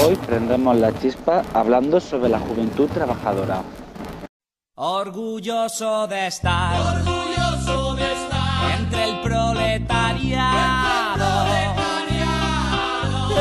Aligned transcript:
Hoy 0.00 0.14
prendemos 0.14 0.76
la 0.76 0.96
chispa 0.96 1.42
hablando 1.52 1.98
sobre 1.98 2.28
la 2.28 2.38
juventud 2.38 2.88
trabajadora. 2.88 3.62
Orgulloso 4.76 6.06
de 6.06 6.28
estar, 6.28 6.80
orgulloso 6.80 7.96
de 7.96 8.12
estar 8.12 8.80
entre 8.80 9.04
el 9.04 9.20
proletariado. 9.22 10.46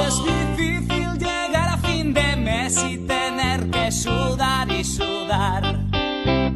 Es 0.07 0.15
difícil 0.23 1.20
llegar 1.20 1.70
a 1.70 1.78
fin 1.78 2.12
de 2.12 2.35
mes 2.38 2.83
y 2.89 2.97
tener 3.05 3.69
que 3.69 3.92
sudar 3.92 4.71
y 4.71 4.83
sudar 4.83 5.79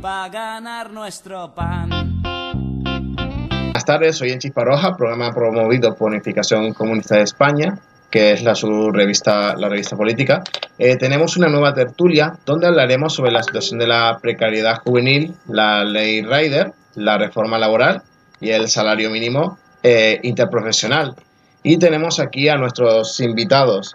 para 0.01 0.29
ganar 0.29 0.91
nuestro 0.91 1.53
pan. 1.53 2.23
Buenas 2.23 3.85
tardes, 3.85 4.17
soy 4.17 4.31
en 4.31 4.39
Chispa 4.39 4.63
Roja, 4.63 4.97
programa 4.97 5.31
promovido 5.31 5.95
por 5.95 6.09
Unificación 6.09 6.73
Comunista 6.73 7.17
de 7.17 7.23
España, 7.23 7.79
que 8.11 8.33
es 8.33 8.43
la 8.43 8.53
su 8.53 8.91
revista, 8.91 9.55
la 9.55 9.69
revista 9.69 9.95
política. 9.95 10.43
Eh, 10.77 10.97
tenemos 10.97 11.37
una 11.37 11.47
nueva 11.47 11.73
tertulia 11.73 12.33
donde 12.45 12.67
hablaremos 12.67 13.13
sobre 13.13 13.31
la 13.31 13.41
situación 13.41 13.79
de 13.79 13.87
la 13.87 14.19
precariedad 14.21 14.79
juvenil, 14.83 15.33
la 15.47 15.83
ley 15.83 16.21
Rider, 16.21 16.73
la 16.95 17.17
reforma 17.17 17.57
laboral 17.57 18.03
y 18.41 18.51
el 18.51 18.67
salario 18.67 19.09
mínimo 19.09 19.57
eh, 19.81 20.19
interprofesional. 20.23 21.15
Y 21.63 21.77
tenemos 21.77 22.19
aquí 22.19 22.49
a 22.49 22.57
nuestros 22.57 23.19
invitados, 23.21 23.93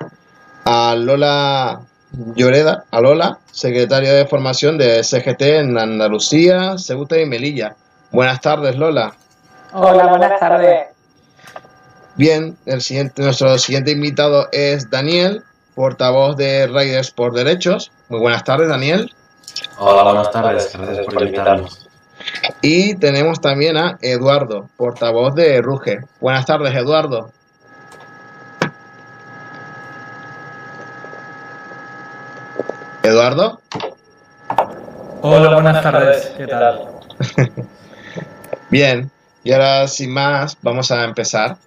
a 0.64 0.94
Lola 0.96 1.80
Lloreda, 2.34 2.84
a 2.90 3.00
Lola, 3.00 3.38
secretaria 3.50 4.12
de 4.12 4.26
formación 4.26 4.78
de 4.78 5.04
CGT 5.04 5.42
en 5.42 5.78
Andalucía, 5.78 6.78
Ceuta 6.78 7.20
y 7.20 7.26
Melilla. 7.26 7.76
Buenas 8.12 8.40
tardes, 8.40 8.76
Lola. 8.76 9.12
Hola, 9.72 10.06
buenas 10.06 10.40
tardes. 10.40 10.95
Bien, 12.16 12.56
el 12.64 12.80
siguiente, 12.80 13.22
nuestro 13.22 13.58
siguiente 13.58 13.90
invitado 13.90 14.48
es 14.50 14.88
Daniel, 14.88 15.42
portavoz 15.74 16.34
de 16.38 16.66
Riders 16.66 17.10
por 17.10 17.34
Derechos. 17.34 17.92
Muy 18.08 18.20
buenas 18.20 18.42
tardes, 18.42 18.68
Daniel. 18.68 19.14
Hola, 19.76 20.02
buenas 20.02 20.30
tardes. 20.30 20.72
Gracias 20.72 21.04
por 21.04 21.22
invitarnos. 21.22 21.88
Y 22.62 22.94
tenemos 22.96 23.42
también 23.42 23.76
a 23.76 23.98
Eduardo, 24.00 24.70
portavoz 24.78 25.34
de 25.34 25.60
Ruge. 25.60 25.98
Buenas 26.18 26.46
tardes, 26.46 26.74
Eduardo. 26.74 27.30
Eduardo. 33.02 33.60
Hola, 35.20 35.52
buenas 35.52 35.82
tardes. 35.82 36.32
¿Qué 36.34 36.46
tal? 36.46 36.88
Bien, 38.70 39.10
y 39.44 39.52
ahora 39.52 39.86
sin 39.86 40.12
más, 40.12 40.56
vamos 40.62 40.90
a 40.90 41.04
empezar. 41.04 41.58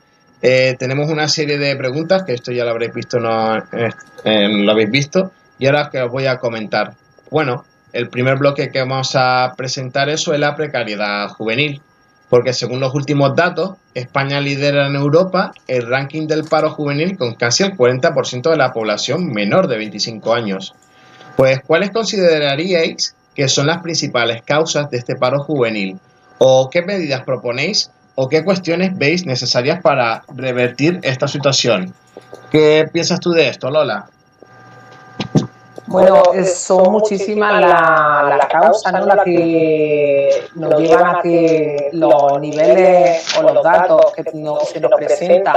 Eh, 0.41 0.75
tenemos 0.79 1.09
una 1.09 1.27
serie 1.27 1.57
de 1.57 1.75
preguntas, 1.75 2.23
que 2.23 2.33
esto 2.33 2.51
ya 2.51 2.63
lo 2.63 2.71
habréis 2.71 2.93
visto, 2.93 3.19
no, 3.19 3.57
eh, 3.57 4.47
lo 4.47 4.71
habéis 4.71 4.89
visto, 4.89 5.31
y 5.57 5.67
ahora 5.67 5.89
que 5.91 6.01
os 6.01 6.11
voy 6.11 6.27
a 6.27 6.37
comentar. 6.37 6.93
Bueno, 7.29 7.65
el 7.91 8.09
primer 8.09 8.37
bloque 8.37 8.69
que 8.69 8.79
vamos 8.79 9.15
a 9.15 9.53
presentar 9.57 10.09
es 10.09 10.27
la 10.27 10.55
precariedad 10.55 11.27
juvenil, 11.29 11.81
porque 12.29 12.53
según 12.53 12.79
los 12.79 12.93
últimos 12.93 13.35
datos, 13.35 13.77
España 13.93 14.39
lidera 14.39 14.87
en 14.87 14.95
Europa 14.95 15.51
el 15.67 15.87
ranking 15.87 16.27
del 16.27 16.43
paro 16.43 16.69
juvenil 16.71 17.17
con 17.17 17.33
casi 17.33 17.63
el 17.63 17.75
40% 17.75 18.49
de 18.49 18.57
la 18.57 18.71
población 18.71 19.31
menor 19.31 19.67
de 19.67 19.77
25 19.77 20.33
años. 20.33 20.73
Pues, 21.35 21.61
¿cuáles 21.65 21.91
consideraríais 21.91 23.15
que 23.35 23.47
son 23.47 23.67
las 23.67 23.81
principales 23.81 24.43
causas 24.43 24.89
de 24.89 24.97
este 24.97 25.15
paro 25.15 25.39
juvenil? 25.43 25.99
¿O 26.37 26.69
qué 26.69 26.83
medidas 26.83 27.23
proponéis 27.23 27.91
o 28.15 28.27
qué 28.27 28.43
cuestiones 28.43 28.97
veis 28.97 29.25
necesarias 29.25 29.81
para 29.81 30.23
revertir 30.35 30.99
esta 31.03 31.27
situación? 31.27 31.93
¿Qué 32.51 32.87
piensas 32.91 33.19
tú 33.19 33.31
de 33.31 33.47
esto, 33.47 33.69
Lola? 33.69 34.07
Bueno, 35.89 36.21
son 36.45 36.91
muchísimas 36.91 37.61
las 37.61 38.37
la 38.37 38.47
causas 38.47 38.93
¿no? 38.93 39.07
las 39.07 39.23
que 39.25 40.29
nos 40.53 40.79
llevan 40.79 41.15
a 41.15 41.21
que 41.23 41.89
los 41.93 42.39
niveles 42.39 43.25
o 43.37 43.41
los 43.41 43.63
datos 43.63 44.13
que 44.15 44.23
se 44.23 44.79
nos 44.79 44.91
presentan 44.95 45.55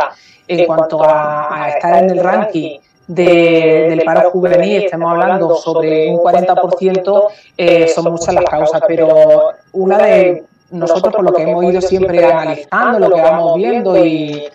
en 0.48 0.64
cuanto 0.64 1.02
a, 1.04 1.68
estar 1.68 2.02
en 2.02 2.10
el 2.10 2.24
ranking 2.24 2.78
del 3.06 4.00
paro 4.06 4.30
juvenil, 4.30 4.84
estemos 4.84 5.12
hablando 5.12 5.54
sobre 5.56 6.08
un 6.10 6.18
40%, 6.18 7.28
eh, 7.58 7.88
son 7.88 8.12
muchas 8.12 8.34
las 8.34 8.44
causas, 8.44 8.80
pero 8.86 9.50
una 9.72 9.98
de 9.98 10.44
nosotros 10.72 11.14
por 11.14 11.24
lo 11.24 11.32
que 11.32 11.42
hemos 11.42 11.64
ido 11.64 11.80
siempre 11.80 12.24
analizando, 12.24 12.98
lo 12.98 13.10
que 13.14 13.20
vamos 13.20 13.56
viendo 13.56 14.04
y, 14.04 14.48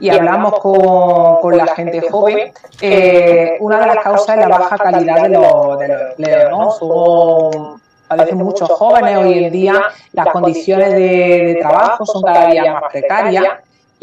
y 0.00 0.10
hablamos 0.10 0.58
con, 0.58 1.40
con, 1.40 1.56
la 1.56 1.66
gente 1.74 2.00
joven, 2.10 2.52
eh, 2.80 3.56
una 3.60 3.80
de 3.80 3.86
las 3.86 3.98
causas 3.98 4.36
es 4.36 4.48
la 4.48 4.58
baja 4.58 4.76
calidad 4.76 5.22
de 5.22 5.28
los, 5.30 5.78
de 5.78 5.88
los 5.88 6.00
empleos, 6.10 6.50
¿no? 6.50 6.70
Son, 6.72 7.80
padecen 8.08 8.38
muchos 8.38 8.68
jóvenes 8.70 9.16
hoy 9.16 9.44
en 9.44 9.52
día, 9.52 9.82
las 10.12 10.28
condiciones 10.28 10.92
de, 10.92 10.98
de 10.98 11.56
trabajo 11.60 12.04
son 12.04 12.22
cada 12.22 12.48
día 12.48 12.72
más 12.72 12.92
precarias 12.92 13.46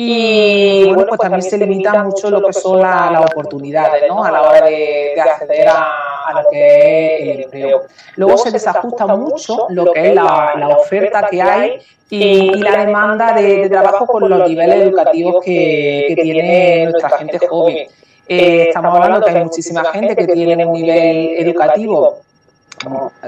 y 0.01 0.85
bueno, 0.93 1.07
pues 1.09 1.19
también 1.19 1.41
se 1.41 1.57
limita 1.57 2.01
mucho 2.01 2.29
lo 2.29 2.41
que 2.41 2.53
son 2.53 2.79
las 2.79 3.21
oportunidades 3.31 4.01
¿no? 4.07 4.23
a 4.23 4.31
la 4.31 4.43
hora 4.43 4.61
de, 4.61 5.11
de 5.13 5.19
acceder 5.19 5.67
a, 5.67 5.89
a, 6.25 6.41
lo 6.41 6.49
que 6.49 7.15
es 7.17 7.35
el 7.35 7.43
empleo. 7.43 7.81
Luego 8.15 8.37
se 8.37 8.49
desajusta 8.49 9.05
mucho 9.07 9.67
lo 9.71 9.91
que 9.91 10.07
es 10.07 10.15
la, 10.15 10.53
la 10.57 10.69
oferta 10.69 11.27
que 11.29 11.41
hay 11.41 11.81
y, 12.09 12.17
y 12.17 12.61
la 12.61 12.85
demanda 12.85 13.33
de, 13.33 13.57
de, 13.57 13.69
trabajo 13.69 14.07
con 14.07 14.29
los 14.29 14.47
niveles 14.47 14.83
educativos 14.83 15.43
que, 15.43 16.05
que 16.07 16.21
tiene 16.21 16.85
nuestra 16.85 17.17
gente 17.17 17.45
joven. 17.45 17.87
Eh, 18.25 18.67
estamos 18.69 18.95
hablando 18.95 19.25
que 19.25 19.31
hay 19.31 19.43
muchísima 19.43 19.83
gente 19.91 20.15
que 20.15 20.27
tiene 20.27 20.65
un 20.65 20.81
nivel 20.81 21.45
educativo 21.45 22.19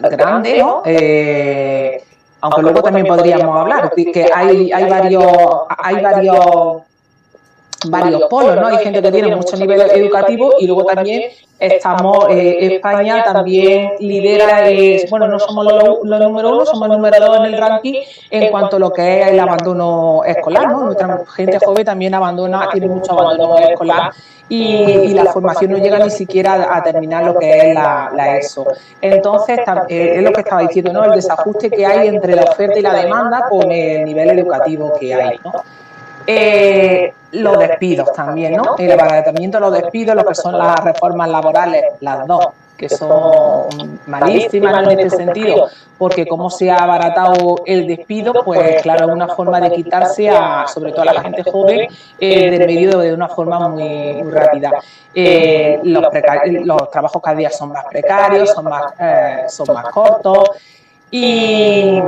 grande, 0.10 0.60
¿no? 0.60 0.84
Eh, 0.86 2.02
aunque 2.42 2.62
luego 2.62 2.82
también 2.82 3.06
podríamos 3.06 3.56
hablar, 3.56 3.92
que 3.96 4.30
hay, 4.34 4.72
hay 4.72 4.90
varios, 4.90 5.26
hay 5.78 6.02
varios 6.04 6.84
varios 7.90 8.24
polos, 8.24 8.56
¿no? 8.56 8.68
Hay 8.68 8.84
gente 8.84 9.02
que 9.02 9.12
tiene 9.12 9.36
mucho 9.36 9.58
nivel 9.58 9.82
educativo 9.82 10.54
y 10.60 10.68
luego 10.68 10.86
también 10.86 11.32
estamos, 11.60 12.28
eh, 12.30 12.76
España 12.76 13.24
también 13.24 13.92
lidera, 14.00 14.70
eh, 14.70 15.06
bueno, 15.10 15.28
no 15.28 15.40
somos 15.40 15.66
los, 15.66 16.00
los 16.04 16.20
número 16.20 16.56
uno, 16.56 16.66
somos 16.66 16.90
el 16.90 16.96
número 16.98 17.26
dos 17.26 17.38
en 17.38 17.46
el 17.46 17.58
ranking 17.58 17.94
en 18.30 18.52
cuanto 18.52 18.78
a 18.78 18.80
lo 18.80 18.92
que 18.92 19.22
es 19.22 19.28
el 19.28 19.40
abandono 19.40 20.24
escolar, 20.26 20.72
¿no? 20.72 20.84
Nuestra 20.84 21.24
gente 21.36 21.60
joven 21.64 21.86
también 21.86 22.14
abandona, 22.16 22.70
tiene 22.72 22.88
mucho 22.88 23.14
abandono 23.14 23.58
escolar 23.60 24.12
y, 24.52 24.66
y, 24.66 25.14
la 25.14 25.32
formación 25.32 25.72
no 25.72 25.78
llega 25.78 25.98
ni 26.00 26.10
siquiera 26.10 26.76
a 26.76 26.84
terminar 26.84 27.24
lo 27.24 27.40
que 27.40 27.70
es 27.70 27.74
la, 27.74 28.12
la 28.14 28.38
ESO. 28.38 28.66
Entonces, 29.00 29.60
eh, 29.88 30.16
es 30.18 30.24
lo 30.24 30.34
que 30.34 30.42
estaba 30.42 30.62
diciendo, 30.62 30.92
¿no? 30.92 31.06
El 31.06 31.12
desajuste 31.12 31.70
que 31.70 31.86
hay 31.86 32.10
entre 32.10 32.36
la 32.36 32.44
oferta 32.44 32.78
y 32.78 32.82
la 32.82 32.94
demanda 32.94 33.46
con 33.50 33.72
el 33.72 34.04
nivel 34.04 34.30
educativo 34.32 34.92
que 35.00 35.16
hay, 35.16 35.40
¿no? 35.46 35.54
Eh, 36.28 37.14
los 37.32 37.58
despidos 37.60 38.12
también, 38.14 38.56
¿no? 38.56 38.76
El 38.78 38.92
abaratamiento 38.92 39.58
de 39.58 39.62
los 39.62 39.74
despidos, 39.74 40.16
lo 40.16 40.26
que 40.26 40.36
son 40.36 40.58
las 40.58 40.84
reformas 40.84 41.30
laborales, 41.30 41.84
las 42.02 42.28
dos, 42.28 42.48
que 42.82 42.90
son 42.90 44.00
malísimas 44.08 44.88
en 44.88 45.00
este 45.00 45.18
sentido, 45.18 45.68
porque 45.98 46.26
como 46.26 46.50
se 46.50 46.72
ha 46.72 46.78
abaratado 46.78 47.58
el 47.66 47.86
despido, 47.86 48.34
pues 48.44 48.82
claro, 48.82 49.08
es 49.08 49.14
una 49.14 49.28
forma 49.28 49.62
de 49.62 49.72
quitarse 49.72 50.30
a, 50.30 50.66
sobre 50.68 50.92
todo 50.92 51.04
a 51.04 51.14
la 51.14 51.22
gente 51.22 51.44
joven, 51.44 51.88
eh, 52.20 52.50
del 52.50 52.66
medio 52.66 52.98
de 52.98 53.14
una 53.14 53.30
forma 53.30 53.70
muy, 53.70 54.24
muy 54.24 54.32
rápida. 54.32 54.72
Eh, 55.14 55.80
los, 55.84 56.04
los, 56.66 56.90
trabajos 56.90 57.22
cada 57.22 57.38
día 57.38 57.52
son 57.52 57.72
más 57.72 57.86
precarios, 57.86 58.50
son 58.50 58.66
más, 58.66 58.94
eh, 59.00 59.44
son 59.48 59.74
más 59.74 59.90
cortos 59.90 60.50
y 61.12 62.02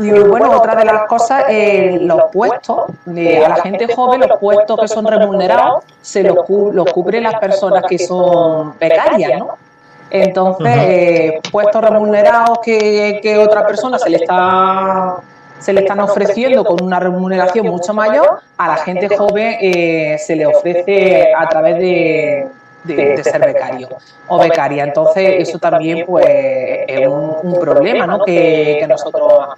y 0.00 0.10
bueno, 0.10 0.56
otra 0.56 0.74
de 0.74 0.84
las 0.84 1.06
cosas, 1.06 1.44
eh, 1.48 1.98
los 2.00 2.22
puestos, 2.32 2.86
de, 3.04 3.44
a 3.44 3.50
la 3.50 3.56
gente 3.56 3.94
joven, 3.94 4.20
los 4.20 4.38
puestos 4.38 4.80
que 4.80 4.88
son 4.88 5.06
remunerados, 5.06 5.84
se 6.00 6.22
los, 6.22 6.48
los 6.48 6.92
cubren 6.92 7.24
las 7.24 7.34
personas 7.34 7.84
que 7.86 7.98
son 7.98 8.78
becarias, 8.78 9.38
¿no? 9.38 9.58
Entonces, 10.10 10.74
eh, 10.78 11.40
puestos 11.52 11.82
remunerados 11.82 12.58
que, 12.64 13.20
que 13.22 13.38
otra 13.38 13.66
persona 13.66 13.98
se 13.98 14.10
le 14.10 14.16
está 14.16 15.16
se 15.60 15.74
le 15.74 15.82
están 15.82 16.00
ofreciendo 16.00 16.64
con 16.64 16.82
una 16.82 16.98
remuneración 16.98 17.66
mucho 17.66 17.92
mayor, 17.92 18.40
a 18.56 18.68
la 18.68 18.76
gente 18.76 19.14
joven 19.14 19.56
eh, 19.60 20.16
se 20.18 20.34
le 20.34 20.46
ofrece 20.46 21.34
a 21.36 21.46
través 21.50 21.76
de, 21.76 22.48
de, 22.84 22.94
de, 22.94 23.22
ser 23.22 23.44
becario 23.44 23.90
o 24.26 24.38
becaria. 24.38 24.84
Entonces, 24.84 25.34
eso 25.36 25.58
también 25.58 26.06
pues 26.06 26.26
es 26.26 27.06
un, 27.06 27.36
un 27.42 27.60
problema 27.60 28.06
¿no? 28.06 28.24
que, 28.24 28.78
que 28.80 28.86
nosotros 28.88 29.50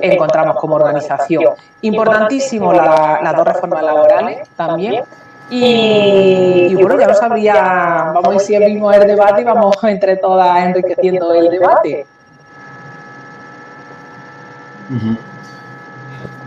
encontramos 0.00 0.56
como 0.56 0.76
organización. 0.76 1.44
Importantísimo 1.82 2.72
las 2.72 3.22
la 3.22 3.32
dos 3.32 3.46
reformas 3.46 3.82
laborales 3.82 4.48
también. 4.56 5.04
Y, 5.48 6.68
y, 6.70 6.74
bueno, 6.74 6.98
ya 6.98 7.06
no 7.06 7.14
sabría, 7.14 8.10
vamos 8.12 8.28
a 8.28 8.34
ir 8.34 8.40
si 8.40 8.58
mismo 8.58 8.92
el 8.92 9.06
debate 9.06 9.42
y 9.42 9.44
vamos 9.44 9.76
entre 9.84 10.16
todas 10.16 10.64
enriqueciendo 10.64 11.32
el 11.34 11.50
debate. 11.50 12.06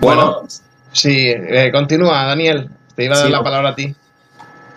Bueno, 0.01 0.43
sí, 0.91 1.29
eh, 1.29 1.71
continúa, 1.71 2.25
Daniel. 2.25 2.69
Te 2.95 3.05
iba 3.05 3.15
a 3.15 3.19
dar 3.19 3.27
sí. 3.27 3.31
la 3.31 3.43
palabra 3.43 3.69
a 3.69 3.75
ti. 3.75 3.95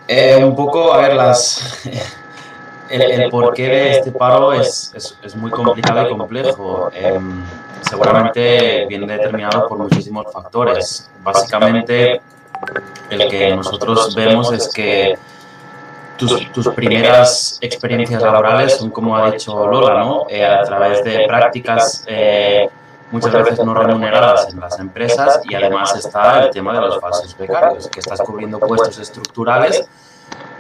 Eh, 0.08 0.42
un 0.44 0.54
poco, 0.54 0.92
a 0.92 0.98
ver, 0.98 1.14
las, 1.14 1.80
el, 2.90 3.30
porqué 3.30 3.68
de 3.68 3.90
este 3.92 4.12
paro 4.12 4.52
es, 4.52 4.92
es, 5.22 5.36
muy 5.36 5.50
complicado 5.50 6.06
y 6.06 6.10
complejo. 6.10 6.90
Em, 6.94 7.42
seguramente 7.82 8.86
viene 8.86 9.06
determinado 9.06 9.68
por 9.68 9.78
muchísimos 9.78 10.32
factores. 10.32 11.10
Básicamente, 11.22 12.20
el 13.10 13.28
que 13.28 13.54
nosotros 13.54 14.14
vemos 14.14 14.52
es 14.52 14.68
que 14.72 15.18
tus, 16.16 16.52
tus, 16.52 16.68
primeras 16.68 17.58
experiencias 17.60 18.22
laborales 18.22 18.76
son, 18.76 18.90
como 18.90 19.16
ha 19.16 19.30
dicho 19.30 19.66
Lola, 19.66 19.98
¿no? 19.98 20.26
Eh, 20.28 20.44
a 20.44 20.62
través 20.62 21.02
de 21.02 21.24
prácticas 21.26 22.04
eh, 22.06 22.68
muchas 23.10 23.32
veces 23.32 23.64
no 23.64 23.74
remuneradas 23.74 24.48
en 24.52 24.60
las 24.60 24.78
empresas 24.78 25.40
y 25.44 25.54
además 25.54 25.94
está 25.96 26.44
el 26.44 26.50
tema 26.50 26.72
de 26.72 26.80
los 26.80 27.00
falsos 27.00 27.36
becarios, 27.36 27.88
que 27.88 28.00
estás 28.00 28.20
cubriendo 28.20 28.58
puestos 28.58 28.98
estructurales 28.98 29.84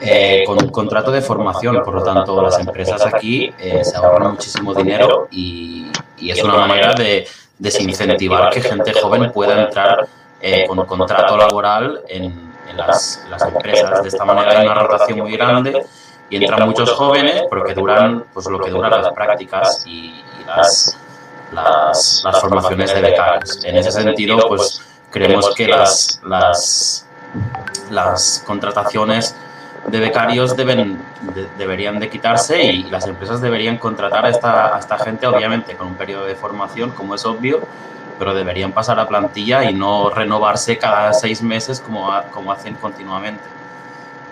eh, 0.04 0.42
con 0.44 0.62
un 0.62 0.70
contrato 0.70 1.12
de 1.12 1.22
formación. 1.22 1.82
Por 1.84 1.94
lo 1.94 2.02
tanto, 2.02 2.42
las 2.42 2.58
empresas 2.58 3.06
aquí 3.06 3.54
eh, 3.58 3.84
se 3.84 3.96
ahorran 3.96 4.32
muchísimo 4.32 4.74
dinero 4.74 5.28
y, 5.30 5.90
es 6.18 6.42
una 6.42 6.66
manera 6.66 6.94
de 6.94 7.26
desincentivar 7.58 8.50
que 8.50 8.60
gente 8.60 8.92
joven 8.92 9.30
pueda 9.32 9.60
entrar 9.62 10.06
eh, 10.40 10.66
con 10.66 10.84
contrato 10.86 11.36
laboral 11.36 12.02
en, 12.08 12.52
las, 12.76 13.24
empresas. 13.46 14.02
De 14.02 14.08
esta 14.08 14.24
manera 14.24 14.58
hay 14.58 14.66
una 14.66 14.74
rotación 14.74 15.18
muy 15.20 15.36
grande 15.36 15.84
y 16.30 16.36
entran 16.36 16.66
muchos 16.66 16.90
jóvenes, 16.92 17.44
pero 17.50 17.64
que 17.64 17.74
duran 17.74 18.24
pues, 18.32 18.46
lo 18.46 18.58
que 18.58 18.70
duran 18.70 18.90
las 18.90 19.12
prácticas 19.12 19.84
y, 19.86 20.24
las, 20.46 20.96
las, 21.52 22.22
las, 22.24 22.40
formaciones 22.40 22.94
de 22.94 23.00
becarios. 23.02 23.64
En 23.64 23.76
ese 23.76 23.92
sentido, 23.92 24.38
pues 24.48 24.80
creemos 25.10 25.54
que 25.54 25.68
las, 25.68 26.20
las, 26.24 27.06
las 27.90 28.42
contrataciones 28.46 29.36
de 29.86 30.00
becarios 30.00 30.56
deben, 30.56 30.98
deberían 31.58 31.98
de 31.98 32.08
quitarse 32.08 32.62
y 32.62 32.84
las 32.84 33.06
empresas 33.06 33.40
deberían 33.40 33.78
contratar 33.78 34.24
a 34.24 34.28
esta, 34.28 34.76
a 34.76 34.78
esta 34.78 34.98
gente, 34.98 35.26
obviamente, 35.26 35.74
con 35.74 35.88
un 35.88 35.94
periodo 35.94 36.24
de 36.24 36.36
formación, 36.36 36.90
como 36.90 37.14
es 37.14 37.24
obvio, 37.24 37.60
pero 38.18 38.34
deberían 38.34 38.72
pasar 38.72 39.00
a 39.00 39.08
plantilla 39.08 39.68
y 39.68 39.74
no 39.74 40.10
renovarse 40.10 40.78
cada 40.78 41.12
seis 41.12 41.42
meses 41.42 41.80
como, 41.80 42.12
como 42.30 42.52
hacen 42.52 42.74
continuamente. 42.76 43.42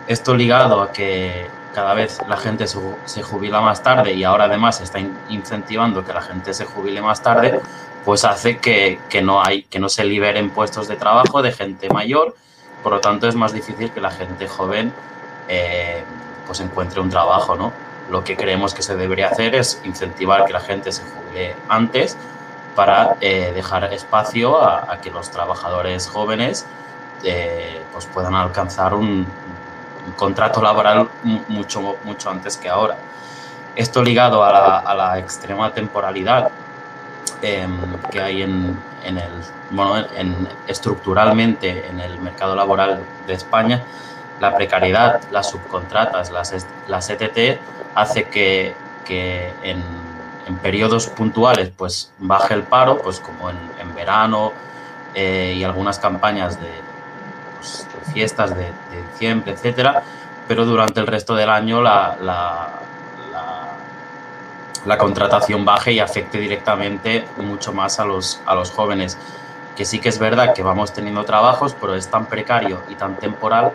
Esto 0.07 0.35
ligado 0.35 0.81
a 0.81 0.93
que 0.93 1.49
cada 1.75 1.95
vez 1.95 2.19
la 2.29 2.37
gente 2.37 2.67
se 2.67 3.23
jubila 3.23 3.61
más 3.61 3.83
tarde 3.83 4.13
y 4.13 4.25
ahora 4.25 4.45
además 4.45 4.79
se 4.79 4.85
está 4.85 5.01
incentivando 5.29 6.05
que 6.05 6.13
la 6.13 6.23
gente 6.23 6.55
se 6.55 6.65
jubile 6.65 7.03
más 7.03 7.23
tarde, 7.23 7.61
pues 8.05 8.25
hace 8.25 8.59
que, 8.59 9.01
que, 9.09 9.23
no, 9.23 9.43
hay, 9.43 9.65
que 9.65 9.79
no 9.79 9.89
se 9.89 10.05
liberen 10.05 10.51
puestos 10.51 10.89
de 10.89 10.97
trabajo 10.97 11.43
de 11.43 11.53
gente 11.53 11.89
mayor, 11.91 12.35
por 12.83 12.93
lo 12.93 13.01
tanto 13.01 13.29
es 13.29 13.35
más 13.35 13.53
difícil 13.53 13.91
que 13.91 14.01
la 14.01 14.11
gente 14.11 14.49
joven 14.49 14.93
eh, 15.53 16.05
pues 16.47 16.61
encuentre 16.61 17.01
un 17.01 17.11
trabajo, 17.11 17.57
¿no? 17.57 17.73
Lo 18.09 18.23
que 18.23 18.37
creemos 18.37 18.73
que 18.73 18.83
se 18.83 18.95
debería 18.97 19.29
hacer 19.29 19.57
es 19.57 19.81
incentivar 19.85 20.45
que 20.45 20.53
la 20.53 20.61
gente 20.61 20.93
se 20.93 21.03
jubile 21.03 21.57
antes 21.69 22.17
para 22.77 23.17
eh, 23.21 23.51
dejar 23.53 23.93
espacio 23.93 24.63
a, 24.63 24.99
que 25.03 25.11
los 25.11 25.31
trabajadores 25.31 26.09
jóvenes 26.09 26.67
eh, 27.25 27.83
pues 27.93 28.07
puedan 28.07 28.35
alcanzar 28.35 28.95
un, 28.95 29.27
contrato 30.17 30.63
laboral 30.63 31.09
mucho, 31.49 31.97
mucho 32.05 32.31
antes 32.31 32.57
que 32.57 32.69
ahora. 32.69 32.97
Esto 33.77 34.03
ligado 34.03 34.45
a 34.45 34.95
la, 34.95 35.19
extrema 35.19 35.73
temporalidad 35.73 36.51
em, 37.43 37.97
que 38.11 38.21
hay 38.21 38.43
en, 38.43 38.77
el, 39.05 39.31
bueno, 39.71 40.07
en, 40.17 40.49
estructuralmente 40.67 41.89
en 41.89 42.01
el 42.01 42.19
mercado 42.21 42.57
laboral 42.57 43.03
de 43.27 43.35
España, 43.35 43.83
la 44.41 44.57
precariedad, 44.57 45.21
las 45.31 45.51
subcontratas, 45.51 46.31
las, 46.31 46.67
las 46.89 47.11
ETT, 47.11 47.61
hace 47.95 48.25
que, 48.25 48.75
que 49.05 49.53
en, 49.63 49.83
en, 50.47 50.57
periodos 50.57 51.09
puntuales 51.09 51.71
pues 51.77 52.11
baje 52.19 52.55
el 52.55 52.63
paro, 52.63 52.99
pues 52.99 53.21
como 53.21 53.51
en, 53.51 53.59
en 53.79 53.95
verano 53.95 54.53
eh, 55.15 55.55
y 55.57 55.63
algunas 55.63 55.99
campañas 55.99 56.59
de, 56.59 56.71
pues, 57.59 57.87
fiestas 58.13 58.57
de, 58.57 58.73
diciembre, 59.13 59.53
etcétera, 59.53 60.03
pero 60.49 60.65
durante 60.65 61.01
el 61.01 61.07
resto 61.07 61.35
del 61.35 61.51
año 61.51 61.83
la, 61.83 62.17
la, 62.23 62.69
la, 64.87 64.99
contratación 64.99 65.65
baje 65.65 65.93
y 65.93 66.01
afecte 66.01 66.39
directamente 66.39 67.27
mucho 67.37 67.73
más 67.73 68.01
a 68.01 68.07
los, 68.07 68.41
a 68.47 68.55
los 68.55 68.71
jóvenes. 68.71 69.19
Que 69.77 69.85
sí 69.85 69.99
que 69.99 70.09
es 70.09 70.19
verdad 70.19 70.55
que 70.55 70.63
vamos 70.63 70.93
teniendo 70.93 71.25
trabajos, 71.25 71.77
pero 71.79 71.95
es 71.95 72.09
tan 72.09 72.27
precario 72.27 72.83
y 72.89 72.95
tan 72.95 73.17
temporal 73.17 73.73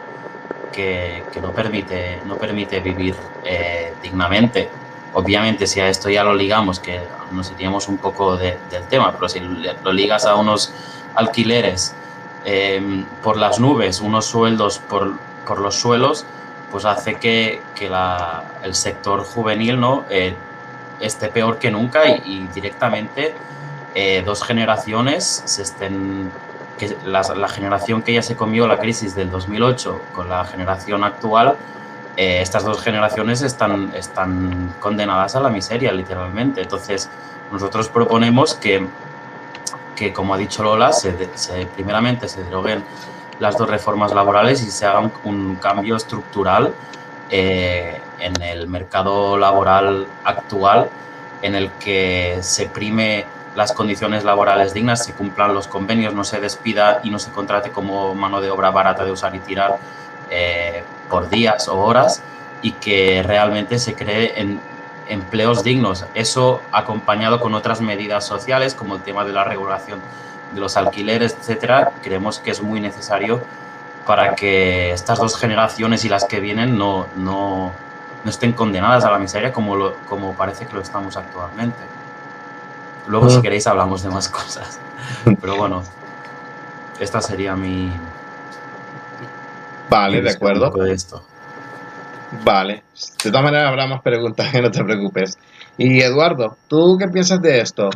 que, 0.76 1.40
no, 1.42 1.52
permite, 1.52 2.22
no 2.26 2.36
permite 2.36 2.80
vivir 2.80 3.16
eh, 3.44 3.94
dignamente. 4.04 4.70
Obviamente, 5.14 5.66
si 5.66 5.80
a 5.80 5.88
esto 5.88 6.10
ya 6.10 6.24
lo 6.24 6.36
ligamos, 6.36 6.80
que 6.80 7.00
nos 7.32 7.52
iríamos 7.52 7.88
un 7.88 7.98
poco 7.98 8.36
del 8.36 8.84
tema, 8.90 9.14
pero 9.14 9.30
si 9.30 9.40
lo 9.40 9.94
ligas 9.94 10.26
a 10.26 10.36
unos 10.36 10.74
alquileres 11.16 11.96
eh, 12.44 13.06
por 13.24 13.38
las 13.38 13.60
nubes, 13.60 14.02
unos 14.02 14.26
sueldos 14.26 14.80
por, 14.80 15.18
por, 15.48 15.60
los 15.60 15.76
suelos, 15.76 16.26
pues 16.70 16.84
hace 16.84 17.16
que, 17.16 17.62
que 17.74 17.90
la, 17.90 18.44
el 18.62 18.76
sector 18.76 19.24
juvenil 19.24 19.80
¿no? 19.80 20.04
Eh, 20.10 20.36
esté 21.00 21.30
peor 21.30 21.60
que 21.60 21.72
nunca 21.72 22.08
y, 22.08 22.22
y 22.26 22.48
directamente 22.54 23.34
dos 24.26 24.44
generaciones 24.44 25.44
se 25.46 25.62
estén 25.62 26.30
que 26.78 26.96
la, 27.06 27.48
generación 27.48 28.02
que 28.02 28.14
ya 28.14 28.22
se 28.22 28.36
comió 28.36 28.68
la 28.68 28.78
crisis 28.80 29.16
del 29.16 29.32
2008 29.32 30.02
con 30.14 30.30
la 30.30 30.44
generación 30.46 31.04
actual, 31.04 31.56
eh, 32.18 32.40
estas 32.42 32.64
dos 32.64 32.82
generaciones 32.82 33.42
están, 33.42 33.92
están 33.96 34.74
condenadas 34.80 35.36
a 35.36 35.40
la 35.40 35.50
miseria, 35.50 35.92
literalmente. 35.92 36.62
Entonces, 36.62 37.10
nosotros 37.52 37.90
proponemos 37.90 38.56
que, 38.56 38.88
que 39.96 40.14
como 40.14 40.34
ha 40.34 40.38
dicho 40.38 40.64
Lola, 40.64 40.92
se, 40.92 41.14
primeramente 41.74 42.28
se 42.28 42.44
deroguen 42.44 42.84
las 43.40 43.58
dos 43.58 43.70
reformas 43.70 44.14
laborales 44.14 44.62
y 44.64 44.72
se 44.72 44.86
haga 44.86 45.12
un, 45.24 45.56
cambio 45.56 45.96
estructural 45.96 46.74
eh, 47.30 48.00
en 48.20 48.42
el 48.42 48.68
mercado 48.68 49.38
laboral 49.38 50.08
actual 50.24 50.90
en 51.42 51.56
el 51.56 51.72
que 51.72 52.40
se 52.42 52.68
prime 52.68 53.26
las 53.56 53.72
condiciones 53.72 54.24
laborales 54.24 54.74
dignas, 54.74 55.06
se 55.06 55.14
cumplan 55.14 55.54
los 55.54 55.68
convenios, 55.68 56.14
no 56.14 56.24
se 56.24 56.40
despida 56.40 57.00
y 57.04 57.10
no 57.10 57.20
se 57.20 57.32
contrate 57.32 57.72
como 57.72 58.14
mano 58.14 58.42
de 58.42 58.52
obra 58.52 58.70
barata 58.70 59.06
de 59.06 59.12
usar 59.12 59.36
y 59.36 59.40
tirar 59.40 59.78
eh, 60.30 60.84
por 61.10 61.30
días 61.30 61.68
o 61.68 61.78
horas 61.78 62.22
y 62.62 62.74
que 62.74 63.24
realmente 63.24 63.80
se 63.80 63.96
cree 63.96 64.40
en 64.40 64.60
empleos 65.08 65.64
dignos. 65.64 66.06
Eso 66.14 66.62
acompañado 66.72 67.40
con 67.40 67.54
otras 67.54 67.80
medidas 67.80 68.26
sociales 68.26 68.76
como 68.76 68.96
el 68.96 69.02
tema 69.02 69.24
de 69.24 69.34
la 69.34 69.44
regulación 69.44 70.02
de 70.54 70.60
los 70.60 70.78
alquileres, 70.78 71.38
etcétera, 71.40 71.92
creemos 72.02 72.40
que 72.40 72.52
es 72.52 72.62
muy 72.62 72.80
necesario 72.80 73.42
para 74.06 74.36
que 74.36 74.92
estas 74.92 75.18
dos 75.18 75.38
generaciones 75.38 76.06
y 76.06 76.10
las 76.10 76.26
que 76.26 76.40
vienen 76.40 76.78
no, 76.78 77.08
no, 77.16 77.72
no 78.24 78.30
estén 78.30 78.54
condenadas 78.54 79.04
a 79.06 79.12
la 79.12 79.18
miseria 79.18 79.52
como, 79.52 79.76
lo, 79.76 79.96
como 80.10 80.34
parece 80.34 80.66
que 80.66 80.74
lo 80.74 80.82
estamos 80.82 81.18
actualmente. 81.18 81.95
Luego, 83.08 83.30
si 83.30 83.42
queréis, 83.42 83.68
hablamos 83.68 84.04
de 84.04 84.10
más 84.10 84.30
cosas. 84.30 84.80
Pero 85.40 85.58
bueno, 85.58 85.84
esta 87.00 87.22
sería 87.22 87.56
mi. 87.56 87.92
Vale, 89.90 90.22
de 90.22 90.32
acuerdo. 90.32 90.72
De 90.72 90.94
esto. 90.94 91.22
Vale. 92.44 92.84
De 93.24 93.30
todas 93.30 93.44
maneras, 93.44 93.70
habrá 93.70 93.88
más 93.88 94.02
preguntas, 94.02 94.50
que 94.52 94.62
no 94.62 94.72
te 94.72 94.84
preocupes. 94.84 95.38
Y 95.78 96.02
Eduardo, 96.02 96.58
¿tú 96.68 96.98
qué 96.98 97.08
piensas 97.08 97.42
de 97.42 97.62
esto? 97.62 97.90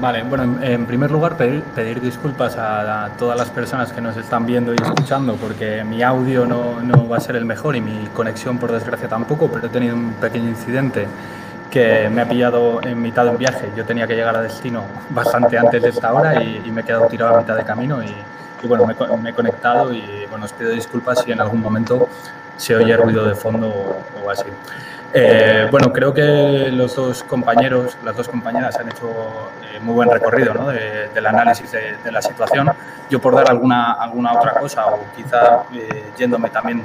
Vale, 0.00 0.22
bueno, 0.22 0.62
en 0.62 0.84
primer 0.84 1.10
lugar 1.10 1.38
pedir, 1.38 1.62
pedir 1.74 2.00
disculpas 2.00 2.56
a, 2.58 3.08
todas 3.18 3.38
las 3.38 3.48
personas 3.48 3.90
que 3.90 4.02
nos 4.02 4.18
están 4.18 4.44
viendo 4.44 4.72
y 4.74 4.76
escuchando 4.76 5.34
porque 5.36 5.82
mi 5.82 6.02
audio 6.02 6.46
no, 6.46 6.80
no, 6.82 7.08
va 7.08 7.16
a 7.16 7.20
ser 7.20 7.36
el 7.36 7.46
mejor 7.46 7.74
y 7.74 7.80
mi 7.80 8.06
conexión 8.08 8.58
por 8.58 8.70
desgracia 8.70 9.08
tampoco, 9.08 9.50
pero 9.50 9.66
he 9.66 9.70
tenido 9.70 9.96
un 9.96 10.12
pequeño 10.12 10.50
incidente 10.50 11.08
que 11.70 12.08
me 12.08 12.22
ha 12.22 12.28
pillado 12.28 12.80
en 12.82 13.00
mitad 13.00 13.24
de 13.24 13.30
un 13.30 13.38
viaje. 13.38 13.70
Yo 13.76 13.84
tenía 13.84 14.06
que 14.06 14.14
llegar 14.14 14.36
a 14.36 14.42
destino 14.42 14.84
bastante 15.10 15.58
antes 15.58 15.82
de 15.82 15.90
esta 15.90 16.12
hora 16.12 16.42
y, 16.42 16.70
me 16.70 16.80
he 16.80 16.84
quedado 16.84 17.06
tirado 17.06 17.36
a 17.36 17.40
mitad 17.40 17.56
de 17.56 17.64
camino 17.64 18.02
y, 18.02 18.14
bueno, 18.66 18.86
me, 18.86 19.30
he 19.30 19.32
conectado 19.32 19.92
y 19.92 20.26
bueno, 20.30 20.44
os 20.44 20.52
pido 20.52 20.70
disculpas 20.70 21.22
si 21.24 21.32
en 21.32 21.40
algún 21.40 21.60
momento 21.60 22.08
se 22.56 22.74
oye 22.74 22.96
ruido 22.96 23.24
de 23.24 23.34
fondo 23.34 24.02
o, 24.24 24.30
así. 24.30 24.46
Eh, 25.14 25.66
bueno, 25.70 25.90
creo 25.90 26.12
que 26.12 26.68
los 26.70 26.94
dos 26.94 27.22
compañeros, 27.22 27.96
las 28.04 28.14
dos 28.16 28.28
compañeras 28.28 28.76
han 28.76 28.88
hecho 28.88 29.50
eh, 29.62 29.80
muy 29.80 29.94
buen 29.94 30.10
recorrido 30.10 30.52
¿no? 30.52 30.68
del 30.68 31.26
análisis 31.26 31.70
de, 31.72 32.12
la 32.12 32.20
situación. 32.20 32.70
Yo 33.08 33.18
por 33.20 33.34
dar 33.34 33.48
alguna, 33.50 33.92
alguna 33.94 34.34
otra 34.34 34.52
cosa 34.54 34.86
o 34.86 35.00
quizá 35.16 35.62
eh, 35.72 36.10
yéndome 36.18 36.50
también 36.50 36.82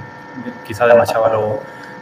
quizá 0.65 0.87
demasiado 0.87 1.25
a 1.25 1.29
lo, 1.33 1.59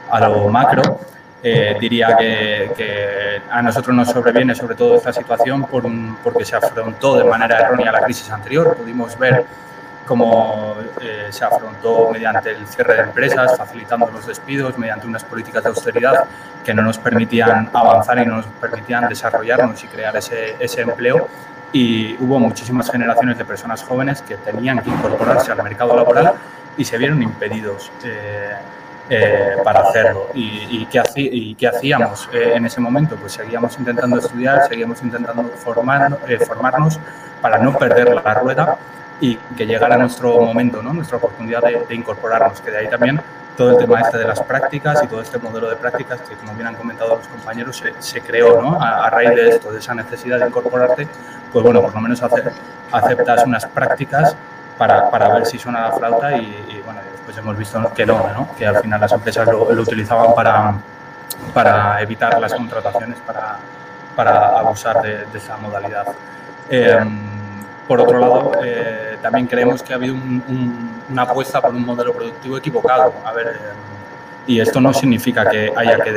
a 0.09 0.19
lo 0.19 0.47
macro, 0.49 0.99
eh, 1.43 1.75
diría 1.79 2.15
que, 2.17 3.41
a 3.49 3.61
nosotros 3.61 3.95
nos 3.95 4.09
sobreviene 4.09 4.53
sobre 4.55 4.75
todo 4.75 4.97
esta 4.97 5.11
situación 5.11 5.65
por 5.65 5.83
porque 6.23 6.45
se 6.45 6.55
afrontó 6.55 7.17
de 7.17 7.23
manera 7.23 7.59
errónea 7.59 7.91
la 7.91 8.01
crisis 8.01 8.29
anterior. 8.31 8.75
Pudimos 8.77 9.17
ver 9.17 9.45
cómo 10.05 10.75
eh, 11.01 11.27
se 11.29 11.43
afrontó 11.43 12.09
mediante 12.11 12.51
el 12.51 12.67
cierre 12.67 12.95
de 12.95 13.01
empresas, 13.03 13.57
facilitando 13.57 14.07
los 14.11 14.27
despidos, 14.27 14.77
mediante 14.77 15.07
unas 15.07 15.23
políticas 15.23 15.63
de 15.63 15.69
austeridad 15.69 16.25
que 16.63 16.73
no 16.73 16.83
nos 16.83 16.97
permitían 16.97 17.69
avanzar 17.73 18.19
y 18.19 18.25
no 18.25 18.37
nos 18.37 18.45
permitían 18.45 19.07
desarrollarnos 19.09 19.83
y 19.83 19.87
crear 19.87 20.15
ese, 20.15 20.55
ese 20.59 20.81
empleo. 20.81 21.27
Y 21.73 22.15
hubo 22.19 22.39
muchísimas 22.39 22.91
generaciones 22.91 23.37
de 23.37 23.45
personas 23.45 23.83
jóvenes 23.83 24.21
que 24.21 24.35
tenían 24.35 24.79
que 24.79 24.89
incorporarse 24.89 25.51
al 25.51 25.63
mercado 25.63 25.95
laboral 25.95 26.33
y 26.77 26.85
se 26.85 26.97
vieron 26.97 27.23
impedidos. 27.23 27.91
Eh, 28.03 28.51
eh, 29.13 29.57
para 29.61 29.81
hacerlo. 29.81 30.29
¿Y, 30.33 30.85
qué, 30.85 31.03
y 31.17 31.53
qué 31.55 31.67
hacíamos 31.67 32.29
eh, 32.31 32.53
en 32.55 32.65
ese 32.65 32.79
momento? 32.79 33.17
Pues 33.17 33.33
seguíamos 33.33 33.77
intentando 33.77 34.17
estudiar, 34.17 34.65
seguíamos 34.69 35.03
intentando 35.03 35.43
formar, 35.57 36.17
eh, 36.29 36.39
formarnos 36.39 36.97
para 37.41 37.57
no 37.57 37.77
perder 37.77 38.15
la 38.23 38.33
rueda 38.35 38.77
y 39.19 39.35
que 39.35 39.65
llegara 39.65 39.97
nuestro 39.97 40.39
momento, 40.39 40.81
¿no? 40.81 40.93
nuestra 40.93 41.17
oportunidad 41.17 41.61
de, 41.61 41.93
incorporarnos, 41.93 42.61
que 42.61 42.71
de 42.71 42.77
ahí 42.77 42.89
también 42.89 43.21
todo 43.57 43.71
el 43.71 43.77
tema 43.79 43.99
este 43.99 44.17
de 44.17 44.25
las 44.25 44.39
prácticas 44.39 45.03
y 45.03 45.07
todo 45.07 45.21
este 45.21 45.37
modelo 45.39 45.69
de 45.69 45.75
prácticas 45.75 46.21
que, 46.21 46.35
como 46.35 46.53
bien 46.53 46.67
han 46.67 46.75
comentado 46.75 47.17
los 47.17 47.27
compañeros, 47.27 47.83
se, 47.99 48.21
creó 48.21 48.61
¿no? 48.61 48.81
a, 48.81 49.09
raíz 49.09 49.35
de 49.35 49.49
esto, 49.49 49.73
de 49.73 49.79
esa 49.79 49.93
necesidad 49.93 50.39
de 50.39 50.47
incorporarte, 50.47 51.05
pues 51.51 51.65
bueno, 51.65 51.81
por 51.81 51.93
lo 51.93 51.99
menos 51.99 52.23
aceptas 52.23 53.45
unas 53.45 53.65
prácticas 53.65 54.37
para, 54.81 55.11
para 55.11 55.29
ver 55.29 55.45
si 55.45 55.59
suena 55.59 55.81
la 55.81 55.91
flauta 55.91 56.35
y, 56.37 56.80
bueno, 56.80 56.80
después 57.31 57.37
hemos 57.37 57.57
visto 57.57 57.93
que 57.93 58.05
no, 58.05 58.27
¿no? 58.33 58.55
que 58.55 58.65
al 58.65 58.81
final 58.81 58.99
las 58.99 59.11
empresas 59.11 59.47
lo, 59.47 59.63
utilizaban 59.63 60.33
para, 60.35 60.73
para 61.53 62.01
evitar 62.01 62.39
las 62.39 62.53
contrataciones, 62.53 63.17
para, 63.19 63.57
para 64.15 64.59
abusar 64.59 65.01
de, 65.01 65.25
esa 65.33 65.57
modalidad. 65.57 66.07
Em, 66.69 67.31
por 67.87 68.01
otro 68.01 68.19
lado, 68.19 68.51
eh, 68.63 69.17
también 69.21 69.47
creemos 69.47 69.83
que 69.83 69.93
ha 69.93 69.95
habido 69.95 70.15
una 71.09 71.23
apuesta 71.23 71.61
por 71.61 71.71
un 71.71 71.85
modelo 71.85 72.13
productivo 72.13 72.57
equivocado. 72.57 73.13
A 73.25 73.31
ver, 73.33 73.47
em, 73.47 74.00
y 74.51 74.59
esto 74.59 74.81
no 74.81 74.93
significa 75.01 75.49
que 75.49 75.71
haya 75.75 75.99
que 75.99 76.11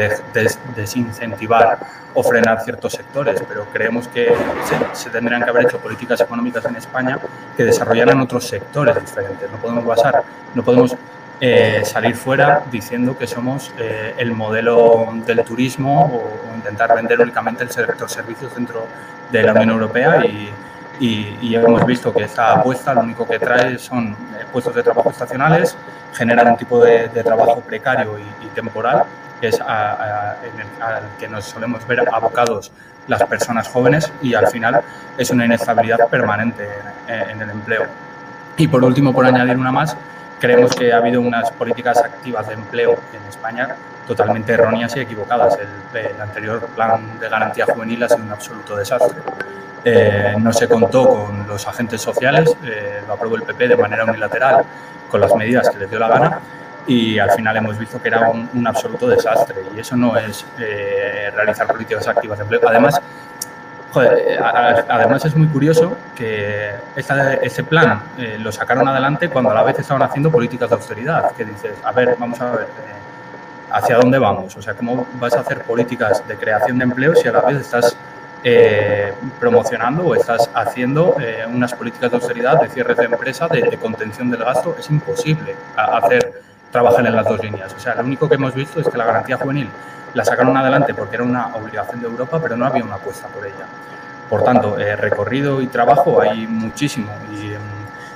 desincentivar 0.74 1.78
o 2.14 2.22
frenar 2.22 2.62
ciertos 2.62 2.92
sectores, 2.92 3.42
pero 3.48 3.66
creemos 3.72 4.06
que 4.08 4.32
se, 4.92 5.10
tendrían 5.10 5.42
que 5.42 5.50
haber 5.50 5.66
hecho 5.66 5.78
políticas 5.78 6.20
económicas 6.20 6.64
en 6.64 6.76
España 6.76 7.18
que 7.56 7.64
desarrollaran 7.64 8.20
otros 8.20 8.46
sectores 8.46 8.94
diferentes. 9.00 9.50
No 9.50 9.58
podemos 9.58 9.84
basar, 9.84 10.22
no 10.54 10.62
podemos 10.62 10.94
eh, 11.40 11.82
salir 11.84 12.14
fuera 12.14 12.62
diciendo 12.70 13.18
que 13.18 13.26
somos 13.26 13.72
eh, 13.78 14.14
el 14.16 14.32
modelo 14.32 15.12
del 15.26 15.42
turismo 15.42 16.04
o, 16.06 16.54
intentar 16.56 16.94
vender 16.94 17.20
únicamente 17.20 17.62
el 17.62 17.70
sector 17.70 18.08
servicios 18.08 18.54
dentro 18.54 18.86
de 19.30 19.42
la 19.42 19.52
Unión 19.52 19.70
Europea 19.70 20.24
y, 20.24 20.50
y, 21.00 21.54
hemos 21.54 21.84
visto 21.86 22.12
que 22.12 22.24
esta 22.24 22.52
apuesta 22.52 22.94
lo 22.94 23.00
único 23.00 23.26
que 23.26 23.38
trae 23.38 23.78
son 23.78 24.12
eh, 24.12 24.44
puestos 24.52 24.74
de 24.74 24.82
trabajo 24.82 25.10
estacionales, 25.10 25.76
generar 26.12 26.46
un 26.48 26.56
tipo 26.56 26.82
de, 26.84 27.08
trabajo 27.08 27.60
precario 27.60 28.18
y, 28.18 28.46
temporal, 28.54 29.04
que 29.40 29.48
es 29.48 29.56
en 29.56 30.60
el, 30.60 30.82
al 30.82 31.02
que 31.18 31.28
nos 31.28 31.44
solemos 31.44 31.86
ver 31.86 32.08
abocados 32.12 32.70
las 33.08 33.22
personas 33.24 33.68
jóvenes 33.68 34.10
y 34.22 34.34
al 34.34 34.46
final 34.46 34.80
es 35.18 35.30
una 35.30 35.44
inestabilidad 35.44 36.08
permanente 36.08 36.68
en, 37.08 37.42
el 37.42 37.50
empleo. 37.50 37.86
Y 38.56 38.68
por 38.68 38.84
último, 38.84 39.12
por 39.12 39.26
añadir 39.26 39.56
una 39.56 39.72
más, 39.72 39.96
creemos 40.40 40.74
que 40.74 40.92
ha 40.92 40.98
habido 40.98 41.20
unas 41.20 41.50
políticas 41.50 41.98
activas 41.98 42.46
de 42.48 42.54
empleo 42.54 42.92
en 43.12 43.28
España 43.28 43.74
totalmente 44.06 44.52
erróneas 44.52 44.94
y 44.96 45.00
equivocadas. 45.00 45.58
El, 45.58 46.06
el 46.06 46.20
anterior 46.20 46.60
plan 46.74 47.18
de 47.18 47.28
garantía 47.28 47.66
juvenil 47.66 48.02
ha 48.04 48.08
sido 48.08 48.22
un 48.22 48.32
absoluto 48.32 48.76
desastre. 48.76 49.20
Eh, 49.84 50.34
no 50.38 50.50
se 50.52 50.66
contó 50.66 51.06
con 51.06 51.46
los 51.46 51.66
agentes 51.68 52.00
sociales, 52.00 52.56
eh, 52.64 53.02
lo 53.06 53.12
aprobó 53.12 53.36
el 53.36 53.42
PP 53.42 53.68
de 53.68 53.76
manera 53.76 54.04
unilateral 54.04 54.64
con 55.10 55.20
las 55.20 55.34
medidas 55.36 55.68
que 55.68 55.78
les 55.78 55.90
dio 55.90 55.98
la 55.98 56.08
gana 56.08 56.40
y 56.86 57.18
al 57.18 57.30
final 57.32 57.56
hemos 57.58 57.78
visto 57.78 58.00
que 58.00 58.08
era 58.08 58.30
un, 58.30 58.66
absoluto 58.66 59.06
desastre 59.08 59.56
y 59.76 59.80
eso 59.80 59.94
no 59.94 60.16
es 60.16 60.46
eh, 60.58 61.30
realizar 61.34 61.66
políticas 61.66 62.08
activas 62.08 62.38
de 62.38 62.44
empleo. 62.44 62.60
Además, 62.66 63.00
además 64.88 65.24
es 65.26 65.36
muy 65.36 65.48
curioso 65.48 65.96
que 66.16 66.72
ese 66.96 67.62
plan 67.64 68.02
lo 68.38 68.50
sacaron 68.52 68.88
adelante 68.88 69.28
cuando 69.28 69.50
a 69.50 69.54
la 69.54 69.62
vez 69.62 69.78
estaban 69.78 70.02
haciendo 70.02 70.30
políticas 70.30 70.70
de 70.70 70.76
austeridad, 70.76 71.30
que 71.32 71.44
dices, 71.44 71.74
a 71.84 71.92
ver, 71.92 72.16
vamos 72.18 72.40
a 72.40 72.50
ver, 72.52 72.66
¿hacia 73.70 73.96
dónde 73.96 74.18
vamos? 74.18 74.56
O 74.56 74.62
sea, 74.62 74.74
¿cómo 74.74 75.06
vas 75.20 75.34
a 75.34 75.40
hacer 75.40 75.62
políticas 75.62 76.26
de 76.26 76.36
creación 76.36 76.78
de 76.78 76.84
empleo 76.84 77.14
si 77.14 77.28
a 77.28 77.32
la 77.32 77.42
vez 77.42 77.58
estás 77.58 77.96
eh, 78.46 79.14
promocionando 79.40 80.04
o 80.04 80.14
estás 80.14 80.50
haciendo 80.52 81.16
eh, 81.18 81.46
unas 81.50 81.72
políticas 81.72 82.10
de 82.10 82.16
austeridad, 82.18 82.60
de 82.60 82.68
cierre 82.68 82.94
de 82.94 83.04
empresa, 83.04 83.48
de, 83.48 83.78
contención 83.78 84.30
del 84.30 84.44
gasto, 84.44 84.76
es 84.78 84.90
imposible 84.90 85.56
hacer 85.74 86.42
trabajar 86.70 87.06
en 87.06 87.16
las 87.16 87.24
dos 87.26 87.42
líneas. 87.42 87.72
O 87.74 87.80
sea, 87.80 87.94
lo 87.94 88.02
único 88.02 88.28
que 88.28 88.34
hemos 88.34 88.54
visto 88.54 88.80
es 88.80 88.88
que 88.88 88.98
la 88.98 89.06
garantía 89.06 89.38
juvenil 89.38 89.70
la 90.12 90.26
sacaron 90.26 90.54
adelante 90.58 90.92
porque 90.92 91.16
era 91.16 91.24
una 91.24 91.56
obligación 91.56 92.02
de 92.02 92.06
Europa, 92.06 92.38
pero 92.42 92.54
no 92.54 92.66
había 92.66 92.84
una 92.84 92.96
apuesta 92.96 93.28
por 93.28 93.46
ella. 93.46 93.64
Por 94.28 94.44
tanto, 94.44 94.78
eh, 94.78 94.94
recorrido 94.94 95.62
y 95.62 95.68
trabajo 95.68 96.20
hay 96.20 96.46
muchísimo 96.46 97.10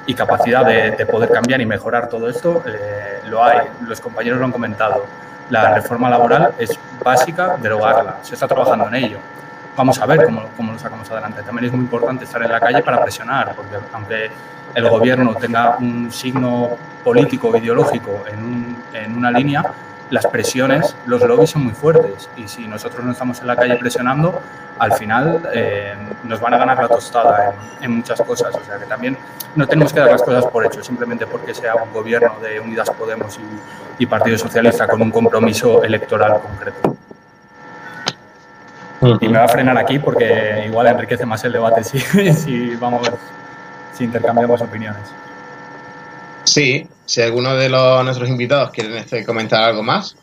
y, 0.06 0.14
capacidad 0.14 0.66
de, 0.66 1.06
poder 1.06 1.30
cambiar 1.30 1.62
y 1.62 1.66
mejorar 1.66 2.10
todo 2.10 2.28
esto 2.28 2.62
lo 3.24 3.44
hay. 3.44 3.60
Los 3.86 4.00
compañeros 4.00 4.38
lo 4.38 4.44
han 4.44 4.52
comentado. 4.52 5.06
La 5.48 5.74
reforma 5.74 6.10
laboral 6.10 6.52
es 6.58 6.78
básica 7.02 7.56
derogarla. 7.56 8.16
Se 8.22 8.34
está 8.34 8.46
trabajando 8.46 8.88
en 8.88 8.94
ello 8.94 9.18
vamos 9.78 10.00
a 10.00 10.06
ver 10.06 10.24
cómo, 10.56 10.72
lo 10.72 10.78
sacamos 10.78 11.08
adelante. 11.10 11.42
También 11.42 11.66
es 11.66 11.72
muy 11.72 11.82
importante 11.82 12.24
estar 12.24 12.42
en 12.42 12.50
la 12.50 12.60
calle 12.60 12.82
para 12.82 13.00
presionar, 13.00 13.54
porque 13.54 13.76
aunque 13.92 14.30
el 14.74 14.88
gobierno 14.88 15.34
tenga 15.36 15.76
un 15.78 16.10
signo 16.10 16.70
político 17.04 17.48
o 17.48 17.56
ideológico 17.56 18.24
en, 18.26 19.16
una 19.16 19.30
línea, 19.30 19.62
las 20.10 20.26
presiones, 20.26 20.96
los 21.06 21.22
lobbies 21.22 21.50
son 21.50 21.64
muy 21.64 21.74
fuertes 21.74 22.28
y 22.36 22.48
si 22.48 22.66
nosotros 22.66 23.04
no 23.04 23.12
estamos 23.12 23.40
en 23.40 23.46
la 23.46 23.56
calle 23.56 23.76
presionando, 23.76 24.40
al 24.78 24.92
final 24.92 25.48
eh, 25.54 25.94
nos 26.24 26.40
van 26.40 26.54
a 26.54 26.58
ganar 26.58 26.78
la 26.78 26.88
tostada 26.88 27.54
en, 27.80 27.92
muchas 27.92 28.20
cosas. 28.22 28.54
O 28.54 28.64
sea 28.64 28.78
que 28.78 28.86
también 28.86 29.16
no 29.54 29.66
tenemos 29.66 29.92
que 29.92 30.00
dar 30.00 30.10
las 30.10 30.22
cosas 30.22 30.44
por 30.46 30.66
hecho, 30.66 30.82
simplemente 30.82 31.26
porque 31.26 31.54
sea 31.54 31.76
un 31.76 31.92
gobierno 31.92 32.34
de 32.40 32.58
Unidas 32.58 32.90
Podemos 32.90 33.38
y 33.98 34.06
Partido 34.06 34.38
Socialista 34.38 34.88
con 34.88 35.00
un 35.02 35.10
compromiso 35.10 35.84
electoral 35.84 36.40
concreto. 36.40 36.96
Y 39.00 39.28
me 39.28 39.38
va 39.38 39.44
a 39.44 39.48
frenar 39.48 39.78
aquí 39.78 39.98
porque 39.98 40.64
igual 40.66 40.88
enriquece 40.88 41.24
más 41.24 41.44
el 41.44 41.52
debate 41.52 41.84
si, 41.84 41.98
si 42.32 42.74
vamos, 42.76 43.08
si 43.92 44.04
intercambiamos 44.04 44.60
opiniones. 44.60 45.02
Sí, 46.44 46.88
si 47.04 47.22
alguno 47.22 47.54
de 47.54 47.68
los, 47.68 48.04
nuestros 48.04 48.28
invitados 48.28 48.70
quieren 48.70 48.96
este, 48.96 49.24
comentar 49.24 49.62
algo 49.62 49.82
más. 49.82 50.16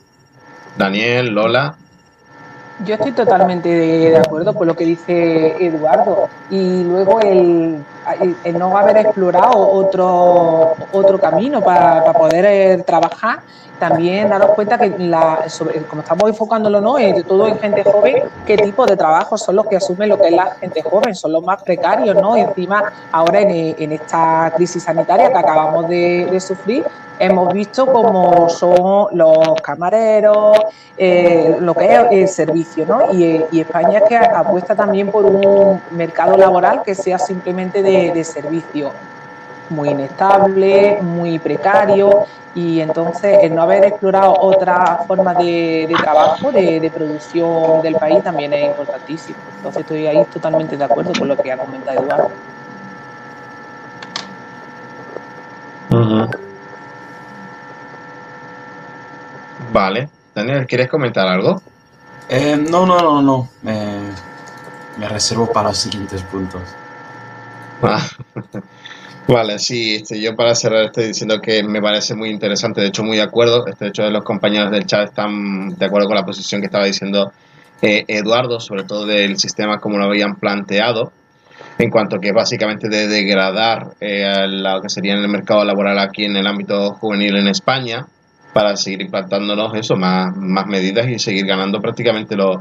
Daniel, 0.78 1.28
Lola. 1.30 1.78
Yo 2.84 2.96
estoy 2.96 3.14
totalmente 3.14 3.70
de, 3.70 4.18
acuerdo 4.18 4.54
con 4.54 4.68
lo 4.68 4.76
que 4.76 4.84
dice 4.84 5.56
Eduardo. 5.66 6.28
Y 6.50 6.84
luego 6.84 7.22
el, 7.22 7.84
el 8.44 8.60
no 8.60 8.78
haber 8.78 8.98
explorado 8.98 9.58
otro, 9.58 10.76
otro 10.92 11.20
camino 11.20 11.62
para, 11.62 12.04
poder 12.14 12.84
trabajar 12.84 13.40
también 13.80 14.30
daros 14.30 14.52
cuenta 14.52 14.78
que 14.78 14.94
la, 15.00 15.46
como 15.90 16.02
estamos 16.02 16.30
enfocándolo 16.30 16.80
¿no? 16.80 16.98
en 16.98 17.24
todo 17.24 17.48
en 17.48 17.60
gente 17.60 17.84
joven, 17.84 18.24
qué 18.46 18.58
tipo 18.58 18.86
de 18.86 18.96
trabajos 18.96 19.42
son 19.42 19.56
los 19.56 19.68
que 19.68 19.76
asumen 19.76 20.10
lo 20.10 20.18
que 20.18 20.28
es 20.28 20.34
la 20.34 20.52
gente 20.56 20.82
joven, 20.82 21.14
son 21.14 21.34
los 21.34 21.44
más 21.44 21.62
precarios, 21.62 22.16
¿no? 22.16 22.38
Y 22.38 22.42
encima, 22.42 22.94
ahora 23.12 23.42
en, 23.42 23.92
esta 23.92 24.52
crisis 24.56 24.84
sanitaria 24.84 25.30
que 25.30 25.38
acabamos 25.38 25.90
de, 25.90 26.40
sufrir, 26.40 26.86
hemos 27.20 27.54
visto 27.54 27.86
cómo 27.86 28.50
son 28.50 29.08
los 29.18 29.62
camareros, 29.62 30.58
eh, 30.98 31.58
lo 31.60 31.74
que 31.74 31.94
es 31.94 32.02
el 32.12 32.28
servicio, 32.28 32.86
¿no? 32.86 33.14
Y, 33.14 33.60
España 33.60 34.00
es 34.00 34.04
que 34.08 34.18
apuesta 34.18 34.76
también 34.76 35.10
por 35.12 35.26
un 35.26 35.82
mercado 35.92 36.38
laboral 36.38 36.84
que 36.84 36.96
sea 36.96 37.18
simplemente 37.18 37.82
de, 37.82 38.24
servicio 38.24 38.92
muy 39.70 39.90
inestable, 39.90 41.00
muy 41.02 41.40
precario 41.40 42.26
y 42.54 42.80
entonces 42.80 43.40
el 43.42 43.54
no 43.54 43.64
haber 43.64 43.84
explorado 43.84 44.36
otra 44.40 45.00
forma 45.08 45.34
de, 45.34 45.94
trabajo, 46.02 46.52
de, 46.52 46.92
producción 46.94 47.82
del 47.82 47.96
país 47.96 48.24
también 48.24 48.54
es 48.54 48.68
importantísimo. 48.68 49.38
Entonces 49.58 49.82
estoy 49.82 50.08
ahí 50.08 50.24
totalmente 50.32 50.78
de 50.78 50.84
acuerdo 50.84 51.12
con 51.18 51.28
lo 51.28 51.36
que 51.36 51.52
ha 51.52 51.58
comentado 51.58 52.00
Eduardo. 52.00 52.32
Vale. 59.72 60.10
Daniel, 60.34 60.66
¿quieres 60.68 60.90
comentar 60.90 61.28
algo? 61.28 61.62
Eh, 62.30 62.58
no, 62.58 62.86
no, 62.86 63.00
no, 63.00 63.22
no. 63.22 63.50
me 63.62 65.10
reservo 65.10 65.52
para 65.52 65.70
los 65.70 65.78
siguientes 65.78 66.22
puntos. 66.24 66.62
Ah. 67.82 68.06
Vale, 69.28 69.58
sí, 69.58 69.96
este, 69.96 70.22
yo 70.22 70.36
para 70.36 70.54
cerrar 70.54 70.86
estoy 70.86 71.08
diciendo 71.08 71.42
que 71.42 71.64
me 71.64 71.82
parece 71.82 72.14
muy 72.14 72.30
interesante, 72.30 72.82
de 72.82 72.88
hecho 72.88 73.04
muy 73.04 73.18
de 73.18 73.24
acuerdo, 73.24 73.66
este, 73.66 73.86
de 73.86 73.90
hecho 73.90 74.08
los 74.12 74.24
compañeros 74.24 74.70
del 74.70 74.86
chat 74.86 75.10
están 75.10 75.70
de 75.70 75.86
acuerdo 75.86 76.08
con 76.08 76.16
la 76.16 76.26
posición 76.26 76.62
que 76.62 76.68
estaba 76.68 76.86
diciendo 76.86 77.32
eh, 77.82 78.06
Eduardo, 78.08 78.60
sobre 78.60 78.84
todo 78.84 79.08
del 79.08 79.40
sistema 79.40 79.80
como 79.80 79.98
lo 79.98 80.06
habían 80.06 80.36
planteado. 80.36 81.12
en 81.80 81.90
cuanto 81.90 82.20
que 82.20 82.32
básicamente 82.32 82.88
de 82.88 83.08
degradar 83.08 83.96
eh, 84.00 84.46
lo 84.48 84.82
que 84.82 84.90
sería 84.90 85.14
en 85.14 85.24
el 85.24 85.28
mercado 85.28 85.66
laboral 85.66 85.98
aquí 86.00 86.26
en 86.26 86.36
el 86.36 86.46
ámbito 86.46 86.94
juvenil 86.94 87.36
en 87.36 87.48
España 87.48 88.06
para 88.56 88.78
seguir 88.78 89.02
implantándonos 89.02 89.76
eso, 89.76 89.98
más, 89.98 90.34
más 90.38 90.66
medidas 90.66 91.10
y 91.10 91.20
seguir 91.20 91.46
ganando 91.46 91.82
prácticamente 91.82 92.38
los 92.38 92.60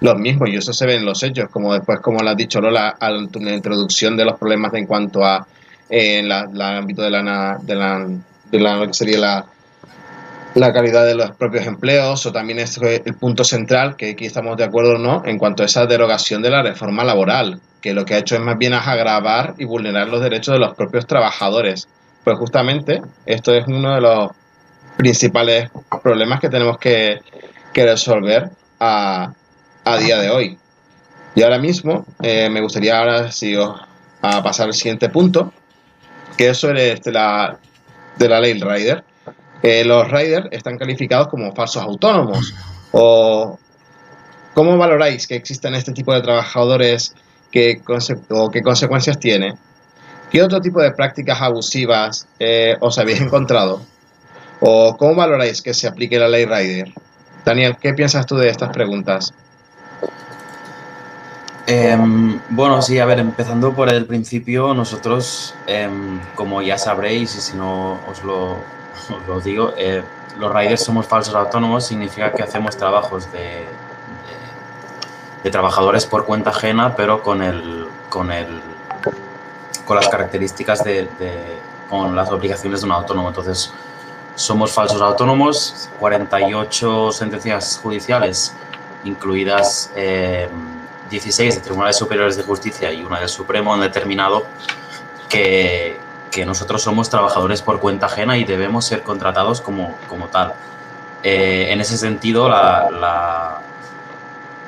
los 0.00 0.16
mismos 0.16 0.48
y 0.48 0.56
eso 0.56 0.72
se 0.72 0.86
ve 0.86 0.96
en 0.96 1.04
los 1.04 1.22
hechos, 1.22 1.48
como 1.50 1.72
después, 1.72 2.00
como 2.00 2.20
lo 2.20 2.30
has 2.30 2.36
dicho 2.36 2.60
Lola, 2.60 2.96
en 3.00 3.44
la 3.44 3.54
introducción 3.54 4.16
de 4.16 4.24
los 4.24 4.38
problemas 4.38 4.74
en 4.74 4.86
cuanto 4.86 5.24
a 5.24 5.46
eh, 5.88 6.18
el 6.18 6.32
ámbito 6.60 7.02
de 7.02 7.10
la, 7.10 7.58
de 7.62 7.74
la, 7.76 8.08
de 8.50 8.60
la, 8.60 8.86
que 8.86 8.92
sería 8.92 9.18
la, 9.18 9.46
la 10.56 10.72
calidad 10.72 11.06
de 11.06 11.14
los 11.14 11.30
propios 11.30 11.66
empleos 11.66 12.26
o 12.26 12.32
también 12.32 12.58
es 12.58 12.76
el 12.78 13.14
punto 13.14 13.44
central, 13.44 13.96
que 13.96 14.10
aquí 14.10 14.26
estamos 14.26 14.56
de 14.56 14.64
acuerdo 14.64 14.98
no, 14.98 15.22
en 15.24 15.38
cuanto 15.38 15.62
a 15.62 15.66
esa 15.66 15.86
derogación 15.86 16.42
de 16.42 16.50
la 16.50 16.62
reforma 16.62 17.04
laboral, 17.04 17.60
que 17.80 17.94
lo 17.94 18.04
que 18.04 18.14
ha 18.14 18.18
hecho 18.18 18.34
es 18.34 18.42
más 18.42 18.58
bien 18.58 18.74
agravar 18.74 19.54
y 19.58 19.64
vulnerar 19.64 20.08
los 20.08 20.20
derechos 20.20 20.54
de 20.54 20.58
los 20.58 20.74
propios 20.74 21.06
trabajadores. 21.06 21.88
Pues 22.24 22.36
justamente 22.38 23.00
esto 23.24 23.54
es 23.54 23.66
uno 23.68 23.94
de 23.94 24.00
los 24.00 24.30
principales 24.96 25.70
problemas 26.02 26.40
que 26.40 26.48
tenemos 26.48 26.78
que, 26.78 27.20
que 27.72 27.84
resolver 27.84 28.50
a, 28.80 29.32
a 29.84 29.96
día 29.98 30.20
de 30.20 30.30
hoy. 30.30 30.58
Y 31.34 31.42
ahora 31.42 31.58
mismo 31.58 32.06
eh, 32.22 32.48
me 32.48 32.60
gustaría 32.60 32.98
ahora 32.98 33.30
si 33.30 33.54
a 33.54 34.42
pasar 34.42 34.68
al 34.68 34.74
siguiente 34.74 35.08
punto, 35.10 35.52
que 36.36 36.48
es 36.48 36.58
sobre 36.58 36.92
este, 36.92 37.12
la, 37.12 37.58
de 38.16 38.28
la 38.28 38.40
ley 38.40 38.54
Rider. 38.54 39.04
Eh, 39.62 39.84
los 39.84 40.10
Riders 40.10 40.48
están 40.50 40.78
calificados 40.78 41.28
como 41.28 41.54
falsos 41.54 41.82
autónomos. 41.82 42.54
O, 42.92 43.58
¿Cómo 44.54 44.78
valoráis 44.78 45.26
que 45.26 45.34
existen 45.36 45.74
este 45.74 45.92
tipo 45.92 46.14
de 46.14 46.22
trabajadores 46.22 47.14
que 47.50 47.82
o 48.30 48.50
qué 48.50 48.62
consecuencias 48.62 49.18
tiene? 49.18 49.54
¿Qué 50.30 50.42
otro 50.42 50.60
tipo 50.60 50.80
de 50.80 50.92
prácticas 50.92 51.42
abusivas 51.42 52.26
eh, 52.38 52.76
os 52.80 52.98
habéis 52.98 53.20
encontrado? 53.20 53.82
¿O 54.60 54.96
cómo 54.96 55.14
valoráis 55.14 55.60
que 55.62 55.74
se 55.74 55.86
aplique 55.86 56.18
la 56.18 56.28
ley 56.28 56.44
Rider? 56.44 56.92
Daniel, 57.44 57.76
¿qué 57.80 57.92
piensas 57.92 58.26
tú 58.26 58.36
de 58.36 58.48
estas 58.48 58.70
preguntas? 58.70 59.32
Em, 61.68 62.40
bueno, 62.50 62.80
sí, 62.80 62.98
a 63.00 63.06
ver, 63.06 63.18
empezando 63.18 63.74
por 63.74 63.92
el 63.92 64.06
principio, 64.06 64.72
nosotros, 64.72 65.54
em, 65.66 66.20
como 66.36 66.62
ya 66.62 66.78
sabréis, 66.78 67.34
y 67.34 67.40
si 67.40 67.56
no 67.56 67.98
os 68.08 68.22
lo, 68.22 68.58
digo, 69.44 69.74
eh, 69.76 70.02
los 70.38 70.54
riders 70.54 70.84
somos 70.84 71.06
falsos 71.06 71.34
autónomos, 71.34 71.84
significa 71.84 72.32
que 72.32 72.42
hacemos 72.44 72.76
trabajos 72.76 73.32
de, 73.32 73.64
de, 75.42 75.50
trabajadores 75.50 76.06
por 76.06 76.24
cuenta 76.24 76.50
ajena, 76.50 76.94
pero 76.94 77.22
con 77.22 77.42
el, 77.42 77.88
con 78.10 78.30
el, 78.30 78.60
con 79.84 79.96
las 79.96 80.08
características 80.08 80.84
de, 80.84 81.08
con 81.90 82.14
las 82.14 82.30
obligaciones 82.30 82.80
de 82.80 82.86
un 82.86 82.92
autónomo. 82.92 83.28
Entonces, 83.28 83.72
somos 84.36 84.72
falsos 84.72 85.00
autónomos, 85.00 85.88
48 85.98 87.10
sentencias 87.10 87.80
judiciales, 87.82 88.54
incluidas 89.02 89.90
eh, 89.96 90.48
16 91.10 91.56
de 91.56 91.60
Tribunales 91.62 91.96
Superiores 91.96 92.36
de 92.36 92.42
Justicia 92.42 92.92
y 92.92 93.02
una 93.02 93.18
del 93.18 93.30
Supremo 93.30 93.72
han 93.74 93.80
determinado 93.80 94.46
que, 95.28 95.98
que 96.30 96.44
nosotros 96.44 96.82
somos 96.82 97.08
trabajadores 97.08 97.62
por 97.62 97.80
cuenta 97.80 98.06
ajena 98.06 98.36
y 98.36 98.44
debemos 98.44 98.84
ser 98.84 99.02
contratados 99.02 99.62
como, 99.62 99.96
como 100.06 100.28
tal. 100.28 100.52
Eh, 101.22 101.68
en 101.70 101.80
ese 101.80 101.96
sentido, 101.96 102.48
la, 102.48 103.60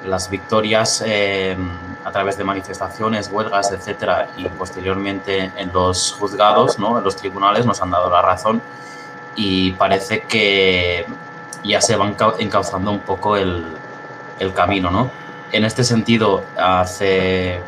las 0.04 0.30
victorias 0.30 1.02
eh, 1.06 1.56
a 2.04 2.10
través 2.10 2.38
de 2.38 2.44
manifestaciones, 2.44 3.28
huelgas, 3.30 3.70
etcétera, 3.70 4.28
y 4.38 4.48
posteriormente 4.48 5.52
en 5.56 5.72
los 5.74 6.12
juzgados, 6.18 6.78
¿no? 6.78 6.96
en 6.98 7.04
los 7.04 7.16
tribunales, 7.16 7.66
nos 7.66 7.82
han 7.82 7.90
dado 7.90 8.08
la 8.08 8.22
razón 8.22 8.62
y 9.38 9.70
parece 9.72 10.22
que 10.22 11.06
ya 11.62 11.80
se 11.80 11.94
va 11.94 12.12
encauzando 12.40 12.90
un 12.90 12.98
poco 12.98 13.36
el, 13.36 13.66
el 14.40 14.52
camino, 14.52 14.90
¿no? 14.90 15.12
En 15.52 15.64
este 15.64 15.84
sentido, 15.84 16.42
hace 16.56 17.60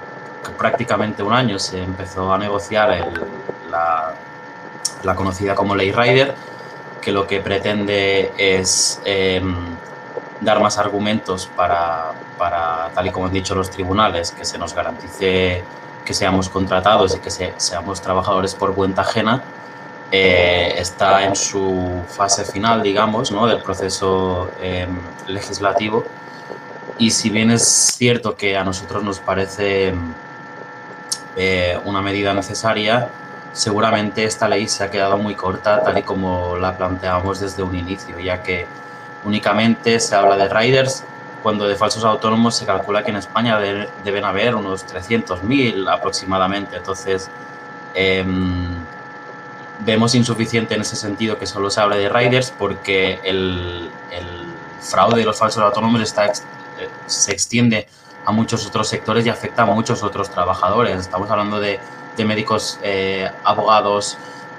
prácticamente 0.59 1.23
un 1.23 1.33
año 1.33 1.61
se 1.61 1.81
empezó 1.81 2.35
a 2.35 2.39
negociar 2.39 3.07
la, 3.71 5.15
conocida 5.15 5.55
como 5.55 5.77
Ley 5.77 5.93
Rider, 5.93 6.35
que 7.01 7.13
lo 7.13 7.29
que 7.29 7.41
pretende 7.41 8.33
es 8.37 9.01
em, 9.05 9.55
dar 10.41 10.61
más 10.61 10.77
argumentos 10.77 11.49
para, 11.55 12.13
tal 12.95 13.07
y 13.07 13.11
como 13.11 13.27
han 13.27 13.33
dicho 13.33 13.55
los 13.55 13.71
tribunales, 13.71 14.33
que 14.33 14.45
se 14.45 14.59
nos 14.59 14.75
garantice 14.75 15.63
que 16.05 16.15
seamos 16.15 16.49
contratados 16.49 17.15
y 17.15 17.21
que 17.21 17.31
seamos 17.31 18.01
trabajadores 18.01 18.57
por 18.57 18.75
cuenta 18.75 19.03
ajena, 19.03 19.45
eh, 20.13 20.75
está 20.77 21.25
en 21.25 21.37
su 21.37 22.03
fase 22.09 22.45
final, 22.45 22.83
digamos, 22.83 23.31
¿no? 23.31 23.47
del 23.47 23.63
proceso 23.63 24.51
em, 24.61 24.99
legislativo 25.29 26.05
y 26.99 27.11
si 27.13 27.31
bien 27.31 27.51
es 27.51 27.67
cierto 27.67 28.37
que 28.37 28.57
a 28.57 28.65
nosotros 28.65 29.03
nos 29.03 29.21
parece 29.21 29.95
eh, 31.37 31.79
una 31.85 32.03
medida 32.03 32.35
necesaria, 32.35 33.09
seguramente 33.53 34.25
esta 34.25 34.49
ley 34.49 34.69
se 34.69 34.85
ha 34.85 34.91
quedado 34.91 35.17
muy 35.17 35.35
corta 35.35 35.83
tal 35.83 35.97
y 35.97 36.03
como 36.03 36.57
la 36.59 36.77
planteábamos 36.77 37.41
desde 37.41 37.63
un 37.63 37.75
inicio, 37.75 38.19
ya 38.19 38.43
que 38.43 38.67
únicamente 39.25 39.99
se 39.99 40.15
habla 40.15 40.37
de 40.37 40.49
riders 40.49 41.05
cuando 41.43 41.67
de 41.67 41.75
falsos 41.75 42.05
autónomos 42.05 42.55
se 42.57 42.67
calcula 42.67 43.03
que 43.03 43.11
en 43.11 43.17
España 43.17 43.59
deben 43.59 44.25
haber 44.25 44.55
unos 44.55 44.87
300.000 44.87 45.89
aproximadamente. 45.91 46.77
Entonces, 46.77 47.31
em, 47.95 48.85
vemos 49.85 50.15
insuficiente 50.15 50.75
en 50.75 50.83
ese 50.83 50.97
sentido 50.97 51.39
que 51.39 51.47
solo 51.47 51.71
se 51.71 51.81
hable 51.81 51.97
de 51.97 52.09
riders 52.09 52.53
porque 52.57 53.21
el, 53.25 53.91
fraude 54.81 55.21
de 55.21 55.27
los 55.27 55.39
falsos 55.39 55.63
autónomos 55.63 56.01
está 56.01 56.33
se 57.07 57.33
extiende 57.33 57.87
a 58.25 58.33
muchos 58.33 58.67
otros 58.67 58.89
sectores 58.89 59.27
y 59.27 59.29
afecta 59.29 59.63
a 59.63 59.67
muchos 59.67 60.03
otros 60.03 60.31
trabajadores. 60.31 60.99
Estamos 60.99 61.31
hablando 61.31 61.61
de, 61.61 61.81
médicos, 62.19 62.79
eh, 62.83 63.31
abogados, 63.45 64.19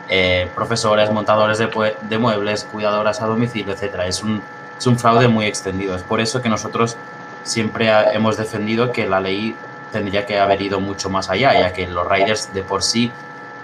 eh, 0.10 0.49
profesores, 0.55 1.12
montadores 1.12 1.60
de, 1.60 2.17
muebles, 2.17 2.63
cuidadoras 2.63 3.21
a 3.21 3.27
domicilio, 3.27 3.73
etc. 3.73 3.99
Es 4.07 4.23
un, 4.23 4.41
es 4.77 4.88
un 4.88 4.97
fraude 4.97 5.27
muy 5.27 5.45
extendido. 5.45 5.95
Es 5.95 6.01
por 6.01 6.21
eso 6.21 6.41
que 6.41 6.49
nosotros 6.49 6.97
siempre 7.43 7.88
hemos 8.13 8.38
defendido 8.38 8.91
que 8.91 9.05
la 9.05 9.19
ley 9.19 9.55
tendría 9.91 10.25
que 10.25 10.39
haber 10.39 10.62
ido 10.62 10.79
mucho 10.79 11.10
más 11.12 11.29
allá, 11.29 11.53
ya 11.53 11.71
que 11.71 11.88
los 11.88 12.07
riders 12.10 12.51
de 12.53 12.63
por 12.63 12.81
sí, 12.81 13.12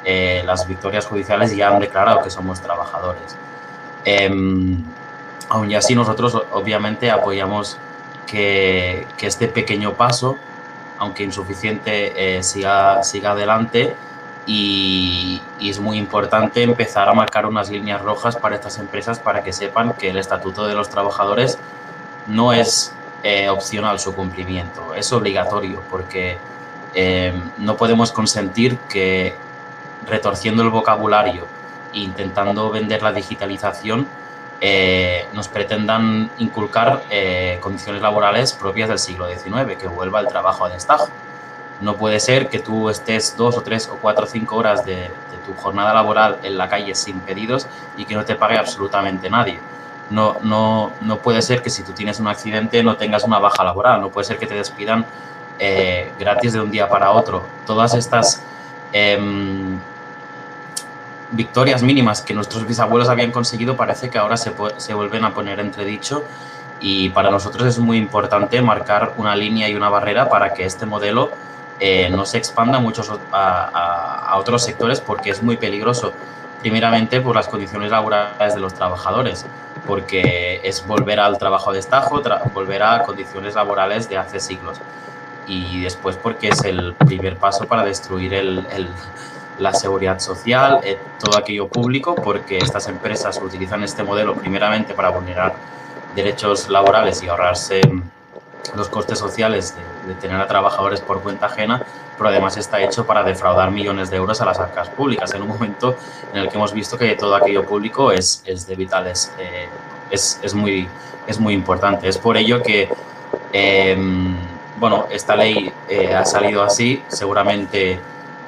eh, 0.09 0.41
las 0.45 0.65
victorias 0.65 1.05
judiciales 1.05 1.53
ya 1.53 1.67
han 1.67 1.81
declarado 1.81 2.23
que 2.23 2.29
somos 2.29 2.61
trabajadores. 2.61 3.35
Em, 4.05 4.81
aún 5.49 5.69
y 5.69 5.75
así 5.75 5.95
nosotros 5.95 6.33
obviamente 6.53 7.11
apoyamos 7.11 7.77
que, 8.25 9.05
este 9.19 9.49
pequeño 9.49 9.95
paso, 9.95 10.37
aunque 10.97 11.23
insuficiente, 11.23 12.37
eh, 12.37 12.41
siga, 12.41 13.03
siga 13.03 13.31
adelante 13.31 13.97
y, 14.45 15.41
es 15.59 15.81
muy 15.81 15.97
importante 15.97 16.63
empezar 16.63 17.09
a 17.09 17.13
marcar 17.13 17.45
unas 17.45 17.69
líneas 17.69 18.01
rojas 18.01 18.37
para 18.37 18.55
estas 18.55 18.79
empresas 18.79 19.19
para 19.19 19.43
que 19.43 19.51
sepan 19.51 19.91
que 19.91 20.11
el 20.11 20.17
Estatuto 20.17 20.67
de 20.67 20.73
los 20.73 20.87
Trabajadores 20.87 21.57
no 22.27 22.53
es 22.53 22.93
eh, 23.23 23.49
opcional 23.49 23.99
su 23.99 24.15
cumplimiento, 24.15 24.95
es 24.95 25.11
obligatorio 25.11 25.83
porque 25.89 26.37
eh, 26.93 27.33
no 27.57 27.75
podemos 27.75 28.13
consentir 28.13 28.77
que 28.87 29.35
retorciendo 30.07 30.63
el 30.63 30.69
vocabulario 30.69 31.45
e 31.93 31.99
intentando 31.99 32.69
vender 32.69 33.01
la 33.03 33.11
digitalización 33.11 34.07
eh, 34.59 35.27
nos 35.33 35.47
pretendan 35.49 36.31
inculcar 36.39 37.03
eh, 37.11 37.59
condiciones 37.61 38.01
laborales 38.01 38.53
propias 38.53 38.89
del 38.89 38.97
siglo 38.97 39.27
XIX, 39.27 39.77
que 39.79 39.87
vuelva 39.87 40.19
el 40.19 40.27
trabajo 40.27 40.65
a 40.65 40.69
destajo. 40.69 41.09
No 41.79 41.95
puede 41.95 42.19
ser 42.19 42.49
que 42.49 42.57
tú 42.57 42.89
estés 42.89 43.37
dos 43.37 43.55
o 43.55 43.61
tres 43.61 43.87
o 43.87 43.97
cuatro 43.97 44.25
o 44.25 44.27
cinco 44.27 44.55
horas 44.55 44.83
de, 44.83 45.11
tu 45.45 45.53
jornada 45.53 45.93
laboral 45.93 46.39
en 46.43 46.57
la 46.57 46.67
calle 46.67 46.93
sin 46.93 47.21
pedidos 47.21 47.67
y 47.95 48.03
que 48.03 48.15
no 48.15 48.25
te 48.25 48.35
pague 48.35 48.57
absolutamente 48.57 49.29
nadie. 49.29 49.59
No, 50.09 50.37
no, 50.41 50.91
no 50.99 51.19
puede 51.19 51.41
ser 51.41 51.61
que 51.61 51.69
si 51.69 51.83
tú 51.83 51.93
tienes 51.93 52.19
un 52.19 52.27
accidente 52.27 52.83
no 52.83 52.97
tengas 52.97 53.23
una 53.23 53.39
baja 53.39 53.63
laboral, 53.63 54.01
no 54.01 54.09
puede 54.09 54.25
ser 54.25 54.39
que 54.39 54.45
te 54.45 54.55
despidan 54.55 55.05
eh, 55.57 56.11
gratis 56.19 56.51
de 56.51 56.59
un 56.59 56.69
día 56.69 56.89
para 56.89 57.11
otro. 57.11 57.45
Todas 57.65 57.93
estas 57.93 58.43
em, 58.91 59.79
victorias 61.31 61.83
mínimas 61.83 62.21
que 62.21 62.33
nuestros 62.33 62.65
bisabuelos 62.65 63.09
habían 63.09 63.31
conseguido 63.31 63.75
parece 63.75 64.09
que 64.09 64.17
ahora 64.17 64.37
se, 64.37 64.51
vuelven 64.93 65.25
a 65.25 65.33
poner 65.33 65.59
entredicho 65.59 66.23
y 66.79 67.09
para 67.09 67.29
nosotros 67.31 67.67
es 67.67 67.79
muy 67.79 67.97
importante 67.97 68.61
marcar 68.61 69.13
una 69.17 69.35
línea 69.35 69.67
y 69.67 69.75
una 69.75 69.89
barrera 69.89 70.29
para 70.29 70.53
que 70.53 70.65
este 70.65 70.85
modelo 70.85 71.31
eh, 71.79 72.09
no 72.09 72.25
se 72.25 72.37
expanda 72.37 72.79
muchos 72.79 73.11
a, 73.31 74.33
otros 74.37 74.63
sectores 74.63 75.01
porque 75.01 75.31
es 75.31 75.41
muy 75.41 75.57
peligroso. 75.57 76.13
Primeramente 76.61 77.21
por 77.21 77.35
las 77.35 77.47
condiciones 77.47 77.91
laborales 77.91 78.55
de 78.55 78.59
los 78.59 78.73
trabajadores, 78.73 79.45
porque 79.85 80.59
es 80.63 80.85
volver 80.87 81.19
al 81.19 81.37
trabajo 81.37 81.71
de 81.71 81.79
estajo, 81.79 82.21
volver 82.53 82.81
a 82.81 83.03
condiciones 83.03 83.53
laborales 83.55 84.09
de 84.09 84.17
hace 84.17 84.39
siglos. 84.39 84.79
y 85.47 85.81
después 85.81 86.17
porque 86.17 86.49
es 86.49 86.63
el 86.65 86.93
primer 86.93 87.37
paso 87.37 87.65
para 87.67 87.83
destruir 87.83 88.33
el, 88.33 88.65
la 89.59 89.73
seguridad 89.73 90.19
social, 90.19 90.79
eh, 90.83 90.97
todo 91.19 91.37
aquello 91.37 91.67
público, 91.67 92.15
porque 92.15 92.57
estas 92.57 92.87
empresas 92.87 93.39
utilizan 93.43 93.83
este 93.83 94.03
modelo 94.03 94.35
primeramente 94.35 94.93
para 94.93 95.09
vulnerar 95.09 95.55
derechos 96.15 96.69
laborales 96.69 97.21
y 97.23 97.27
ahorrarse 97.27 97.81
los 98.75 98.89
costes 98.89 99.19
sociales 99.19 99.75
de, 100.05 100.13
tener 100.15 100.39
a 100.39 100.47
trabajadores 100.47 101.01
por 101.01 101.21
cuenta 101.21 101.47
ajena, 101.47 101.83
pero 102.17 102.29
además 102.29 102.57
está 102.57 102.81
hecho 102.81 103.05
para 103.05 103.23
defraudar 103.23 103.71
millones 103.71 104.09
de 104.09 104.17
euros 104.17 104.41
a 104.41 104.45
las 104.45 104.59
arcas 104.59 104.89
públicas 104.89 105.33
en 105.33 105.43
un 105.43 105.49
momento 105.49 105.95
en 106.33 106.39
el 106.39 106.49
que 106.49 106.55
hemos 106.55 106.73
visto 106.73 106.97
que 106.97 107.15
todo 107.15 107.35
aquello 107.35 107.65
público 107.65 108.11
es, 108.11 108.41
es 108.45 108.67
de 108.67 108.75
vitales, 108.75 109.31
eh, 109.37 109.67
es, 110.09 110.39
es, 110.41 110.53
muy, 110.53 110.87
es 111.27 111.39
muy 111.39 111.53
importante. 111.53 112.07
Es 112.07 112.17
por 112.17 112.37
ello 112.37 112.61
que, 112.61 112.89
em, 113.53 114.35
bueno, 114.79 115.05
esta 115.11 115.35
ley 115.35 115.71
eh, 115.89 116.15
ha 116.15 116.25
salido 116.25 116.63
así, 116.63 117.03
seguramente, 117.07 117.99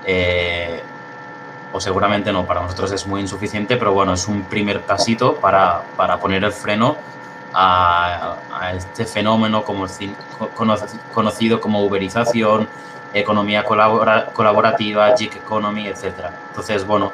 eh, 0.05 0.81
o 1.71 1.79
seguramente 1.79 2.31
no, 2.31 2.45
para 2.45 2.61
nosotros 2.61 2.91
es 2.91 3.05
muy 3.05 3.21
insuficiente, 3.21 3.77
pero 3.77 3.93
bueno, 3.93 4.13
es 4.13 4.27
un 4.27 4.43
primer 4.43 4.81
pasito 4.81 5.35
para, 5.35 5.83
para 5.95 6.19
poner 6.19 6.43
el 6.43 6.51
freno 6.51 6.97
a, 7.53 8.37
este 8.75 9.05
fenómeno 9.05 9.63
como, 9.63 9.87
conocido 11.13 11.61
como 11.61 11.83
uberización, 11.83 12.67
economía 13.13 13.63
colaborativa, 13.63 15.15
gig 15.17 15.35
economy, 15.35 15.87
etc. 15.87 16.31
Entonces, 16.49 16.85
bueno, 16.85 17.11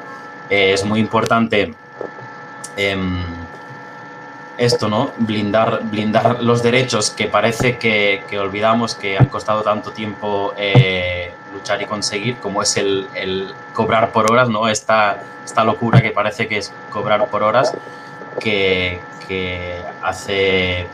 eh, 0.50 0.72
es 0.72 0.84
muy 0.84 1.00
importante 1.00 1.74
em, 2.76 3.22
esto, 4.58 4.88
¿no? 4.88 5.12
Blindar, 5.18 5.82
blindar 5.84 6.42
los 6.42 6.62
derechos 6.62 7.10
que 7.10 7.26
parece 7.26 7.78
que, 7.78 8.24
olvidamos 8.38 8.94
que 8.94 9.18
han 9.18 9.26
costado 9.26 9.62
tanto 9.62 9.92
tiempo 9.92 10.54
eh, 10.56 11.32
luchar 11.56 11.82
y 11.82 11.86
conseguir, 11.86 12.36
como 12.36 12.62
es 12.62 12.76
el, 12.76 13.08
el, 13.14 13.52
cobrar 13.72 14.12
por 14.12 14.30
horas, 14.30 14.48
¿no? 14.48 14.68
Esta, 14.68 15.22
esta 15.44 15.64
locura 15.64 16.00
que 16.00 16.10
parece 16.10 16.46
que 16.46 16.58
es 16.58 16.72
cobrar 16.90 17.26
por 17.28 17.42
horas, 17.42 17.74
que, 18.40 19.00
que 19.26 19.82
hace, 20.02 20.86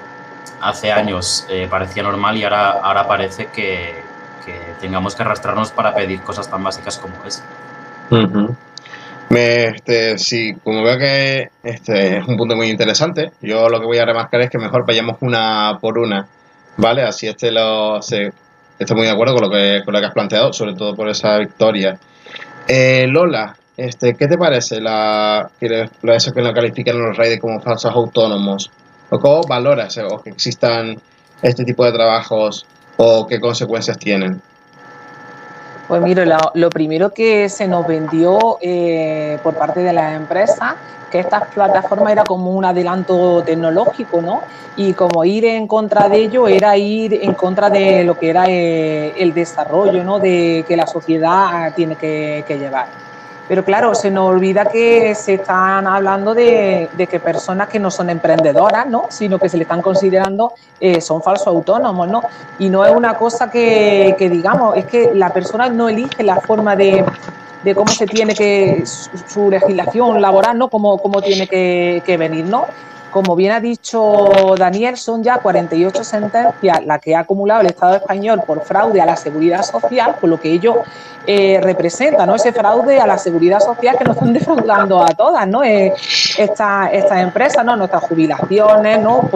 hace 0.61 0.93
años 0.93 1.47
eh, 1.49 1.67
parecía 1.71 2.03
normal 2.03 2.37
y 2.37 2.45
ahora, 2.45 2.71
ahora 2.71 3.07
parece 3.07 3.47
que, 3.47 4.01
tengamos 4.81 5.15
que 5.15 5.23
arrastrarnos 5.23 5.71
para 5.71 5.95
pedir 5.95 6.21
cosas 6.23 6.51
tan 6.51 6.65
básicas 6.65 6.99
como 6.99 7.15
es. 7.25 7.43
este, 9.31 10.19
sí, 10.19 10.57
como 10.65 10.83
veo 10.83 10.99
que 10.99 11.51
este 11.63 12.19
es 12.19 12.27
un 12.27 12.37
punto 12.37 12.57
muy 12.57 12.69
interesante, 12.69 13.31
yo 13.41 13.69
lo 13.69 13.79
que 13.79 13.87
voy 13.87 13.99
a 13.99 14.05
remarcar 14.05 14.41
es 14.41 14.51
que 14.51 14.59
mejor 14.59 14.85
vayamos 14.85 15.19
una 15.21 15.79
por 15.81 15.99
una, 15.99 16.27
¿vale? 16.77 17.03
Así 17.03 17.29
este 17.29 17.53
lo 17.53 18.03
se, 18.03 18.33
estoy 18.83 18.97
muy 18.97 19.07
de 19.07 19.13
acuerdo 19.13 19.35
con 19.35 19.45
lo 19.45 19.51
que, 19.51 19.83
con 19.85 19.95
lo 19.95 20.01
que 20.01 20.07
has 20.07 20.13
planteado, 20.13 20.53
sobre 20.53 20.75
todo 20.75 20.95
por 20.95 21.09
esa 21.09 21.39
victoria. 21.39 21.99
Eh, 22.69 23.07
Lola, 23.09 23.57
este, 23.77 24.15
¿Qué 24.15 24.29
te 24.29 24.37
parece 24.37 24.81
la, 24.81 25.51
eso 25.61 26.33
que 26.33 26.43
lo 26.43 26.53
califican 26.53 26.99
los 26.99 27.17
reyes 27.17 27.41
como 27.41 27.61
falsos 27.61 27.91
autónomos? 27.91 28.71
¿O 29.11 29.19
cómo 29.19 29.43
valoras 29.43 29.99
o 29.99 30.23
que 30.23 30.31
existan 30.31 30.97
este 31.41 31.65
tipo 31.65 31.85
de 31.85 31.93
trabajos 31.93 32.67
o 32.99 33.27
qué 33.27 33.41
consecuencias 33.41 33.99
tienen? 33.99 34.41
Pues 35.89 36.01
mire, 36.01 36.27
lo, 36.27 36.71
primero 36.71 37.13
que 37.13 37.49
se 37.49 37.67
nos 37.67 37.87
vendió 37.87 38.59
eh, 38.61 39.39
por 39.43 39.55
parte 39.55 39.81
de 39.81 39.93
la 39.93 40.15
empresa 40.15 40.77
que 41.11 41.19
esta 41.19 41.41
plataforma 41.41 42.11
era 42.11 42.25
como 42.25 42.53
un 42.53 42.65
adelanto 42.65 43.43
tecnológico, 43.45 44.23
¿no? 44.23 44.43
Y 44.77 44.95
como 44.95 45.23
ir 45.27 45.45
en 45.45 45.67
contra 45.67 46.09
de 46.09 46.17
ello 46.17 46.49
era 46.49 46.75
ir 46.79 47.21
en 47.23 47.35
contra 47.35 47.69
de 47.69 48.03
lo 48.05 48.19
que 48.19 48.31
era 48.31 48.47
eh, 48.49 49.13
el 49.19 49.35
desarrollo, 49.35 50.03
¿no? 50.03 50.19
De 50.19 50.65
que 50.67 50.75
la 50.75 50.87
sociedad 50.87 51.75
tiene 51.75 51.97
que 51.97 52.57
llevar. 52.59 52.87
Pero 53.49 53.65
claro, 53.65 53.95
se 53.95 54.11
nos 54.11 54.31
olvida 54.31 54.67
que 54.67 55.15
se 55.15 55.35
están 55.35 55.87
hablando 55.87 56.33
de, 56.33 56.89
que 57.11 57.21
personas 57.21 57.69
que 57.69 57.79
no 57.79 57.91
son 57.91 58.09
emprendedoras, 58.09 58.87
¿no? 58.87 59.07
sino 59.09 59.39
que 59.39 59.49
se 59.49 59.57
le 59.57 59.65
están 59.65 59.83
considerando 59.83 60.53
eh, 60.81 61.01
son 61.01 61.23
falsos 61.23 61.49
autónomos. 61.49 62.09
¿no? 62.09 62.23
Y 62.59 62.69
no 62.69 62.85
es 62.85 62.95
una 62.95 63.15
cosa 63.15 63.51
que, 63.51 64.15
digamos, 64.19 64.77
es 64.77 64.87
que 64.87 65.11
la 65.15 65.31
persona 65.31 65.69
no 65.69 65.89
elige 65.89 66.23
la 66.23 66.37
forma 66.37 66.77
de, 66.77 67.05
cómo 67.75 67.89
se 67.89 68.07
tiene 68.07 68.35
que, 68.35 68.85
su, 68.87 69.51
legislación 69.51 70.21
laboral, 70.21 70.59
¿no? 70.59 70.69
Cómo, 70.69 70.99
cómo 70.99 71.21
tiene 71.21 71.47
que, 71.47 72.03
que 72.07 72.17
venir, 72.17 72.45
¿no? 72.45 72.67
Como 73.13 73.37
bien 73.37 73.53
ha 73.53 73.61
dicho 73.61 74.31
Daniel, 74.57 74.97
son 74.97 75.23
ya 75.23 75.37
48 75.37 76.03
sentencias 76.03 76.85
las 76.87 76.99
que 76.99 77.15
ha 77.15 77.21
acumulado 77.21 77.61
el 77.61 77.67
Estado 77.67 77.95
español 77.95 78.43
por 78.47 78.63
fraude 78.63 79.03
a 79.03 79.07
la 79.07 79.17
seguridad 79.17 79.63
social, 79.63 80.17
por 80.19 80.31
lo 80.31 80.41
que 80.41 80.51
ello 80.51 80.83
eh, 81.27 81.61
representa, 81.63 82.27
¿no? 82.27 82.35
Ese 82.35 82.53
fraude 82.53 82.99
a 82.99 83.07
la 83.07 83.19
seguridad 83.19 83.61
social 83.61 83.97
que 83.97 84.05
nos 84.05 84.17
están 84.17 84.33
defraudando 84.33 85.03
a 85.03 85.09
todas, 85.09 85.47
¿no? 85.47 85.63
Eh, 85.63 85.93
estas 86.39 86.91
empresas, 87.13 87.65
¿no? 87.65 87.77
Nuestras 87.77 88.03
jubilaciones, 88.05 89.01
¿no? 89.01 89.29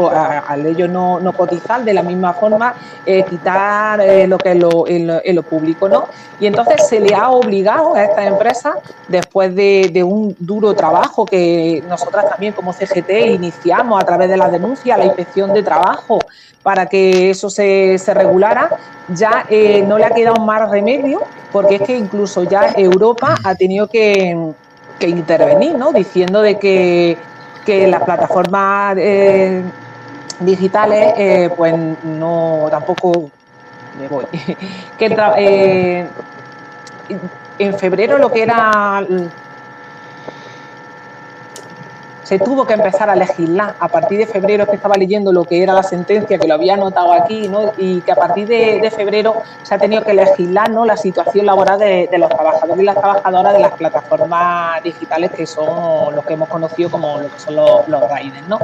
al 0.49 0.67
ello 0.67 0.89
no, 0.89 1.33
cotizar 1.37 1.85
de 1.85 1.95
la 1.95 2.03
misma 2.03 2.33
forma, 2.33 2.75
eh, 3.05 3.25
quitar 3.29 4.01
eh, 4.01 4.27
lo 4.27 4.39
que 4.39 4.53
es 4.53 4.59
lo, 4.59 4.87
en, 4.87 5.37
lo, 5.37 5.43
público, 5.43 5.89
¿no? 5.89 6.07
Y 6.41 6.47
entonces 6.47 6.87
se 6.89 7.01
le 7.01 7.15
ha 7.15 7.31
obligado 7.31 7.95
a 7.95 8.05
estas 8.05 8.27
empresas, 8.27 8.75
después 9.09 9.55
de, 9.55 9.91
de 9.93 10.03
un 10.03 10.35
duro 10.39 10.75
trabajo 10.75 11.25
que 11.25 11.83
nosotras 11.89 12.29
también 12.29 12.53
como 12.53 12.73
CGT 12.73 13.11
iniciamos, 13.29 13.66
a 13.73 14.05
través 14.05 14.29
de 14.29 14.37
la 14.37 14.49
denuncia 14.49 14.95
a 14.95 14.99
la 14.99 15.07
inspección 15.07 15.53
de 15.53 15.63
trabajo 15.63 16.19
para 16.63 16.87
que 16.87 17.31
eso 17.31 17.49
se, 17.49 17.99
se 17.99 18.13
regulara, 18.13 18.71
ya 19.09 19.47
eh, 19.49 19.85
no 19.87 19.99
le 19.99 20.05
ha 20.05 20.11
quedado 20.11 20.45
más 20.45 20.69
remedio, 20.69 21.23
porque 21.53 21.77
es 21.77 21.83
que 21.83 21.97
incluso 21.97 22.43
ya 22.43 22.73
Europa 22.77 23.37
ha 23.45 23.55
tenido 23.55 23.87
que, 23.87 24.37
intervenir, 25.01 25.77
¿no? 25.77 25.93
diciendo 25.93 26.43
de 26.43 26.59
que, 26.59 27.17
las 27.67 28.03
plataformas 28.03 28.97
eh, 28.99 29.63
digitales, 30.41 31.15
eh, 31.17 31.51
pues 31.57 31.75
no, 32.05 32.67
tampoco 32.71 33.31
me 34.01 34.09
voy, 34.09 34.25
que 34.99 36.07
en 37.59 37.79
febrero 37.79 38.19
lo 38.19 38.31
que 38.31 38.43
era 38.43 39.05
se 42.27 42.41
tuvo 42.41 42.67
que 42.67 42.75
empezar 42.75 43.09
a 43.09 43.15
legislar. 43.15 43.77
A 43.79 43.87
partir 43.87 44.19
de 44.19 44.27
febrero 44.27 44.67
que 44.67 44.75
estaba 44.75 44.97
leyendo 44.97 45.33
lo 45.33 45.45
que 45.45 45.63
era 45.63 45.73
la 45.73 45.85
sentencia, 45.85 46.39
que 46.39 46.49
lo 46.49 46.55
había 46.55 46.75
anotado 46.75 47.13
aquí, 47.13 47.47
¿no? 47.47 47.73
y 47.79 48.01
que 48.01 48.11
a 48.11 48.17
partir 48.17 48.49
de, 48.49 48.91
febrero 48.91 49.43
se 49.63 49.77
ha 49.77 49.79
tenido 49.79 50.03
que 50.03 50.13
legislar 50.13 50.69
¿no? 50.71 50.85
la 50.85 50.97
situación 50.97 51.47
laboral 51.47 51.79
de, 51.79 52.09
los 52.19 52.29
trabajadores 52.29 52.83
y 52.83 52.85
las 52.85 52.97
trabajadoras 52.97 53.53
de 53.53 53.61
las 53.61 53.73
plataformas 53.75 54.83
digitales 54.83 55.31
que 55.31 55.47
son 55.47 56.17
los 56.17 56.25
que 56.25 56.35
hemos 56.35 56.49
conocido 56.49 56.91
como 56.91 57.21
lo 57.21 57.31
que 57.31 57.39
son 57.39 57.55
los, 57.55 57.87
los 57.87 58.03
¿no? 58.49 58.59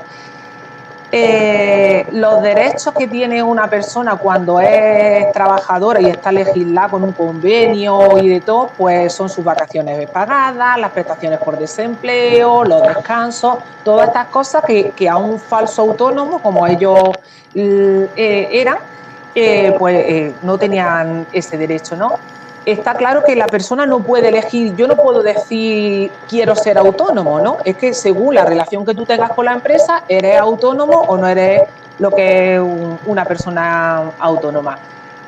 Eh, 1.15 2.07
los 2.13 2.41
derechos 2.41 2.95
que 2.95 3.07
tiene 3.07 3.43
una 3.43 3.69
persona 3.69 4.17
cuando 4.17 4.59
es 4.61 5.31
trabajadora 5.33 6.01
y 6.01 6.07
está 6.07 6.33
legislada 6.33 6.89
con 6.89 7.05
un 7.05 7.13
convenio 7.13 8.19
y 8.19 8.31
de 8.31 8.41
todo, 8.41 8.71
pues 8.79 9.13
son 9.13 9.29
sus 9.29 9.45
vacaciones 9.45 10.09
pagadas, 10.09 10.79
las 10.79 10.91
prestaciones 10.91 11.39
por 11.41 11.59
desempleo, 11.59 12.65
los 12.65 12.83
descansos, 12.83 13.59
todas 13.85 14.09
estas 14.09 14.29
cosas 14.29 14.65
que, 14.65 15.07
a 15.07 15.19
un 15.19 15.39
falso 15.39 15.83
autónomo, 15.83 16.41
como 16.41 16.67
ellos 16.67 16.99
eh, 17.55 18.49
eran, 18.51 18.79
eh, 19.35 19.77
pues 19.79 20.33
no 20.43 20.57
tenían 20.57 21.27
ese 21.31 21.59
derecho, 21.59 21.95
¿no? 21.95 22.19
Está 22.65 22.95
claro 22.95 23.23
que 23.25 23.35
la 23.37 23.47
persona 23.47 23.87
no 23.87 24.01
puede 24.01 24.29
elegir, 24.29 24.75
yo 24.77 24.87
no 24.87 24.97
puedo 24.97 25.23
decir 25.23 26.11
quiero 26.29 26.55
ser 26.55 26.79
autónomo, 26.79 27.41
¿no? 27.41 27.59
Es 27.65 27.77
que 27.77 27.95
según 27.95 28.35
la 28.35 28.45
relación 28.45 28.85
que 28.85 28.95
tú 28.95 29.05
tengas 29.05 29.31
con 29.33 29.47
la 29.47 29.53
empresa, 29.53 30.05
eres 30.09 30.39
autónomo 30.39 31.01
o 31.01 31.17
no 31.17 31.27
eres 31.27 31.63
lo 31.99 32.11
que 32.11 32.57
es 32.57 32.63
una 33.07 33.25
persona 33.25 34.13
autónoma. 34.19 34.79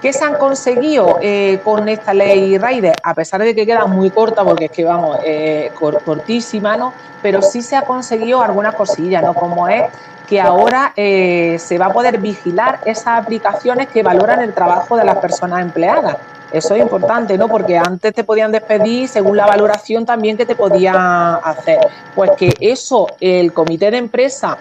¿Qué 0.00 0.12
se 0.12 0.22
han 0.22 0.34
conseguido 0.34 1.18
eh, 1.22 1.60
con 1.64 1.88
esta 1.88 2.12
ley 2.12 2.58
Rider? 2.58 2.94
A 3.02 3.14
pesar 3.14 3.42
de 3.42 3.54
que 3.54 3.64
queda 3.64 3.86
muy 3.86 4.10
corta, 4.10 4.44
porque 4.44 4.66
es 4.66 4.70
que 4.70 4.84
vamos, 4.84 5.18
eh, 5.24 5.72
cortísima, 6.04 6.76
¿no? 6.76 6.92
Pero 7.22 7.40
sí 7.40 7.62
se 7.62 7.74
ha 7.74 7.82
conseguido 7.82 8.42
algunas 8.42 8.74
cosillas, 8.74 9.22
¿no? 9.22 9.32
Como 9.32 9.66
es 9.66 9.84
que 10.26 10.40
ahora 10.40 10.92
eh, 10.96 11.56
se 11.58 11.78
va 11.78 11.86
a 11.86 11.92
poder 11.92 12.18
vigilar 12.18 12.80
esas 12.84 13.18
aplicaciones 13.18 13.88
que 13.88 14.02
valoran 14.02 14.42
el 14.42 14.52
trabajo 14.52 14.96
de 14.96 15.04
las 15.04 15.16
personas 15.16 15.62
empleadas. 15.62 16.16
Eso 16.52 16.74
es 16.74 16.82
importante, 16.82 17.36
¿no? 17.36 17.48
Porque 17.48 17.76
antes 17.76 18.14
te 18.14 18.24
podían 18.24 18.52
despedir 18.52 19.08
según 19.08 19.36
la 19.36 19.46
valoración 19.46 20.06
también 20.06 20.36
que 20.36 20.46
te 20.46 20.54
podía 20.54 21.34
hacer. 21.36 21.78
Pues 22.14 22.30
que 22.32 22.54
eso 22.60 23.08
el 23.20 23.52
comité 23.52 23.90
de 23.90 23.98
empresa 23.98 24.56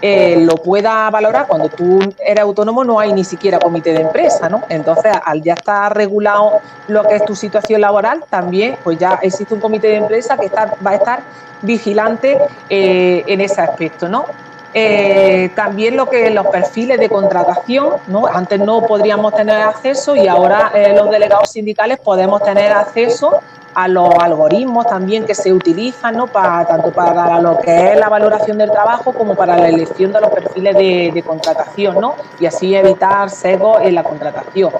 eh, 0.00 0.36
lo 0.44 0.54
pueda 0.56 1.10
valorar 1.10 1.48
cuando 1.48 1.68
tú 1.68 1.98
eres 2.24 2.40
autónomo 2.40 2.84
no 2.84 3.00
hay 3.00 3.12
ni 3.12 3.24
siquiera 3.24 3.58
comité 3.58 3.92
de 3.92 4.02
empresa, 4.02 4.48
¿no? 4.48 4.62
Entonces, 4.68 5.12
al 5.24 5.42
ya 5.42 5.54
estar 5.54 5.94
regulado 5.96 6.60
lo 6.86 7.02
que 7.02 7.16
es 7.16 7.24
tu 7.24 7.34
situación 7.34 7.80
laboral, 7.80 8.24
también 8.30 8.76
pues 8.84 8.96
ya 8.98 9.18
existe 9.22 9.54
un 9.54 9.60
comité 9.60 9.88
de 9.88 9.96
empresa 9.96 10.36
que 10.36 10.46
está, 10.46 10.72
va 10.86 10.92
a 10.92 10.94
estar 10.94 11.22
vigilante 11.62 12.38
eh, 12.70 13.24
en 13.26 13.40
ese 13.40 13.60
aspecto, 13.60 14.08
¿no? 14.08 14.26
Eh, 14.74 15.50
también 15.54 15.96
lo 15.96 16.08
que 16.08 16.30
los 16.30 16.46
perfiles 16.48 16.98
de 16.98 17.08
contratación, 17.08 17.94
¿no? 18.06 18.26
antes 18.26 18.60
no 18.60 18.82
podríamos 18.82 19.34
tener 19.34 19.56
acceso 19.56 20.14
y 20.14 20.28
ahora 20.28 20.70
eh, 20.74 20.94
los 20.94 21.10
delegados 21.10 21.50
sindicales 21.50 21.98
podemos 21.98 22.42
tener 22.42 22.72
acceso 22.72 23.40
a 23.74 23.88
los 23.88 24.10
algoritmos 24.18 24.86
también 24.86 25.24
que 25.24 25.34
se 25.34 25.52
utilizan, 25.52 26.16
¿no? 26.16 26.26
para, 26.26 26.66
tanto 26.66 26.92
para 26.92 27.40
lo 27.40 27.58
que 27.58 27.92
es 27.92 27.98
la 27.98 28.08
valoración 28.08 28.58
del 28.58 28.70
trabajo 28.70 29.12
como 29.12 29.34
para 29.34 29.56
la 29.56 29.68
elección 29.68 30.12
de 30.12 30.20
los 30.20 30.30
perfiles 30.30 30.76
de, 30.76 31.12
de 31.14 31.22
contratación 31.22 31.98
¿no? 31.98 32.16
y 32.38 32.46
así 32.46 32.74
evitar 32.74 33.30
sesgos 33.30 33.80
en 33.82 33.94
la 33.94 34.02
contratación. 34.02 34.72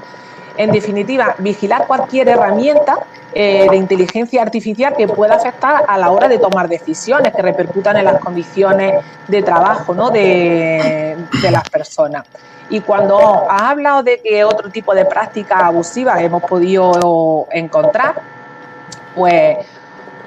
En 0.58 0.72
definitiva, 0.72 1.36
vigilar 1.38 1.86
cualquier 1.86 2.28
herramienta 2.28 2.98
eh, 3.32 3.68
de 3.70 3.76
inteligencia 3.76 4.42
artificial 4.42 4.92
que 4.96 5.06
pueda 5.06 5.36
afectar 5.36 5.84
a 5.86 5.96
la 5.96 6.10
hora 6.10 6.26
de 6.26 6.38
tomar 6.38 6.68
decisiones 6.68 7.32
que 7.32 7.42
repercutan 7.42 7.96
en 7.96 8.04
las 8.04 8.18
condiciones 8.18 9.04
de 9.28 9.42
trabajo 9.42 9.94
¿no? 9.94 10.10
de, 10.10 11.16
las 11.48 11.70
personas. 11.70 12.24
Y 12.70 12.80
cuando 12.80 13.46
ha 13.48 13.70
hablado 13.70 14.02
de 14.02 14.20
que 14.20 14.42
otro 14.42 14.68
tipo 14.68 14.96
de 14.96 15.04
prácticas 15.04 15.62
abusivas 15.62 16.20
hemos 16.22 16.42
podido 16.42 17.46
encontrar, 17.52 18.20
pues 19.14 19.58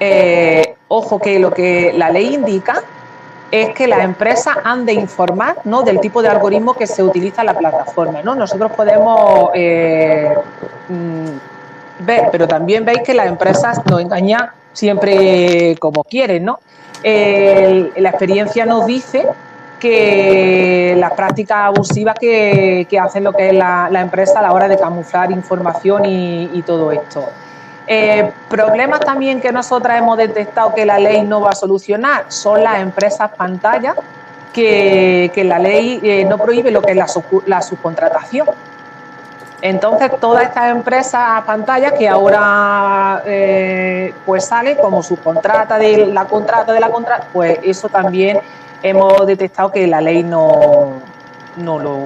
eh, 0.00 0.76
ojo 0.88 1.18
que 1.18 1.38
lo 1.38 1.52
que 1.52 1.92
la 1.94 2.08
ley 2.08 2.34
indica 2.34 2.82
es 3.52 3.74
que 3.74 3.86
las 3.86 4.02
empresas 4.02 4.56
han 4.64 4.86
de 4.86 4.94
informar 4.94 5.58
¿no? 5.64 5.82
del 5.82 6.00
tipo 6.00 6.22
de 6.22 6.28
algoritmo 6.28 6.72
que 6.72 6.86
se 6.86 7.02
utiliza 7.02 7.42
en 7.42 7.46
la 7.48 7.54
plataforma. 7.54 8.22
¿no? 8.22 8.34
Nosotros 8.34 8.72
podemos 8.72 9.50
eh, 9.54 10.34
mm, 10.88 12.04
ver, 12.04 12.28
pero 12.32 12.48
también 12.48 12.82
veis 12.82 13.02
que 13.04 13.12
las 13.12 13.26
empresas 13.26 13.78
nos 13.84 14.00
engañan 14.00 14.50
siempre 14.72 15.76
como 15.78 16.02
quieren. 16.02 16.46
¿no? 16.46 16.58
la 17.04 18.08
experiencia 18.10 18.64
nos 18.64 18.86
dice 18.86 19.26
que 19.78 20.94
las 20.96 21.12
prácticas 21.12 21.58
abusivas 21.64 22.14
que, 22.18 22.86
hacen 22.98 23.24
lo 23.24 23.32
que 23.32 23.48
es 23.48 23.54
la, 23.54 23.88
empresa 24.00 24.38
a 24.38 24.42
la 24.42 24.52
hora 24.52 24.66
de 24.66 24.78
camuflar 24.78 25.30
información 25.30 26.04
y 26.06 26.62
todo 26.62 26.90
esto. 26.90 27.28
Eh, 27.86 28.32
problemas 28.48 29.00
también 29.00 29.40
que 29.40 29.50
nosotras 29.50 29.98
hemos 29.98 30.16
detectado 30.16 30.74
que 30.74 30.86
la 30.86 30.98
ley 30.98 31.22
no 31.22 31.40
va 31.40 31.50
a 31.50 31.54
solucionar 31.54 32.26
son 32.28 32.62
las 32.62 32.78
empresas 32.80 33.30
pantalla, 33.36 33.94
que, 34.52 35.30
la 35.44 35.58
ley 35.58 35.98
eh, 36.02 36.24
no 36.24 36.38
prohíbe 36.38 36.70
lo 36.70 36.82
que 36.82 36.92
es 36.92 36.96
la, 37.46 37.62
subcontratación. 37.62 38.46
Entonces, 39.62 40.10
todas 40.20 40.44
estas 40.44 40.70
empresas 40.70 41.42
pantalla 41.46 41.92
que 41.92 42.08
ahora 42.08 43.22
eh, 43.24 44.12
pues 44.26 44.44
sale 44.44 44.76
como 44.76 45.02
subcontrata 45.02 45.78
de 45.78 46.06
la 46.06 46.24
contrata 46.24 46.72
de 46.72 46.80
la 46.80 46.90
contrata, 46.90 47.26
pues 47.32 47.58
eso 47.62 47.88
también 47.88 48.40
hemos 48.82 49.24
detectado 49.26 49.70
que 49.70 49.86
la 49.86 50.00
ley 50.00 50.24
no, 50.24 51.00
no, 51.56 51.78
lo, 51.78 51.98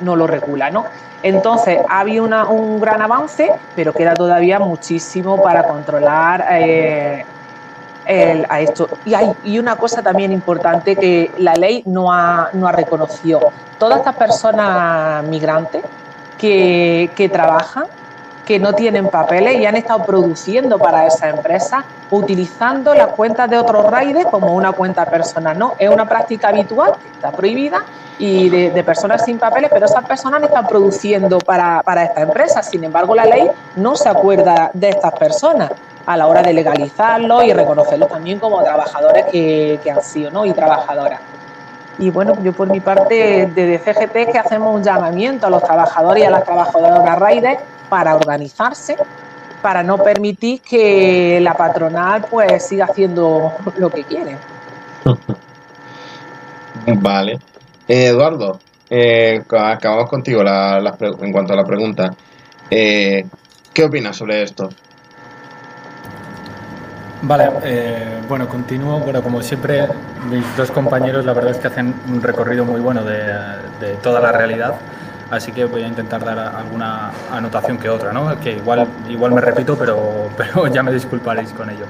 no 0.00 0.16
lo 0.16 0.26
regula, 0.26 0.70
¿no? 0.70 0.86
Entonces, 1.22 1.80
ha 1.88 2.00
habido 2.00 2.24
un 2.24 2.80
gran 2.80 3.02
avance, 3.02 3.50
pero 3.74 3.92
queda 3.92 4.14
todavía 4.14 4.58
muchísimo 4.58 5.42
para 5.42 5.64
controlar 5.64 6.46
eh, 6.50 7.24
a 8.48 8.60
esto. 8.60 8.88
Y 9.04 9.14
hay 9.14 9.32
y 9.44 9.58
una 9.58 9.76
cosa 9.76 10.02
también 10.02 10.32
importante 10.32 10.94
que 10.96 11.32
la 11.38 11.54
ley 11.54 11.82
no 11.86 12.12
ha, 12.12 12.50
no 12.52 12.68
ha 12.68 12.72
reconocido. 12.72 13.52
Todas 13.78 13.98
estas 13.98 14.14
personas 14.14 15.24
migrantes 15.24 15.82
que, 16.38 17.10
que 17.16 17.28
trabajan 17.28 17.86
que 18.48 18.58
no 18.58 18.72
tienen 18.72 19.08
papeles 19.08 19.60
y 19.60 19.66
han 19.66 19.76
estado 19.76 20.06
produciendo 20.06 20.78
para 20.78 21.06
esa 21.06 21.28
empresa 21.28 21.84
utilizando 22.10 22.94
las 22.94 23.08
cuentas 23.08 23.50
de 23.50 23.58
otros 23.58 23.84
raíces 23.90 24.24
como 24.24 24.54
una 24.54 24.72
cuenta 24.72 25.04
personal. 25.04 25.58
No, 25.58 25.74
es 25.78 25.90
una 25.90 26.08
práctica 26.08 26.48
habitual, 26.48 26.94
está 27.12 27.30
prohibida 27.30 27.84
y 28.18 28.48
de, 28.48 28.82
personas 28.84 29.22
sin 29.26 29.38
papeles, 29.38 29.68
pero 29.70 29.84
esas 29.84 30.02
personas 30.02 30.42
están 30.42 30.66
produciendo 30.66 31.36
para, 31.40 31.82
para 31.82 32.04
estas 32.04 32.22
empresas. 32.22 32.66
Sin 32.70 32.82
embargo, 32.84 33.14
la 33.14 33.26
ley 33.26 33.50
no 33.76 33.94
se 33.96 34.08
acuerda 34.08 34.70
de 34.72 34.88
estas 34.88 35.12
personas 35.12 35.70
a 36.06 36.16
la 36.16 36.26
hora 36.26 36.40
de 36.40 36.54
legalizarlos 36.54 37.44
y 37.44 37.52
reconocerlos 37.52 38.08
también 38.08 38.38
como 38.38 38.62
trabajadores 38.62 39.26
que, 39.26 39.78
que 39.84 39.90
han 39.90 40.02
sido 40.02 40.30
¿no? 40.30 40.46
y 40.46 40.54
trabajadoras. 40.54 41.20
Y 41.98 42.08
bueno, 42.08 42.34
yo 42.42 42.54
por 42.54 42.68
mi 42.68 42.80
parte, 42.80 43.50
desde 43.54 43.78
CGT, 43.78 44.32
que 44.32 44.38
hacemos 44.38 44.74
un 44.74 44.82
llamamiento 44.82 45.48
a 45.48 45.50
los 45.50 45.62
trabajadores 45.62 46.22
y 46.22 46.26
a 46.26 46.30
las 46.30 46.44
trabajadoras 46.44 47.18
raíces 47.18 47.58
para 47.88 48.14
organizarse, 48.14 48.96
para 49.62 49.82
no 49.82 49.98
permitir 49.98 50.60
que 50.60 51.40
la 51.40 51.54
patronal 51.54 52.26
pues 52.30 52.66
siga 52.66 52.86
haciendo 52.86 53.52
lo 53.76 53.90
que 53.90 54.04
quiere. 54.04 54.36
Vale. 57.00 57.38
Eduardo, 57.86 58.60
eh, 58.90 59.42
acabamos 59.50 60.08
contigo 60.08 60.42
en 60.42 61.32
cuanto 61.32 61.52
a 61.52 61.56
la 61.56 61.64
pregunta. 61.64 62.14
Eh, 62.70 63.26
¿Qué 63.72 63.84
opinas 63.84 64.16
sobre 64.16 64.42
esto? 64.42 64.68
Vale, 67.22 67.50
eh, 67.64 68.20
bueno, 68.28 68.48
continúo. 68.48 69.00
Bueno, 69.00 69.22
como 69.22 69.42
siempre, 69.42 69.88
mis 70.30 70.44
dos 70.56 70.70
compañeros 70.70 71.24
la 71.24 71.32
verdad 71.32 71.52
es 71.52 71.58
que 71.58 71.66
hacen 71.66 71.94
un 72.08 72.22
recorrido 72.22 72.64
muy 72.64 72.80
bueno 72.80 73.02
de, 73.04 73.94
toda 74.02 74.20
la 74.20 74.32
realidad, 74.32 74.74
así 75.30 75.52
que 75.52 75.64
voy 75.64 75.82
a 75.82 75.88
intentar 75.88 76.24
dar 76.24 76.38
alguna 76.38 77.10
anotación 77.30 77.78
que 77.78 77.88
otra, 77.88 78.12
¿no? 78.12 78.38
Que 78.40 78.56
igual, 78.56 78.86
igual 79.08 79.32
me 79.32 79.40
repito, 79.40 79.76
pero, 79.76 80.30
pero 80.36 80.66
ya 80.66 80.82
me 80.82 80.92
disculparéis 80.92 81.52
con 81.52 81.70
ello. 81.70 81.86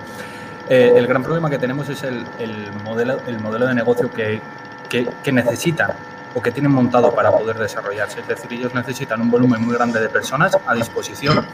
el 0.68 1.06
gran 1.06 1.22
problema 1.22 1.48
que 1.48 1.58
tenemos 1.58 1.88
es 1.88 2.02
el, 2.02 2.26
el, 2.38 2.72
modelo, 2.84 3.20
el 3.26 3.40
modelo 3.40 3.66
de 3.66 3.74
negocio 3.74 4.10
que, 4.10 4.40
que, 4.88 5.32
necesitan 5.32 5.90
o 6.34 6.42
que 6.42 6.50
tienen 6.50 6.72
montado 6.72 7.14
para 7.14 7.30
poder 7.30 7.58
desarrollarse. 7.58 8.20
Es 8.20 8.28
decir, 8.28 8.52
ellos 8.52 8.74
necesitan 8.74 9.20
un 9.20 9.30
volumen 9.30 9.64
muy 9.64 9.74
grande 9.74 10.00
de 10.00 10.08
personas 10.08 10.56
a 10.66 10.74
disposición 10.74 11.46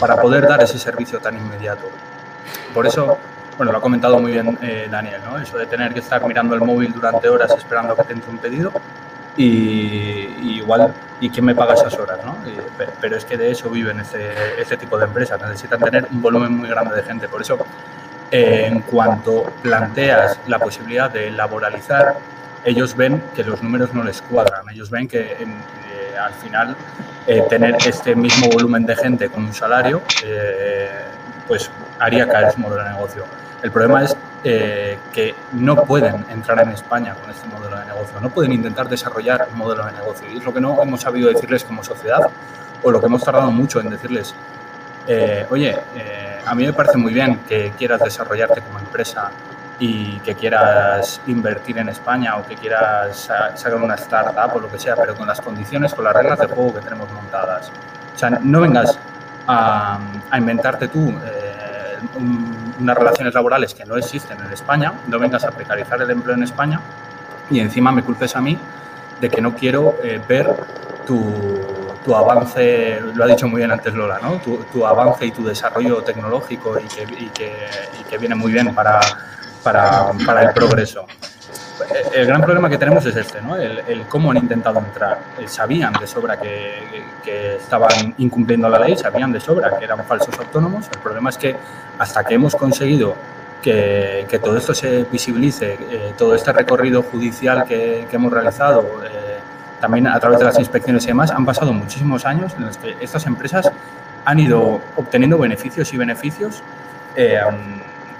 para 0.00 0.16
poder 0.16 0.48
dar 0.48 0.62
ese 0.62 0.78
servicio 0.78 1.20
tan 1.20 1.36
inmediato. 1.36 1.88
Por 2.74 2.86
eso, 2.86 3.18
bueno, 3.56 3.72
lo 3.72 3.78
ha 3.78 3.80
comentado 3.80 4.18
muy 4.18 4.32
bien 4.32 4.58
eh, 4.62 4.88
Daniel, 4.90 5.20
¿no? 5.24 5.38
Eso 5.38 5.58
de 5.58 5.66
tener 5.66 5.92
que 5.92 6.00
estar 6.00 6.24
mirando 6.26 6.54
el 6.54 6.60
móvil 6.60 6.92
durante 6.92 7.28
horas 7.28 7.52
esperando 7.56 7.92
a 7.92 7.96
que 7.96 8.04
te 8.04 8.12
entre 8.12 8.30
un 8.30 8.38
pedido 8.38 8.72
y, 9.36 10.56
igual, 10.58 10.94
¿y 11.20 11.30
quién 11.30 11.44
me 11.44 11.54
paga 11.54 11.74
esas 11.74 11.94
horas? 11.94 12.18
¿no? 12.24 12.36
pero 13.00 13.16
es 13.16 13.24
que 13.24 13.36
de 13.36 13.50
eso 13.50 13.70
viven 13.70 14.00
ese, 14.00 14.60
ese 14.60 14.76
tipo 14.76 14.98
de 14.98 15.04
empresas, 15.04 15.40
necesitan 15.40 15.80
tener 15.80 16.06
un 16.10 16.22
volumen 16.22 16.56
muy 16.56 16.68
grande 16.68 16.96
de 16.96 17.02
gente. 17.02 17.28
Por 17.28 17.42
eso, 17.42 17.58
eh, 18.30 18.64
en 18.66 18.80
cuanto 18.80 19.52
planteas 19.62 20.38
la 20.46 20.58
posibilidad 20.58 21.10
de 21.10 21.30
laboralizar 21.30 22.16
ellos 22.66 22.96
ven 22.96 23.22
que 23.34 23.44
los 23.44 23.62
números 23.62 23.94
no 23.94 24.02
les 24.02 24.20
cuadran, 24.20 24.68
ellos 24.68 24.90
ven 24.90 25.06
que 25.06 25.20
eh, 25.20 25.46
al 26.20 26.34
final 26.34 26.76
eh, 27.26 27.44
tener 27.48 27.76
este 27.86 28.16
mismo 28.16 28.48
volumen 28.48 28.84
de 28.84 28.96
gente 28.96 29.28
con 29.28 29.44
un 29.44 29.54
salario, 29.54 30.02
eh, 30.24 30.90
pues 31.46 31.70
haría 32.00 32.26
caer 32.28 32.52
su 32.52 32.60
modelo 32.60 32.82
de 32.82 32.90
negocio. 32.90 33.24
El 33.66 33.72
problema 33.72 34.04
es 34.04 34.16
que 34.44 35.34
no 35.54 35.74
pueden 35.74 36.24
entrar 36.30 36.60
en 36.60 36.68
España 36.68 37.16
con 37.20 37.28
este 37.28 37.48
modelo 37.48 37.76
de 37.80 37.84
negocio, 37.84 38.20
no 38.20 38.30
pueden 38.30 38.52
intentar 38.52 38.88
desarrollar 38.88 39.48
un 39.52 39.58
modelo 39.58 39.84
de 39.86 39.90
negocio. 39.90 40.30
Y 40.30 40.36
es 40.36 40.44
lo 40.44 40.54
que 40.54 40.60
no 40.60 40.80
hemos 40.80 41.00
sabido 41.00 41.28
decirles 41.28 41.64
como 41.64 41.82
sociedad, 41.82 42.30
o 42.84 42.90
lo 42.92 43.00
que 43.00 43.06
hemos 43.06 43.24
tardado 43.24 43.50
mucho 43.50 43.80
en 43.80 43.90
decirles, 43.90 44.36
oye, 45.50 45.76
a 46.46 46.54
mí 46.54 46.64
me 46.64 46.72
parece 46.72 46.96
muy 46.96 47.12
bien 47.12 47.40
que 47.48 47.72
quieras 47.76 48.00
desarrollarte 48.04 48.60
como 48.60 48.78
empresa 48.78 49.32
y 49.80 50.20
que 50.20 50.36
quieras 50.36 51.20
invertir 51.26 51.78
en 51.78 51.88
España 51.88 52.36
o 52.36 52.46
que 52.46 52.54
quieras 52.54 53.28
sacar 53.56 53.74
una 53.74 53.96
startup 53.96 54.54
o 54.54 54.60
lo 54.60 54.70
que 54.70 54.78
sea, 54.78 54.94
pero 54.94 55.16
con 55.16 55.26
las 55.26 55.40
condiciones, 55.40 55.92
con 55.92 56.04
las 56.04 56.14
reglas 56.14 56.38
de 56.38 56.46
juego 56.46 56.74
que 56.74 56.82
tenemos 56.82 57.10
montadas. 57.10 57.72
O 58.14 58.16
sea, 58.16 58.30
no 58.30 58.60
vengas 58.60 58.96
a, 59.48 59.98
inventarte 60.38 60.86
tú 60.86 61.10
eh, 61.24 61.45
unas 62.80 62.96
relaciones 62.96 63.34
laborales 63.34 63.74
que 63.74 63.84
no 63.84 63.96
existen 63.96 64.38
en 64.44 64.52
España, 64.52 64.92
no 65.08 65.18
vengas 65.18 65.44
a 65.44 65.50
precarizar 65.50 66.00
el 66.02 66.10
empleo 66.10 66.34
en 66.34 66.42
España 66.42 66.80
y 67.50 67.60
encima 67.60 67.92
me 67.92 68.02
culpes 68.02 68.34
a 68.36 68.40
mí 68.40 68.58
de 69.20 69.30
que 69.30 69.40
no 69.40 69.54
quiero 69.54 69.96
eh, 70.02 70.20
ver 70.28 70.54
tu, 71.06 71.22
tu, 72.04 72.14
avance, 72.14 73.00
lo 73.14 73.24
ha 73.24 73.26
dicho 73.26 73.48
muy 73.48 73.58
bien 73.58 73.70
antes 73.70 73.94
Lola, 73.94 74.18
¿no? 74.22 74.36
tu, 74.36 74.56
tu 74.72 74.86
avance 74.86 75.26
y 75.26 75.30
tu 75.30 75.44
desarrollo 75.44 76.02
tecnológico 76.02 76.78
y 76.78 77.28
que, 77.28 77.48
que 78.08 78.18
viene 78.18 78.34
muy 78.34 78.52
bien 78.52 78.74
para 78.74 79.00
para, 79.66 80.12
para 80.24 80.42
el 80.42 80.54
progreso. 80.54 81.06
El 82.12 82.26
gran 82.26 82.40
problema 82.40 82.70
que 82.70 82.78
tenemos 82.78 83.04
es 83.04 83.16
este, 83.16 83.42
¿no? 83.42 83.56
el, 83.56 84.04
cómo 84.08 84.30
han 84.30 84.38
intentado 84.38 84.78
entrar. 84.78 85.18
Eh, 85.38 85.46
sabían 85.46 85.92
de 85.92 86.06
sobra 86.06 86.38
que, 86.38 87.04
que, 87.22 87.56
estaban 87.56 88.14
incumpliendo 88.18 88.68
la 88.68 88.78
ley, 88.78 88.96
sabían 88.96 89.32
de 89.32 89.40
sobra 89.40 89.76
que 89.78 89.84
eran 89.84 90.04
falsos 90.04 90.38
autónomos. 90.38 90.86
El 90.92 91.00
problema 91.00 91.30
es 91.30 91.36
que 91.36 91.56
hasta 91.98 92.24
que 92.24 92.34
hemos 92.34 92.56
conseguido 92.56 93.14
que, 93.62 94.26
que 94.28 94.38
todo 94.38 94.56
esto 94.56 94.74
se 94.74 95.04
visibilice, 95.04 95.78
eh, 95.90 96.12
todo 96.16 96.34
este 96.34 96.52
recorrido 96.52 97.02
judicial 97.02 97.64
que, 97.64 98.06
que 98.08 98.16
hemos 98.16 98.32
realizado, 98.32 98.82
eh, 99.04 99.38
también 99.80 100.06
a 100.06 100.18
través 100.18 100.38
de 100.38 100.46
las 100.46 100.58
inspecciones 100.58 101.04
y 101.04 101.08
demás, 101.08 101.30
han 101.30 101.44
pasado 101.44 101.72
muchísimos 101.72 102.24
años 102.24 102.54
en 102.56 102.66
los 102.66 102.78
que 102.78 102.96
estas 103.00 103.26
empresas 103.26 103.70
han 104.24 104.40
ido 104.40 104.80
obteniendo 104.96 105.36
beneficios 105.38 105.92
y 105.92 105.96
beneficios 105.98 106.62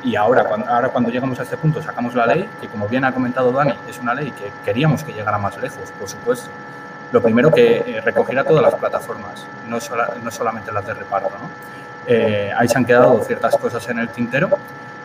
y 0.02 0.16
ahora 0.16 0.44
cuando, 0.44 0.68
ahora 0.68 0.88
cuando 0.88 1.10
llegamos 1.10 1.38
a 1.40 1.42
este 1.42 1.56
punto 1.56 1.82
sacamos 1.82 2.14
la 2.14 2.26
ley, 2.26 2.48
que 2.60 2.68
como 2.68 2.88
bien 2.88 3.04
ha 3.04 3.12
comentado 3.12 3.50
Dani, 3.52 3.74
es 3.88 3.98
una 3.98 4.14
ley 4.14 4.30
que 4.30 4.52
queríamos 4.64 5.02
que 5.02 5.12
llegara 5.12 5.38
más 5.38 5.56
lejos, 5.58 5.90
por 5.98 6.08
supuesto. 6.08 6.50
Lo 7.12 7.22
primero 7.22 7.50
que 7.50 7.78
eh, 7.78 8.00
recogiera 8.00 8.44
todas 8.44 8.62
las 8.62 8.74
plataformas, 8.74 9.46
no, 9.68 9.78
no 10.22 10.30
solamente 10.30 10.72
las 10.72 10.86
de 10.86 10.94
reparto. 10.94 11.30
¿no? 11.30 11.48
Eh, 12.06 12.52
ahí 12.56 12.68
se 12.68 12.78
han 12.78 12.84
quedado 12.84 13.22
ciertas 13.22 13.56
cosas 13.56 13.88
en 13.88 13.98
el 13.98 14.08
tintero, 14.08 14.50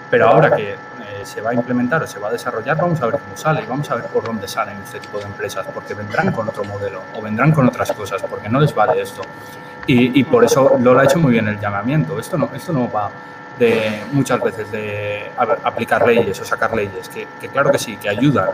pero 0.10 0.28
ahora 0.28 0.56
que 0.56 0.72
eh, 0.72 0.78
se 1.24 1.42
va 1.42 1.52
a 1.52 1.54
implementar 1.54 2.04
o 2.04 2.08
se 2.08 2.20
va 2.20 2.30
a 2.30 2.32
desarrollar, 2.32 2.78
vamos 2.78 3.02
a 3.02 3.06
ver 3.06 3.14
cómo 3.14 3.38
sale 3.38 3.64
y 3.64 3.66
vamos 3.66 3.90
a 3.90 3.96
ver 3.96 4.06
por 4.06 4.24
dónde 4.24 4.48
salen 4.48 4.78
este 4.84 5.00
tipo 5.00 5.20
de 5.20 5.26
empresas, 5.26 5.66
porque 5.74 5.94
vendrán 5.94 6.32
con 6.32 6.48
otro 6.50 6.64
modelo 6.64 7.02
o 7.16 7.22
vendrán 7.22 7.52
con 7.52 7.68
otras 7.68 7.92
cosas, 7.94 8.22
porque 8.24 8.50
no 8.50 8.60
les 8.60 8.74
vale 8.74 9.02
esto. 9.02 9.22
Y, 9.88 10.24
por 10.24 10.46
eso 10.46 10.78
Lola 10.80 11.02
ha 11.02 11.06
hecho 11.06 11.20
muy 11.20 11.34
bien 11.34 11.48
el 11.50 11.60
llamamiento. 11.60 12.18
Esto 12.18 12.38
no, 12.38 12.50
esto 12.54 12.72
no 12.72 12.90
va 12.90 13.10
de 13.62 14.02
muchas 14.12 14.42
veces 14.42 14.72
de 14.72 15.32
aplicar 15.38 16.08
leyes 16.08 16.42
o 16.42 16.46
sacar 16.46 16.76
leyes, 16.76 17.08
que, 17.10 17.48
claro 17.50 17.72
que 17.72 17.78
sí, 17.78 17.96
que 17.96 18.10
ayudan, 18.10 18.50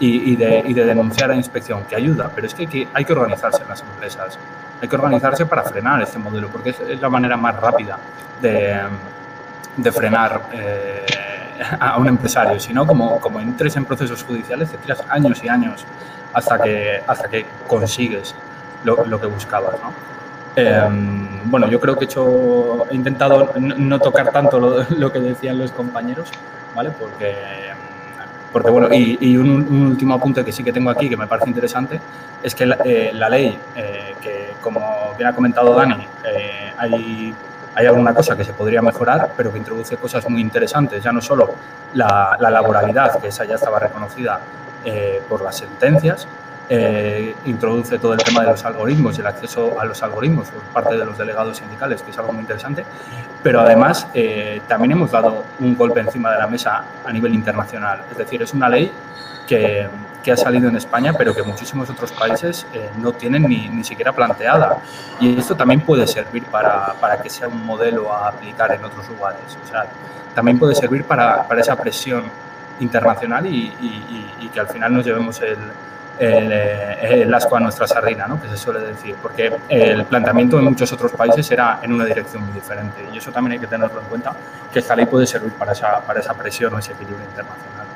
y, 0.00 0.34
de, 0.36 0.62
y, 0.66 0.74
de, 0.74 0.84
denunciar 0.84 1.30
a 1.30 1.34
inspección, 1.34 1.84
que 1.84 1.94
ayuda, 1.94 2.30
pero 2.34 2.46
es 2.46 2.54
que, 2.54 2.88
hay 2.92 3.04
que 3.04 3.12
organizarse 3.12 3.62
en 3.62 3.68
las 3.68 3.82
empresas, 3.82 4.36
hay 4.80 4.88
que 4.88 4.96
organizarse 4.96 5.46
para 5.46 5.62
frenar 5.62 6.02
este 6.02 6.18
modelo, 6.18 6.48
porque 6.48 6.70
es, 6.70 7.00
la 7.00 7.08
manera 7.08 7.36
más 7.36 7.54
rápida 7.56 7.98
de, 8.42 8.80
de 9.76 9.92
frenar 9.92 10.48
eh, 10.52 11.06
a 11.78 11.96
un 11.96 12.08
empresario, 12.08 12.58
si 12.58 12.72
no, 12.72 12.84
como, 12.84 13.20
como 13.20 13.40
entres 13.40 13.76
en 13.76 13.84
procesos 13.84 14.24
judiciales, 14.24 14.70
te 14.70 14.78
tiras 14.78 15.04
años 15.08 15.42
y 15.44 15.48
años 15.48 15.84
hasta 16.32 16.58
que, 16.58 17.00
hasta 17.06 17.28
que 17.28 17.46
consigues 17.68 18.34
lo, 18.84 19.04
lo 19.04 19.20
que 19.20 19.26
buscabas, 19.26 19.74
¿no? 19.82 20.17
Em, 20.58 21.50
bueno, 21.50 21.68
yo 21.68 21.78
creo 21.78 21.96
que 21.96 22.04
he, 22.04 22.08
hecho, 22.08 22.86
he 22.90 22.94
intentado 22.94 23.52
no, 23.58 23.98
tocar 24.00 24.30
tanto 24.32 24.84
lo, 24.88 25.12
que 25.12 25.20
decían 25.20 25.56
los 25.58 25.70
compañeros, 25.70 26.30
¿vale? 26.74 26.90
Porque, 26.90 27.36
porque 28.52 28.70
bueno, 28.70 28.88
y, 28.92 29.36
un, 29.36 29.86
último 29.90 30.14
apunte 30.14 30.44
que 30.44 30.50
sí 30.50 30.64
que 30.64 30.72
tengo 30.72 30.90
aquí 30.90 31.08
que 31.08 31.16
me 31.16 31.28
parece 31.28 31.48
interesante 31.48 32.00
es 32.42 32.54
que 32.54 32.66
la, 32.66 32.76
eh, 32.84 33.12
ley, 33.30 33.58
eh, 33.76 34.14
que 34.20 34.54
como 34.60 35.14
bien 35.16 35.28
ha 35.28 35.34
comentado 35.34 35.74
Dani, 35.74 36.06
eh, 36.24 36.72
hay, 36.76 37.34
hay 37.74 37.86
alguna 37.86 38.12
cosa 38.12 38.36
que 38.36 38.44
se 38.44 38.52
podría 38.52 38.82
mejorar, 38.82 39.30
pero 39.36 39.52
que 39.52 39.58
introduce 39.58 39.96
cosas 39.96 40.28
muy 40.28 40.40
interesantes, 40.40 41.02
ya 41.02 41.12
no 41.12 41.20
solo 41.20 41.54
la, 41.94 42.36
la 42.40 42.50
laboralidad, 42.50 43.20
que 43.20 43.28
esa 43.28 43.44
ya 43.44 43.54
estaba 43.54 43.78
reconocida 43.78 44.40
por 45.28 45.42
las 45.42 45.56
sentencias, 45.56 46.26
eh, 46.70 47.34
introduce 47.46 47.98
todo 47.98 48.12
el 48.12 48.22
tema 48.22 48.42
de 48.42 48.48
los 48.48 48.62
algoritmos 48.62 49.16
y 49.16 49.22
el 49.22 49.26
acceso 49.26 49.80
a 49.80 49.86
los 49.86 50.02
algoritmos 50.02 50.50
por 50.50 50.62
parte 50.64 50.98
de 50.98 51.04
los 51.06 51.16
delegados 51.16 51.56
sindicales, 51.56 52.02
que 52.02 52.10
es 52.10 52.18
algo 52.18 52.32
muy 52.32 52.42
interesante, 52.42 52.84
pero 53.42 53.60
además 53.60 54.06
eh, 54.12 54.60
también 54.68 54.92
hemos 54.92 55.10
dado 55.10 55.44
un 55.60 55.74
golpe 55.76 56.00
encima 56.00 56.30
de 56.30 56.38
la 56.38 56.46
mesa 56.46 56.84
a 57.06 57.10
nivel 57.10 57.32
internacional. 57.32 58.02
Es 58.10 58.18
decir, 58.18 58.42
es 58.42 58.52
una 58.52 58.68
ley 58.68 58.92
que, 59.46 59.88
ha 60.30 60.36
salido 60.36 60.68
en 60.68 60.76
España, 60.76 61.14
pero 61.16 61.34
que 61.34 61.42
muchísimos 61.42 61.88
otros 61.88 62.12
países 62.12 62.66
eh, 62.74 62.90
no 62.98 63.12
tienen 63.12 63.44
ni, 63.44 63.66
ni, 63.70 63.82
siquiera 63.82 64.12
planteada. 64.12 64.76
Y 65.18 65.38
esto 65.38 65.56
también 65.56 65.80
puede 65.80 66.06
servir 66.06 66.44
para, 66.44 66.92
para, 67.00 67.22
que 67.22 67.30
sea 67.30 67.48
un 67.48 67.64
modelo 67.64 68.12
a 68.12 68.28
aplicar 68.28 68.70
en 68.72 68.84
otros 68.84 69.08
lugares. 69.08 69.40
O 69.64 69.66
sea, 69.66 69.86
también 70.34 70.58
puede 70.58 70.74
servir 70.74 71.04
para, 71.04 71.48
para 71.48 71.62
esa 71.62 71.76
presión 71.76 72.24
internacional 72.78 73.46
y, 73.46 73.72
y 74.38 74.48
que 74.48 74.60
al 74.60 74.68
final 74.68 74.92
nos 74.92 75.06
llevemos 75.06 75.40
el, 75.40 75.56
el, 76.18 76.52
el, 76.52 77.34
asco 77.34 77.56
a 77.56 77.60
nuestra 77.60 77.86
sardina, 77.86 78.26
¿no? 78.26 78.40
que 78.40 78.48
se 78.48 78.56
suele 78.56 78.80
decir, 78.80 79.16
porque 79.22 79.52
el 79.68 80.04
planteamiento 80.04 80.58
en 80.58 80.64
muchos 80.64 80.92
otros 80.92 81.12
países 81.12 81.50
era 81.50 81.80
en 81.82 81.92
una 81.92 82.04
dirección 82.04 82.44
muy 82.44 82.52
diferente 82.52 83.06
y 83.12 83.18
eso 83.18 83.30
también 83.30 83.52
hay 83.52 83.58
que 83.58 83.66
tenerlo 83.66 84.00
en 84.00 84.06
cuenta, 84.06 84.32
que 84.72 84.78
esta 84.80 84.96
ley 84.96 85.06
puede 85.06 85.26
servir 85.26 85.52
para 85.52 85.72
esa, 85.72 86.00
para 86.00 86.20
esa 86.20 86.34
presión 86.34 86.74
o 86.74 86.78
ese 86.78 86.92
equilibrio 86.92 87.24
internacional. 87.26 87.86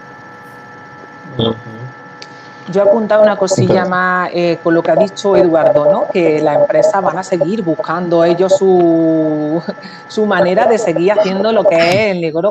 Yo 2.68 2.82
he 2.82 2.88
apuntado 2.88 3.22
una 3.22 3.36
cosilla 3.36 3.84
más 3.84 4.30
eh, 4.32 4.58
con 4.62 4.74
lo 4.74 4.82
que 4.82 4.92
ha 4.92 4.96
dicho 4.96 5.36
Eduardo, 5.36 5.90
¿no? 5.90 6.06
que 6.12 6.40
las 6.40 6.60
empresas 6.60 7.02
van 7.02 7.18
a 7.18 7.24
seguir 7.24 7.62
buscando 7.62 8.24
ellos 8.24 8.56
su, 8.56 9.60
su 10.08 10.26
manera 10.26 10.66
de 10.66 10.78
seguir 10.78 11.12
haciendo 11.12 11.50
lo 11.52 11.64
que 11.64 11.76
es 11.76 11.94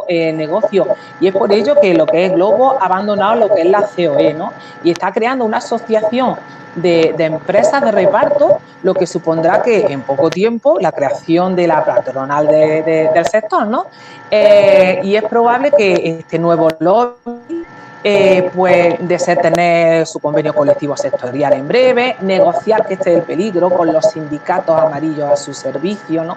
el, 0.08 0.38
negocio. 0.38 0.88
Y 1.22 1.28
es 1.28 1.34
por 1.34 1.52
ello 1.54 1.76
que 1.80 1.94
lo 1.94 2.06
que 2.06 2.26
es 2.26 2.34
Globo 2.34 2.78
ha 2.80 2.86
abandonado 2.86 3.36
lo 3.36 3.54
que 3.54 3.62
es 3.62 3.68
la 3.68 3.84
COE 3.84 4.34
¿no? 4.34 4.52
y 4.84 4.92
está 4.92 5.14
creando 5.14 5.46
una 5.46 5.58
asociación 5.58 6.36
de, 6.76 7.16
empresas 7.18 7.82
de 7.82 7.92
reparto, 7.92 8.60
lo 8.84 8.94
que 8.94 9.08
supondrá 9.08 9.62
que 9.62 9.86
en 9.88 10.02
poco 10.02 10.30
tiempo 10.30 10.78
la 10.80 10.92
creación 10.92 11.56
de 11.56 11.68
la 11.68 11.84
patronal 11.84 12.48
del 12.48 13.26
sector, 13.26 13.68
¿no? 13.68 13.88
Eh, 14.30 15.02
y 15.04 15.16
es 15.16 15.24
probable 15.24 15.72
que 15.72 16.18
este 16.20 16.40
nuevo 16.40 16.70
lobby 16.80 17.61
eh, 18.04 18.50
pues 18.56 18.96
ser 19.20 19.38
tener 19.38 20.08
su 20.08 20.20
convenio 20.20 20.54
colectivo 20.54 20.98
sectorial 20.98 21.54
en 21.54 21.68
breve, 21.68 22.16
negociar, 22.22 22.86
que 22.86 22.96
este 22.96 23.12
es 23.12 23.18
el 23.20 23.24
peligro, 23.24 23.70
con 23.70 23.94
los 23.94 24.06
sindicatos 24.06 24.80
amarillos 24.80 25.30
a 25.30 25.36
su 25.36 25.54
servicio, 25.54 26.24
¿no? 26.24 26.36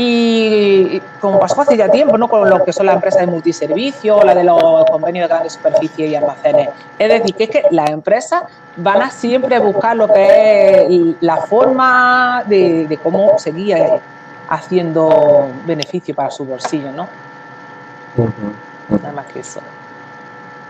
Y 0.00 1.00
como 1.20 1.40
pasó 1.40 1.60
hace 1.60 1.76
ya 1.76 1.88
tiempo, 1.88 2.16
¿no? 2.16 2.28
Con 2.28 2.48
lo 2.48 2.64
que 2.64 2.72
son 2.72 2.86
las 2.86 2.94
empresas 2.94 3.22
de 3.22 3.26
multiservicio, 3.26 4.22
la 4.22 4.32
de 4.32 4.44
los 4.44 4.84
convenios 4.84 5.24
de 5.24 5.28
grandes 5.28 5.54
superficies 5.54 6.10
y 6.10 6.14
almacenes. 6.14 6.68
Es 6.96 7.08
decir, 7.08 7.34
que 7.34 7.44
es 7.44 7.50
que 7.50 7.62
las 7.72 7.90
empresas 7.90 8.44
van 8.76 9.02
a 9.02 9.10
siempre 9.10 9.58
buscar 9.58 9.96
lo 9.96 10.06
que 10.06 10.86
es 10.88 11.16
la 11.20 11.38
forma 11.38 12.44
de, 12.46 12.98
cómo 13.02 13.40
seguir 13.40 13.76
haciendo 14.48 15.48
beneficio 15.66 16.14
para 16.14 16.30
su 16.30 16.44
bolsillo, 16.44 16.92
¿no? 16.92 17.08
Nada 18.88 19.12
más 19.12 19.26
que 19.26 19.40
eso. 19.40 19.60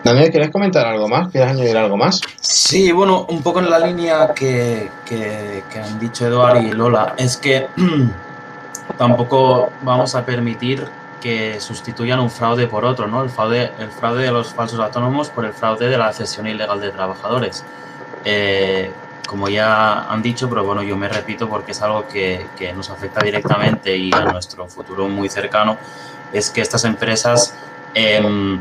Daniel, 0.04 0.30
¿quieres 0.30 0.50
comentar 0.50 0.86
algo 0.86 1.08
más? 1.08 1.28
¿Quieres 1.28 1.50
añadir 1.50 1.76
algo 1.76 1.96
más? 1.96 2.20
Sí, 2.40 2.92
bueno, 2.92 3.26
un 3.28 3.42
poco 3.42 3.58
en 3.58 3.68
la 3.68 3.78
línea 3.78 4.32
que, 4.34 4.88
que, 5.04 5.62
han 5.78 5.98
dicho 5.98 6.26
Eduard 6.26 6.62
y 6.62 6.72
Lola, 6.72 7.14
es 7.16 7.36
que 7.36 7.66
tampoco 8.98 9.70
vamos 9.82 10.14
a 10.14 10.24
permitir 10.24 10.86
que 11.20 11.60
sustituyan 11.60 12.20
un 12.20 12.30
fraude 12.30 12.68
por 12.68 12.84
otro, 12.84 13.08
¿no? 13.08 13.24
El 13.24 13.30
fraude, 13.30 13.72
el 13.80 13.90
fraude 13.90 14.22
de 14.22 14.30
los 14.30 14.54
falsos 14.54 14.78
autónomos 14.78 15.30
por 15.30 15.44
el 15.44 15.52
fraude 15.52 15.88
de 15.88 15.98
la 15.98 16.12
cesión 16.12 16.46
ilegal 16.46 16.80
de 16.80 16.90
trabajadores. 16.90 17.64
Eh, 18.24 18.92
como 19.26 19.48
ya 19.48 20.10
han 20.10 20.22
dicho, 20.22 20.48
pero 20.48 20.64
bueno, 20.64 20.82
yo 20.82 20.96
me 20.96 21.08
repito 21.08 21.48
porque 21.48 21.72
es 21.72 21.82
algo 21.82 22.06
que, 22.06 22.46
que 22.56 22.72
nos 22.72 22.88
afecta 22.88 23.22
directamente 23.22 23.96
y 23.96 24.10
a 24.14 24.20
nuestro 24.20 24.66
futuro 24.68 25.08
muy 25.08 25.28
cercano, 25.28 25.76
es 26.32 26.50
que 26.50 26.60
estas 26.60 26.84
empresas 26.84 27.54
Em, 27.94 28.60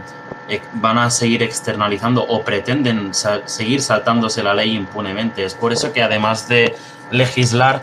van 0.74 0.98
a 0.98 1.10
seguir 1.10 1.44
externalizando 1.44 2.24
o 2.24 2.42
pretenden 2.44 3.12
seguir 3.14 3.82
saltándose 3.82 4.44
la 4.44 4.54
ley 4.54 4.76
impunemente. 4.76 5.44
Es 5.44 5.54
por 5.54 5.74
eso 5.74 5.92
que 5.92 6.02
además 6.02 6.48
de 6.48 6.76
legislar, 7.12 7.82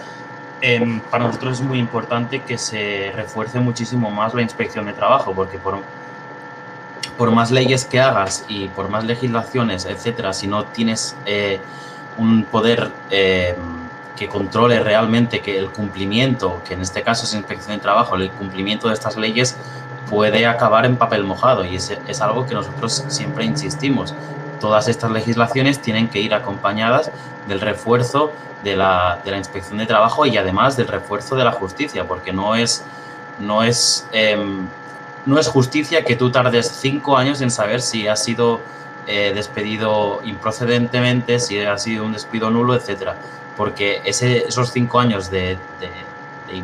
em, 0.61 1.01
para 1.01 1.27
nosotros 1.27 1.61
es 1.61 1.65
muy 1.65 1.79
importante 1.79 2.41
que 2.41 2.57
se 2.57 3.13
refuerce 3.15 3.61
muchísimo 3.61 4.11
más 4.11 4.33
la 4.35 4.43
inspección 4.43 4.87
de 4.87 4.95
trabajo, 4.95 5.35
porque 5.35 5.59
por, 5.59 5.83
por 7.19 7.31
más 7.33 7.51
leyes 7.51 7.85
que 7.85 8.01
hagas 8.01 8.45
y 8.49 8.69
por 8.69 8.89
más 8.89 9.05
legislaciones, 9.05 9.85
etcétera, 9.85 10.33
si 10.33 10.47
no 10.47 10.65
tienes 10.65 11.17
eh, 11.27 11.61
un 12.17 12.45
poder 12.45 12.91
em, 13.11 13.85
que 14.17 14.29
controle 14.29 14.81
realmente 14.81 15.41
que 15.41 15.59
el 15.59 15.71
cumplimiento, 15.71 16.63
que 16.67 16.75
en 16.75 16.81
este 16.81 17.03
caso 17.03 17.25
es 17.25 17.35
inspección 17.35 17.77
de 17.77 17.83
trabajo, 17.83 18.15
el 18.15 18.31
cumplimiento 18.31 18.89
de 18.89 18.95
estas 18.95 19.17
leyes 19.17 19.57
puede 20.09 20.47
acabar 20.47 20.87
en 20.87 20.97
papel 20.97 21.25
mojado 21.25 21.65
y 21.65 21.77
es, 21.77 21.97
es 22.07 22.21
algo 22.21 22.47
que 22.47 22.55
nosotros 22.55 23.05
siempre 23.09 23.45
insistimos. 23.45 24.15
Todas 24.61 24.89
estas 24.89 25.11
legislaciones 25.11 25.81
tienen 25.81 26.09
que 26.09 26.21
ir 26.21 26.35
acompañadas 26.35 27.11
del 27.49 27.61
refuerzo 27.61 28.33
de 28.63 28.77
la, 28.77 29.21
de 29.25 29.31
la 29.31 29.39
inspección 29.39 29.79
de 29.79 29.87
trabajo 29.87 30.27
y 30.27 30.37
además 30.37 30.77
del 30.77 30.89
refuerzo 30.89 31.37
de 31.37 31.45
la 31.45 31.53
justicia, 31.53 32.09
porque 32.09 32.33
no 32.33 32.55
es, 32.55 32.83
no 33.39 33.63
es, 33.63 34.07
em, 34.13 34.67
no 35.27 35.39
es 35.39 35.49
justicia 35.49 36.05
que 36.05 36.17
tú 36.17 36.31
tardes 36.31 36.69
cinco 36.69 37.17
años 37.17 37.41
en 37.41 37.51
saber 37.51 37.83
si 37.83 38.09
has 38.09 38.25
sido 38.25 38.61
eh, 39.07 39.33
despedido 39.35 40.21
improcedentemente, 40.25 41.39
si 41.39 41.61
ha 41.61 41.77
sido 41.77 42.07
un 42.07 42.13
despido 42.13 42.51
nulo, 42.51 42.75
etcétera. 42.75 43.17
Porque 43.57 44.01
ese, 44.05 44.49
esos 44.49 44.73
cinco 44.73 44.99
años 44.99 45.31
de, 45.31 45.59
de, 45.79 45.91
de 46.49 46.63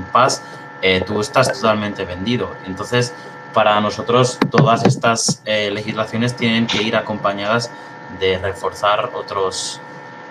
eh, 0.83 1.05
tú 1.07 1.20
estás 1.20 1.53
totalmente 1.53 2.05
vendido. 2.05 2.56
Entonces, 2.67 3.12
para 3.53 3.81
nosotros 3.81 4.38
todas 4.51 4.85
estas 4.85 5.42
eh, 5.44 5.71
legislaciones 5.71 6.37
tienen 6.37 6.67
que 6.67 6.83
ir 6.83 6.96
acompañadas 6.96 7.71
de 8.19 8.38
reforzar 8.38 9.11
otros, 9.15 9.81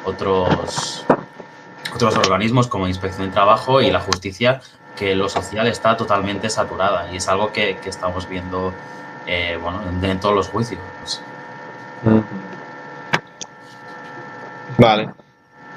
otros, 0.06 1.06
otros 1.94 2.16
organismos 2.18 2.68
como 2.68 2.88
Inspección 2.88 3.28
de 3.28 3.34
Trabajo 3.34 3.82
y 3.82 3.92
la 3.92 4.00
justicia, 4.00 4.62
que 4.96 5.16
lo 5.16 5.30
social 5.30 5.68
está 5.68 5.96
totalmente 5.96 6.50
saturada 6.50 7.12
y 7.12 7.18
es 7.18 7.28
algo 7.28 7.52
que, 7.52 7.78
que 7.78 7.90
estamos 7.90 8.28
viendo 8.28 8.74
eh, 9.26 9.58
bueno, 9.62 9.82
en, 10.02 10.20
todos 10.20 10.36
los 10.36 10.50
juicios. 10.50 10.80
Vale. 14.78 15.10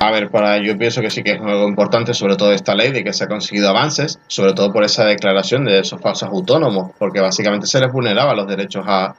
A 0.02 0.10
ver, 0.10 0.30
para 0.30 0.58
yo 0.58 0.76
pienso 0.76 1.00
que 1.00 1.10
sí 1.10 1.22
que 1.22 1.30
es 1.30 1.40
algo 1.40 1.68
importante, 1.68 2.12
sobre 2.12 2.34
todo 2.34 2.52
esta 2.52 2.74
ley, 2.74 2.90
de 2.90 3.04
que 3.04 3.12
se 3.12 3.22
ha 3.22 3.28
conseguido 3.28 3.68
avances, 3.68 4.18
sobre 4.26 4.52
todo 4.52 4.72
por 4.72 4.82
esa 4.82 5.04
declaración 5.04 5.64
de 5.64 5.78
esos 5.78 6.00
falsos 6.00 6.28
autónomos, 6.28 6.90
porque 6.98 7.20
básicamente 7.20 7.68
se 7.68 7.78
les 7.78 7.92
vulneraba 7.92 8.34
los 8.34 8.48
derechos 8.48 8.84
a, 8.84 9.14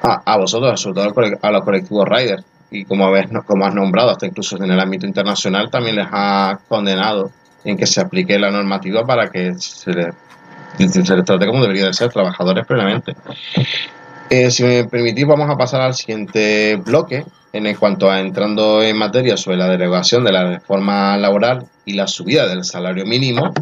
a, 0.00 0.38
vosotros, 0.38 0.80
sobre 0.80 0.94
todo 0.94 1.38
a 1.42 1.50
los 1.50 1.64
colectivos 1.64 2.08
riders. 2.08 2.44
Y 2.70 2.84
como, 2.84 3.06
habéis, 3.06 3.30
como 3.44 3.66
has 3.66 3.74
nombrado, 3.74 4.10
hasta 4.10 4.26
incluso 4.26 4.62
en 4.62 4.70
el 4.70 4.78
ámbito 4.78 5.08
internacional 5.08 5.70
también 5.70 5.96
les 5.96 6.06
ha 6.12 6.60
condenado 6.68 7.32
en 7.64 7.76
que 7.76 7.86
se 7.86 8.00
aplique 8.00 8.38
la 8.38 8.52
normativa 8.52 9.04
para 9.04 9.28
que 9.28 9.54
se 9.54 9.90
les, 9.90 10.14
se 10.78 11.16
les 11.16 11.24
trate 11.24 11.46
como 11.48 11.62
debería 11.62 11.86
de 11.86 11.94
ser, 11.94 12.10
trabajadores 12.10 12.64
plenamente. 12.64 13.16
Eh, 14.34 14.50
si 14.50 14.64
me 14.64 14.84
permitís, 14.84 15.26
vamos 15.26 15.50
a 15.50 15.58
pasar 15.58 15.82
al 15.82 15.92
siguiente 15.92 16.76
bloque, 16.76 17.26
en 17.52 17.74
cuanto 17.74 18.10
a 18.10 18.18
entrando 18.18 18.82
en 18.82 18.96
materia 18.96 19.36
sobre 19.36 19.58
la 19.58 19.68
derogación 19.68 20.24
de 20.24 20.32
la 20.32 20.44
reforma 20.44 21.18
laboral 21.18 21.66
y 21.84 21.92
la 21.92 22.06
subida 22.06 22.48
del 22.48 22.64
salario 22.64 23.04
mínimo, 23.04 23.52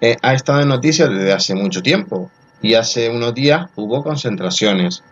eh, 0.00 0.16
ha 0.22 0.32
estado 0.32 0.62
en 0.62 0.68
noticias 0.68 1.10
desde 1.10 1.34
hace 1.34 1.54
mucho 1.54 1.82
tiempo 1.82 2.30
y 2.62 2.72
hace 2.72 3.10
unos 3.10 3.34
días 3.34 3.66
hubo 3.76 4.02
concentraciones. 4.02 5.02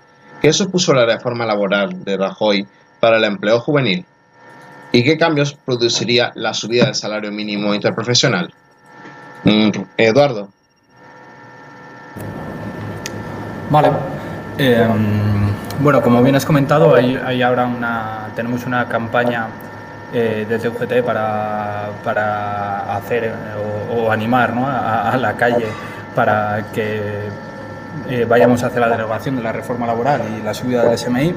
¿Qué 0.41 0.55
supuso 0.55 0.95
la 0.95 1.05
reforma 1.05 1.45
laboral 1.45 2.03
de 2.03 2.17
Rajoy 2.17 2.67
para 2.99 3.19
el 3.19 3.25
empleo 3.25 3.61
juvenil? 3.61 4.07
¿Y 4.91 5.05
qué 5.05 5.19
cambios 5.19 5.53
produciría 5.53 6.33
la 6.35 6.55
subida 6.55 6.87
del 6.87 6.95
salario 6.95 7.31
mínimo 7.31 7.75
interprofesional? 7.75 8.55
Mm, 9.45 9.69
Eduardo. 9.99 10.49
Vale, 13.69 13.91
Em, 14.57 15.53
bueno, 15.81 16.01
como 16.01 16.23
bien 16.23 16.37
has 16.37 16.47
comentado, 16.47 16.95
hay, 16.95 17.43
ahora 17.43 17.67
una, 17.67 18.29
tenemos 18.37 18.65
una 18.67 18.87
campaña 18.89 19.49
eh, 20.13 20.47
desde 20.49 20.69
UGT 20.69 21.05
para, 21.05 21.91
para 22.05 22.95
hacer 22.97 23.25
eh, 23.25 23.33
o, 23.91 24.13
animar 24.13 24.55
a, 24.57 25.17
la 25.17 25.33
calle 25.35 25.67
para 26.15 26.67
que 26.73 27.29
eh, 28.09 28.25
vayamos 28.29 28.63
hacia 28.63 28.81
la 28.81 28.89
derogación 28.89 29.35
de 29.35 29.43
la 29.43 29.51
reforma 29.51 29.89
laboral 29.89 30.23
y 30.39 30.43
la 30.43 30.55
subida 30.55 30.85
del 30.85 30.97
SMI. 30.97 31.35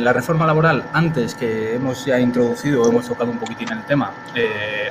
la 0.00 0.12
reforma 0.12 0.46
laboral, 0.46 0.84
antes 0.92 1.34
que 1.34 1.74
hemos 1.74 2.04
ya 2.04 2.20
introducido, 2.20 2.88
hemos 2.88 3.08
tocado 3.08 3.32
un 3.32 3.38
poquitín 3.38 3.72
el 3.72 3.82
tema, 3.82 4.12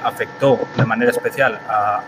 afectó 0.03 0.67
de 0.75 0.85
manera 0.85 1.11
especial 1.11 1.59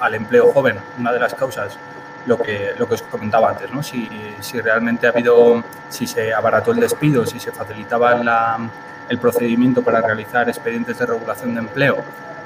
al 0.02 0.16
empleo 0.16 0.52
joven. 0.52 0.76
Una 1.00 1.14
de 1.14 1.20
las 1.20 1.34
causas 1.34 1.78
lo 2.26 2.38
que, 2.38 2.72
lo 2.78 2.88
que 2.88 2.96
os 2.96 3.02
comentaba 3.04 3.52
antes, 3.52 3.72
¿no? 3.72 3.84
si, 3.84 4.10
si 4.40 4.60
realmente 4.60 5.08
ha 5.08 5.12
habido, 5.12 5.64
si 5.90 6.08
se 6.08 6.34
abarató 6.34 6.72
el 6.72 6.80
despido, 6.80 7.26
si 7.26 7.40
se 7.40 7.52
facilitaba 7.52 8.16
la, 8.16 8.58
el 9.10 9.20
procedimiento 9.20 9.82
para 9.84 10.02
realizar 10.02 10.50
expedientes 10.50 10.98
de 10.98 11.06
regulación 11.06 11.54
de 11.54 11.60
empleo 11.62 11.98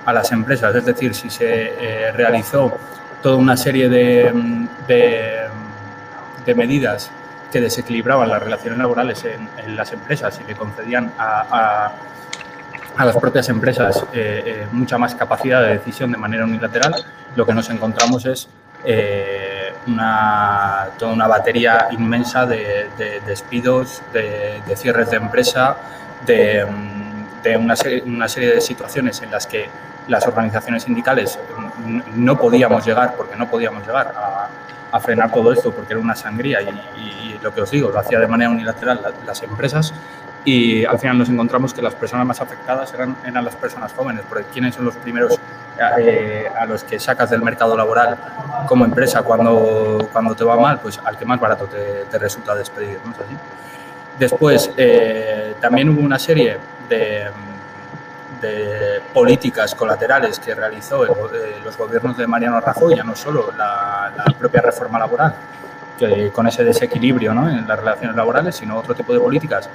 a 0.06 0.14
las 0.14 0.32
empresas, 0.32 0.76
es 0.76 0.86
decir, 0.86 1.14
si 1.16 1.30
se 1.30 1.74
eh, 1.80 2.12
realizó 2.12 2.78
toda 3.22 3.36
una 3.36 3.56
serie 3.58 3.90
de, 3.90 4.32
de, 4.88 5.48
de, 6.46 6.56
medidas 6.56 7.12
que 7.52 7.60
desequilibraban 7.60 8.30
las 8.30 8.42
relaciones 8.42 8.80
laborales 8.80 9.24
en, 9.26 9.50
en 9.58 9.76
las 9.76 9.92
empresas 9.92 10.40
y 10.42 10.48
le 10.48 10.56
concedían 10.56 11.12
a, 11.18 11.46
a, 11.50 11.92
a 13.00 13.06
las 13.06 13.16
propias 13.18 13.48
empresas 13.50 14.06
eh, 14.14 14.44
eh, 14.46 14.68
mucha 14.72 14.98
más 14.98 15.16
capacidad 15.16 15.62
de 15.62 15.70
decisión 15.70 16.12
de 16.12 16.18
manera 16.18 16.44
unilateral, 16.44 16.94
lo 17.36 17.46
que 17.46 17.54
nos 17.54 17.70
encontramos 17.70 18.26
es 18.26 18.50
eh, 18.84 19.49
una, 19.88 20.90
toda 20.98 21.14
una 21.14 21.28
batería 21.28 21.88
inmensa 21.92 22.46
de, 22.46 22.90
despidos, 23.26 24.02
de, 24.14 24.62
cierres 24.76 25.10
de 25.10 25.18
empresa, 25.18 25.78
de, 26.26 26.66
una, 27.58 27.76
serie, 27.76 28.54
de 28.54 28.62
situaciones 28.62 29.22
en 29.22 29.32
las 29.32 29.48
que 29.48 29.70
las 30.08 30.26
organizaciones 30.28 30.84
sindicales 30.84 31.40
no 32.16 32.38
podíamos 32.38 32.86
llegar, 32.86 33.16
porque 33.16 33.36
no 33.36 33.50
podíamos 33.50 33.86
llegar 33.86 34.14
a, 34.92 35.00
frenar 35.00 35.32
todo 35.32 35.54
esto, 35.54 35.72
porque 35.72 35.94
era 35.94 36.02
una 36.02 36.16
sangría 36.16 36.62
y, 36.62 37.38
lo 37.42 37.54
que 37.54 37.62
os 37.62 37.72
digo, 37.72 37.90
lo 37.90 38.00
hacía 38.00 38.20
de 38.20 38.28
manera 38.28 38.50
unilateral 38.50 39.14
las 39.26 39.44
empresas 39.44 39.94
y 40.46 40.86
al 40.86 40.98
final 40.98 41.18
nos 41.18 41.30
encontramos 41.30 41.74
que 41.74 41.82
las 41.82 41.94
personas 41.96 42.26
más 42.26 42.42
afectadas 42.42 42.94
eran, 42.94 43.16
eran 43.26 43.44
las 43.44 43.56
personas 43.56 43.94
jóvenes, 43.94 44.24
porque 44.28 44.46
¿quiénes 44.46 44.76
son 44.76 44.86
los 44.86 44.96
primeros 44.96 45.38
eh, 46.00 46.48
a 46.58 46.66
los 46.66 46.84
que 46.84 47.00
sacas 47.00 47.30
del 47.30 47.42
mercado 47.42 47.76
laboral 47.76 48.18
como 48.68 48.86
empresa 48.86 49.22
cuando, 49.22 50.08
cuando 50.12 50.36
te 50.36 50.44
va 50.44 50.56
mal? 50.58 50.80
Pues 50.80 51.00
al 51.04 51.18
que 51.18 51.26
más 51.26 51.40
barato 51.40 51.68
te, 51.68 52.18
resulta 52.18 52.56
despedir, 52.56 53.00
¿no 53.06 53.14
Después, 54.18 54.72
eh, 54.76 55.56
también 55.62 55.90
hubo 55.90 56.02
una 56.02 56.20
serie 56.20 56.58
de, 56.90 57.30
de 58.42 59.02
políticas 59.14 59.76
colaterales 59.76 60.40
que 60.40 60.54
realizó 60.56 61.06
eh, 61.06 61.56
los 61.64 61.78
gobiernos 61.78 62.18
de 62.18 62.28
Mariano 62.28 62.60
Rajoy, 62.60 62.96
ya 62.96 63.04
no 63.04 63.16
solo 63.16 63.52
la, 63.58 64.12
la 64.16 64.26
propia 64.38 64.62
reforma 64.62 65.00
laboral, 65.00 65.34
que, 65.98 66.32
con 66.32 66.48
ese 66.48 66.64
desequilibrio 66.64 67.34
¿no? 67.34 67.50
en 67.50 67.68
las 67.68 67.80
relaciones 67.80 68.16
laborales, 68.16 68.56
sino 68.56 68.78
otro 68.78 68.96
tipo 68.96 69.14
de 69.14 69.20
políticas 69.20 69.70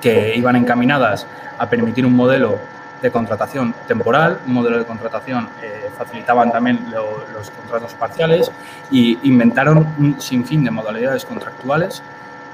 que 0.00 0.34
iban 0.36 0.56
encaminadas 0.56 1.26
a 1.58 1.68
permitir 1.68 2.06
un 2.06 2.14
modelo 2.14 2.58
de 3.00 3.10
contratación 3.10 3.74
temporal, 3.86 4.40
un 4.46 4.54
modelo 4.54 4.78
de 4.78 4.84
contratación 4.84 5.48
eh, 5.62 5.90
facilitaban 5.96 6.50
también 6.50 6.86
los 6.90 7.50
contratos 7.50 7.94
parciales 7.94 8.50
y 8.90 9.18
inventaron 9.28 9.94
un 9.98 10.20
sinfín 10.20 10.64
de 10.64 10.70
modalidades 10.70 11.24
contractuales 11.24 12.02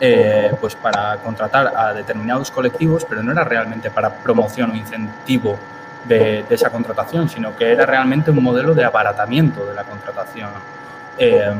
eh, 0.00 0.52
pues 0.60 0.74
para 0.74 1.16
contratar 1.18 1.72
a 1.76 1.94
determinados 1.94 2.50
colectivos, 2.50 3.06
pero 3.08 3.22
no 3.22 3.32
era 3.32 3.44
realmente 3.44 3.90
para 3.90 4.10
promoción 4.10 4.72
o 4.72 4.74
incentivo 4.74 5.58
de, 6.04 6.44
esa 6.50 6.68
contratación, 6.68 7.28
sino 7.28 7.56
que 7.56 7.72
era 7.72 7.86
realmente 7.86 8.30
un 8.30 8.42
modelo 8.42 8.74
de 8.74 8.84
abaratamiento 8.84 9.64
de 9.64 9.74
la 9.74 9.84
contratación. 9.84 10.50
Eh, 11.16 11.54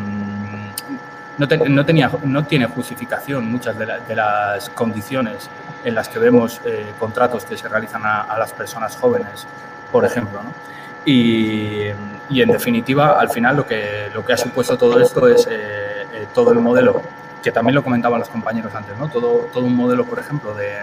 no, 1.39 1.85
tenía, 1.85 2.11
no 2.22 2.45
tiene 2.45 2.66
justificación 2.66 3.51
muchas 3.51 3.76
de, 3.78 4.14
las 4.14 4.70
condiciones 4.70 5.49
en 5.85 5.95
las 5.95 6.09
que 6.09 6.18
vemos 6.18 6.61
eh, 6.64 6.93
contratos 6.99 7.45
que 7.45 7.57
se 7.57 7.68
realizan 7.68 8.03
a, 8.05 8.37
las 8.39 8.53
personas 8.53 8.97
jóvenes, 8.97 9.47
por 9.91 10.05
ejemplo. 10.05 10.41
y, 11.05 11.89
en 12.30 12.51
definitiva, 12.51 13.20
al 13.20 13.30
final 13.30 13.57
lo 13.57 13.66
que, 13.66 14.11
lo 14.14 14.24
que 14.24 14.32
ha 14.32 14.37
supuesto 14.37 14.78
todo 14.78 14.99
esto 15.01 15.28
es 15.28 15.47
eh, 15.47 16.07
eh, 16.12 16.26
todo 16.32 16.53
el 16.53 16.61
modelo, 16.61 17.03
que 17.43 17.53
también 17.53 17.74
lo 17.74 17.82
comentaban 17.82 18.20
los 18.20 18.28
compañeros 18.28 18.74
antes, 18.74 18.97
¿no? 18.97 19.09
todo, 19.09 19.49
todo 19.53 19.66
un 19.66 19.76
modelo, 19.76 20.05
por 20.05 20.18
ejemplo, 20.18 20.55
de, 20.55 20.78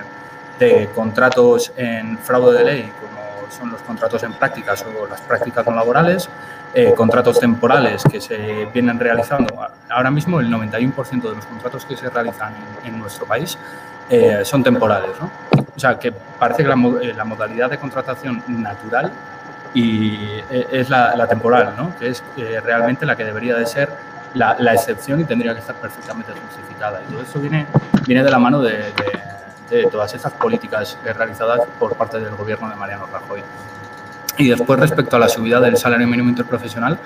de 0.60 0.90
contratos 0.94 1.72
en 1.76 2.18
fraude 2.20 2.60
de 2.60 2.64
ley, 2.64 2.92
como 3.00 3.50
son 3.50 3.72
los 3.72 3.82
contratos 3.82 4.24
en 4.24 4.34
prácticas 4.34 4.86
o 4.86 5.08
las 5.08 5.22
prácticas 5.22 5.66
no 5.66 5.76
laborales, 5.76 6.30
eh, 6.74 6.94
contratos 6.96 7.38
temporales 7.38 8.02
que 8.10 8.22
se 8.22 8.66
vienen 8.74 8.98
realizando. 8.98 9.68
Ahora 9.90 10.10
mismo 10.10 10.40
el 10.40 10.50
91% 10.50 11.22
de 11.22 11.36
los 11.36 11.46
contratos 11.46 11.86
que 11.86 11.98
se 11.98 12.10
realizan 12.10 12.54
en, 12.86 12.98
nuestro 12.98 13.26
país 13.26 13.58
eh, 14.10 14.42
son 14.46 14.64
temporales. 14.64 15.12
¿no? 15.20 15.30
O 15.76 15.80
sea, 15.80 16.00
que 16.00 16.14
parece 16.14 16.64
que 16.64 16.70
la, 16.70 16.76
eh, 17.02 17.14
la 17.14 17.26
modalidad 17.26 17.70
de 17.70 17.78
contratación 17.78 18.42
natural 18.48 19.12
y 19.74 20.42
es 20.50 20.90
la, 20.90 21.28
temporal, 21.28 21.74
¿no? 21.78 21.94
que 21.98 22.10
es 22.10 22.24
realmente 22.64 23.06
la 23.06 23.16
que 23.16 23.24
debería 23.24 23.56
de 23.56 23.66
ser 23.66 23.90
la, 24.34 24.56
la, 24.60 24.74
excepción 24.74 25.22
y 25.22 25.24
tendría 25.24 25.54
que 25.54 25.60
estar 25.60 25.76
perfectamente 25.76 26.32
justificada. 26.32 27.02
Y 27.08 27.12
todo 27.12 27.22
eso 27.22 27.40
viene, 27.40 27.66
viene 28.06 28.24
de 28.24 28.32
la 28.32 28.40
mano 28.40 28.62
de, 28.62 28.78
de, 29.70 29.78
de 29.78 29.86
todas 29.88 30.14
estas 30.14 30.34
políticas 30.34 30.98
realizadas 31.04 31.62
por 31.80 31.96
parte 31.96 32.20
del 32.20 32.36
gobierno 32.36 32.70
de 32.70 32.76
Mariano 32.76 33.08
Rajoy. 33.12 33.42
Y 34.38 34.50
después, 34.50 34.80
respecto 34.80 35.16
a 35.16 35.20
la 35.20 35.30
subida 35.30 35.60
del 35.60 35.78
salario 35.78 36.08
mínimo 36.08 36.30
interprofesional, 36.30 36.98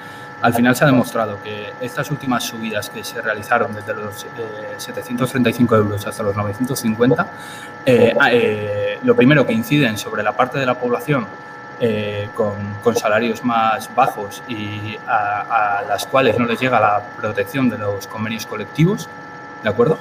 al 0.41 0.53
final 0.53 0.76
se 0.76 0.84
ha 0.84 0.88
demostrado 0.88 1.41
que 1.41 1.73
estas 1.82 2.11
últimas 2.11 2.43
subidas 2.43 2.89
que 2.89 3.03
se 3.03 3.21
realizaron 3.21 3.73
desde 3.73 3.93
los 3.93 4.26
735 4.78 5.76
eh, 5.76 5.78
euros 5.78 6.05
hasta 6.05 6.23
los 6.23 6.36
950, 6.36 7.28
eh, 7.86 8.13
ah, 8.19 8.30
eh, 8.32 8.99
lo 9.03 9.15
primero 9.15 9.45
que 9.45 9.53
inciden 9.53 9.97
sobre 9.97 10.23
la 10.23 10.34
parte 10.34 10.59
de 10.59 10.65
la 10.65 10.76
población 10.76 11.28
con, 12.34 12.95
salarios 12.95 13.43
más 13.43 13.93
bajos 13.93 14.41
y 14.47 14.97
a, 15.07 15.84
las 15.88 16.05
cuales 16.05 16.39
no 16.39 16.45
les 16.45 16.57
llega 16.57 16.80
la 16.80 17.01
protección 17.17 17.69
de 17.69 17.78
los 17.78 18.07
convenios 18.07 18.45
colectivos, 18.45 19.09
¿de 19.61 19.69
acuerdo? 19.69 19.97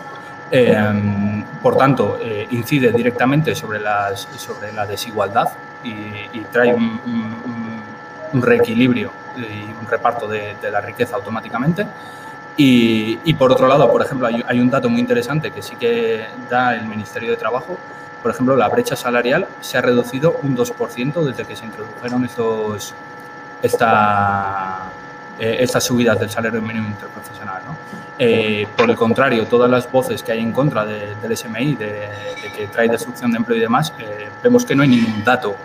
Por 1.63 1.77
tanto, 1.77 2.19
incide 2.51 2.93
directamente 2.93 3.55
sobre, 3.55 3.81
las, 3.81 4.29
sobre 4.37 4.73
la 4.73 4.87
desigualdad 4.87 5.49
y, 5.85 6.41
trae 6.51 6.75
un, 6.75 8.43
reequilibrio 8.43 9.13
y 9.37 9.71
un 9.81 9.87
reparto 9.89 10.27
de, 10.27 10.57
la 10.71 10.81
riqueza 10.81 11.17
automáticamente. 11.17 11.87
Y, 12.57 13.35
por 13.35 13.51
otro 13.53 13.67
lado, 13.67 13.91
por 13.91 14.03
ejemplo, 14.03 14.29
hay, 14.47 14.61
un 14.61 14.71
dato 14.71 14.89
muy 14.89 15.01
interesante 15.01 15.51
que 15.51 15.63
sí 15.63 15.77
que 15.77 16.27
da 16.49 16.75
el 16.75 16.87
Ministerio 16.87 17.31
de 17.31 17.37
Trabajo. 17.37 17.77
Por 18.23 18.31
ejemplo, 18.31 18.57
la 18.57 18.69
brecha 18.69 18.97
salarial 18.97 19.47
se 19.61 19.77
ha 19.77 19.83
reducido 19.83 20.39
un 20.43 20.57
2% 20.57 21.25
desde 21.25 21.45
que 21.45 21.57
se 21.57 21.67
introdujeron 21.67 22.25
estos, 22.25 22.95
esta, 23.61 24.85
eh, 25.39 25.57
estas 25.61 25.85
subidas 25.85 26.19
del 26.19 26.31
salario 26.31 26.63
mínimo 26.63 26.89
interprofesional. 26.89 27.61
Eh, 28.19 28.67
por 28.77 28.89
el 28.89 28.97
contrario, 28.97 29.47
todas 29.47 29.71
las 29.71 29.91
voces 29.91 30.23
que 30.23 30.33
hay 30.33 30.41
en 30.41 30.53
contra 30.53 30.85
del 30.85 31.37
SMI, 31.37 31.75
de, 31.75 32.09
que 32.57 32.69
trae 32.69 32.89
destrucción 32.89 33.33
de 33.33 33.39
empleo 33.39 33.59
y 33.59 33.61
demás, 33.61 33.93
eh, 33.99 34.29
vemos 34.43 34.65
que 34.65 34.75
no 34.75 34.83
hay 34.83 34.91
ningún 34.91 35.25
dato 35.25 35.57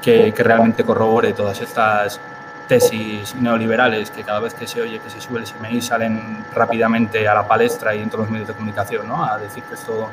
que, 0.00 0.32
que 0.32 0.42
realmente 0.42 0.84
corrobore 0.84 1.32
todas 1.32 1.60
estas 1.60 2.18
tesis 2.66 3.34
neoliberales 3.34 4.10
que 4.10 4.24
cada 4.24 4.40
vez 4.40 4.54
que 4.54 4.66
se 4.66 4.80
oye 4.80 4.98
que 4.98 5.10
se 5.10 5.20
sube 5.20 5.40
el 5.40 5.46
SMI 5.46 5.82
salen 5.82 6.44
rápidamente 6.54 7.28
a 7.28 7.34
la 7.34 7.46
palestra 7.46 7.94
y 7.94 8.00
en 8.00 8.08
todos 8.08 8.24
los 8.24 8.30
medios 8.30 8.48
de 8.48 8.54
comunicación, 8.54 9.06
¿no? 9.06 9.24
A 9.24 9.38
decir 9.38 9.62
que 9.64 9.74
esto 9.74 10.08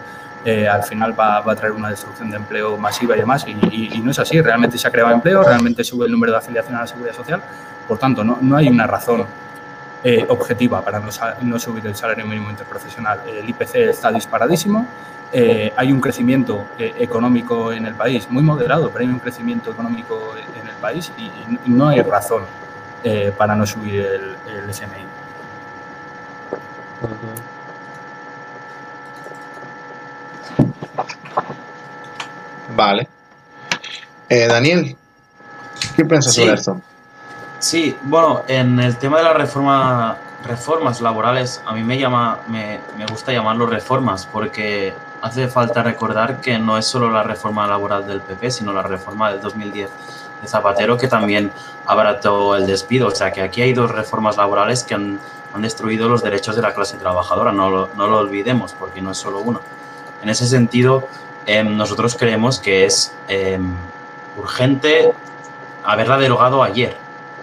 eh, 0.45 0.67
al 0.67 0.84
final 0.84 1.17
va, 1.19 1.38
a 1.38 1.55
traer 1.55 1.73
una 1.73 1.89
destrucción 1.89 2.30
de 2.30 2.38
empleo 2.38 2.77
masiva 2.77 3.15
y 3.15 3.19
demás. 3.19 3.45
Y, 3.47 4.01
no 4.01 4.11
es 4.11 4.19
así, 4.19 4.41
realmente 4.41 4.77
se 4.77 4.88
ha 4.88 4.91
creado 4.91 5.11
empleo, 5.11 5.43
realmente 5.43 5.84
sube 5.84 6.05
el 6.05 6.11
número 6.11 6.32
de 6.32 6.38
afiliación 6.39 6.75
a 6.75 6.82
la 6.82 6.88
seguridad 6.88 7.15
social. 7.15 7.41
Por 7.88 7.97
tanto, 7.97 8.23
no, 8.23 8.38
no 8.41 8.55
hay 8.55 8.67
una 8.67 8.88
razón 8.88 9.25
eh, 10.04 10.26
objetiva 10.30 10.82
para 10.84 11.00
no, 11.00 11.10
no, 11.41 11.60
subir 11.60 11.86
el 11.88 11.95
salario 11.95 12.26
mínimo 12.26 12.50
interprofesional. 12.50 13.22
El 13.28 13.50
IPC 13.50 13.76
está 13.76 14.12
disparadísimo, 14.12 14.86
eh, 15.32 15.72
hay 15.76 15.91
un 15.91 16.02
crecimiento 16.02 16.68
económico 16.78 17.72
en 17.72 17.86
el 17.86 17.93
país 17.95 18.28
muy 18.30 18.41
moderado, 18.41 18.89
pero 18.89 19.06
hay 19.06 19.12
un 19.12 19.20
crecimiento 19.20 19.72
económico 19.72 20.34
en 20.60 20.68
el 20.68 20.76
país 20.76 21.12
y, 21.18 21.30
no 21.70 21.89
hay 21.89 22.02
razón 22.02 22.43
para 23.38 23.56
no 23.56 23.66
subir 23.66 24.06
el, 24.06 24.36
el 24.66 24.74
SMI. 24.74 25.06
Vale. 32.76 33.08
Eh, 34.30 34.47
Daniel, 34.47 34.95
¿qué 35.95 36.06
piensas 36.06 36.34
sobre 36.34 36.54
esto? 36.54 36.82
Sí, 37.60 37.97
bueno, 38.03 38.43
en 38.47 38.80
el 38.80 38.97
tema 38.97 39.18
de 39.18 39.24
las 39.24 39.36
reforma, 39.36 40.18
reformas 40.43 41.01
laborales, 41.01 41.62
a 41.66 41.74
mí 41.74 41.84
me, 41.84 41.97
llama, 41.97 42.39
me, 42.47 42.80
me 42.97 43.05
gusta 43.05 43.34
llamarlo 43.34 43.66
reformas 43.66 44.26
porque 44.26 44.93
hace 45.22 45.47
falta 45.47 45.84
recordar 45.84 46.39
que 46.39 46.57
no 46.57 46.78
es 46.78 46.86
solo 46.86 47.10
la 47.10 47.24
reforma 47.24 47.68
laboral 47.68 48.07
del 48.07 48.22
PP, 48.22 48.49
sino 48.51 48.72
la 48.72 48.84
reforma 48.84 49.32
del 49.32 49.41
2010 49.41 49.89
de 50.41 50.47
Zapatero 50.47 50.97
que 50.97 51.10
también 51.10 51.51
abarató 51.86 52.55
el 52.55 52.66
despido. 52.66 53.10
O 53.10 53.12
sea 53.12 53.32
que 53.32 53.41
aquí 53.41 53.62
hay 53.62 53.74
dos 53.74 53.91
reformas 53.91 54.38
laborales 54.38 54.84
que 54.84 54.95
han, 54.95 55.20
han 55.53 55.62
destruido 55.62 56.07
los 56.07 56.24
derechos 56.24 56.55
de 56.55 56.62
la 56.62 56.74
clase 56.74 56.97
trabajadora, 56.97 57.51
no 57.51 57.70
lo, 57.70 57.89
no 57.95 58.07
lo 58.07 58.20
olvidemos 58.20 58.74
porque 58.74 59.01
no 59.01 59.12
es 59.12 59.18
solo 59.18 59.39
uno. 59.39 59.60
En 60.22 60.30
ese 60.30 60.47
sentido, 60.47 61.07
Em, 61.51 61.76
nosotros 61.76 62.16
creemos 62.16 62.60
que 62.60 62.86
es 62.86 63.12
em, 63.28 63.74
urgente 64.38 65.12
haberla 65.84 66.20
derogado 66.20 66.62
ayer, 66.62 66.95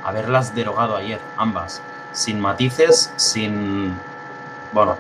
haberlas 0.09 0.55
derogado 0.55 0.97
ayer, 0.97 1.21
ambas, 1.37 1.83
sin 2.13 2.41
matices, 2.41 3.13
sin... 3.17 3.99
Bueno, 4.73 4.97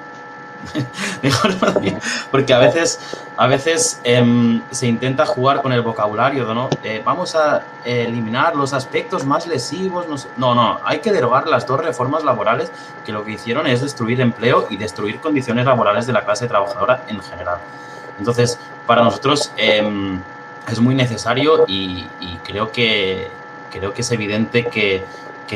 mejor 1.22 1.54
porque 2.30 2.54
a 2.54 2.58
veces, 2.58 2.98
a 3.36 3.46
veces 3.46 4.00
em, 4.04 4.62
se 4.70 4.86
intenta 4.86 5.26
jugar 5.26 5.62
con 5.62 5.72
el 5.72 5.82
vocabulario, 5.82 6.52
¿no? 6.54 6.68
Eh, 6.82 7.02
vamos 7.04 7.34
a 7.34 7.62
eliminar 7.84 8.56
los 8.56 8.72
aspectos 8.72 9.24
más 9.24 9.46
lesivos, 9.46 10.06
no, 10.08 10.16
no, 10.36 10.54
no, 10.54 10.80
hay 10.84 11.00
que 11.00 11.12
derogar 11.12 11.46
las 11.46 11.66
dos 11.66 11.80
reformas 11.80 12.24
laborales 12.24 12.72
que 13.04 13.12
lo 13.12 13.24
que 13.24 13.32
hicieron 13.32 13.66
es 13.66 13.82
destruir 13.82 14.20
empleo 14.20 14.66
y 14.70 14.76
destruir 14.76 15.20
condiciones 15.20 15.66
laborales 15.66 16.06
de 16.06 16.12
la 16.12 16.24
clase 16.24 16.46
trabajadora 16.46 17.04
en 17.08 17.20
general. 17.20 17.58
Entonces, 18.18 18.58
para 18.86 19.02
nosotros 19.02 19.52
em, 19.56 20.20
es 20.68 20.80
muy 20.80 20.94
necesario 20.94 21.64
y, 21.66 22.06
creo, 22.44 22.72
que, 22.72 23.30
creo 23.78 23.92
que 23.92 24.02
es 24.02 24.10
evidente 24.10 24.66
que, 24.66 25.04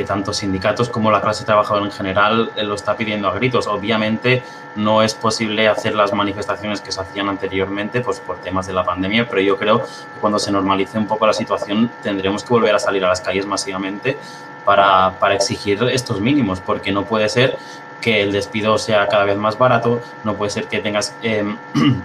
tanto 0.06 0.32
sindicatos 0.32 0.88
como 0.88 1.10
la 1.10 1.20
clase 1.20 1.44
trabajadora 1.44 1.84
en 1.84 1.90
general 1.90 2.52
lo 2.56 2.74
está 2.74 2.96
pidiendo 2.96 3.28
a 3.28 3.34
gritos. 3.34 3.66
Obviamente 3.66 4.42
no 4.76 5.02
es 5.02 5.14
posible 5.14 5.66
hacer 5.68 5.94
las 5.94 6.12
manifestaciones 6.12 6.80
que 6.80 6.92
se 6.92 7.00
hacían 7.00 7.28
anteriormente 7.28 8.00
pues, 8.00 8.20
por 8.20 8.38
temas 8.38 8.66
de 8.66 8.72
la 8.72 8.84
pandemia, 8.84 9.28
pero 9.28 9.42
yo 9.42 9.58
creo 9.58 9.82
que 9.82 10.20
cuando 10.20 10.38
se 10.38 10.52
normalice 10.52 10.96
un 10.96 11.06
poco 11.06 11.26
la 11.26 11.32
situación 11.32 11.90
tendremos 12.02 12.44
que 12.44 12.50
volver 12.50 12.74
a 12.74 12.78
salir 12.78 13.04
a 13.04 13.08
las 13.08 13.20
calles 13.20 13.46
masivamente 13.46 14.16
para, 14.64 15.12
exigir 15.34 15.82
estos 15.90 16.20
mínimos, 16.20 16.60
porque 16.60 16.92
no 16.92 17.04
puede 17.04 17.28
ser 17.28 17.58
que 18.00 18.22
el 18.22 18.30
despido 18.30 18.78
sea 18.78 19.08
cada 19.08 19.24
vez 19.24 19.36
más 19.36 19.58
barato, 19.58 20.00
no 20.24 20.34
puede 20.34 20.50
ser 20.50 20.66
que 20.68 20.78
tengas... 20.78 21.14
Em, 21.22 21.56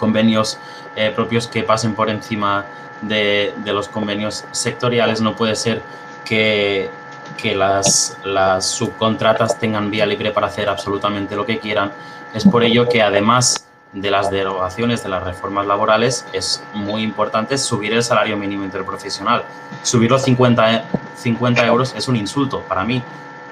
convenios 0.00 0.58
eh, 0.96 1.12
propios 1.14 1.46
que 1.46 1.62
pasen 1.62 1.94
por 1.94 2.10
encima 2.10 2.64
de, 3.02 3.54
los 3.66 3.88
convenios 3.88 4.44
sectoriales. 4.52 5.20
No 5.20 5.36
puede 5.36 5.56
ser 5.56 5.82
que, 6.24 6.90
que 7.36 7.54
las, 7.54 8.16
las 8.24 8.66
subcontratas 8.66 9.58
tengan 9.58 9.90
vía 9.90 10.06
libre 10.06 10.30
para 10.30 10.48
hacer 10.48 10.68
absolutamente 10.68 11.36
lo 11.36 11.46
que 11.46 11.58
quieran. 11.58 11.92
Es 12.34 12.44
por 12.44 12.62
ello 12.62 12.88
que 12.88 13.02
además 13.02 13.66
de 13.92 14.10
las 14.10 14.30
derogaciones 14.30 15.02
de 15.02 15.08
las 15.08 15.24
reformas 15.24 15.66
laborales 15.66 16.24
es 16.32 16.62
muy 16.74 17.02
importante 17.02 17.58
subir 17.58 17.92
el 17.92 18.02
salario 18.02 18.36
mínimo 18.36 18.64
interprofesional. 18.64 19.44
Subirlo 19.82 20.18
50, 20.18 20.84
50 21.16 21.66
euros 21.66 21.94
es 21.96 22.06
un 22.06 22.16
insulto 22.16 22.60
para 22.62 22.84
mí 22.84 23.02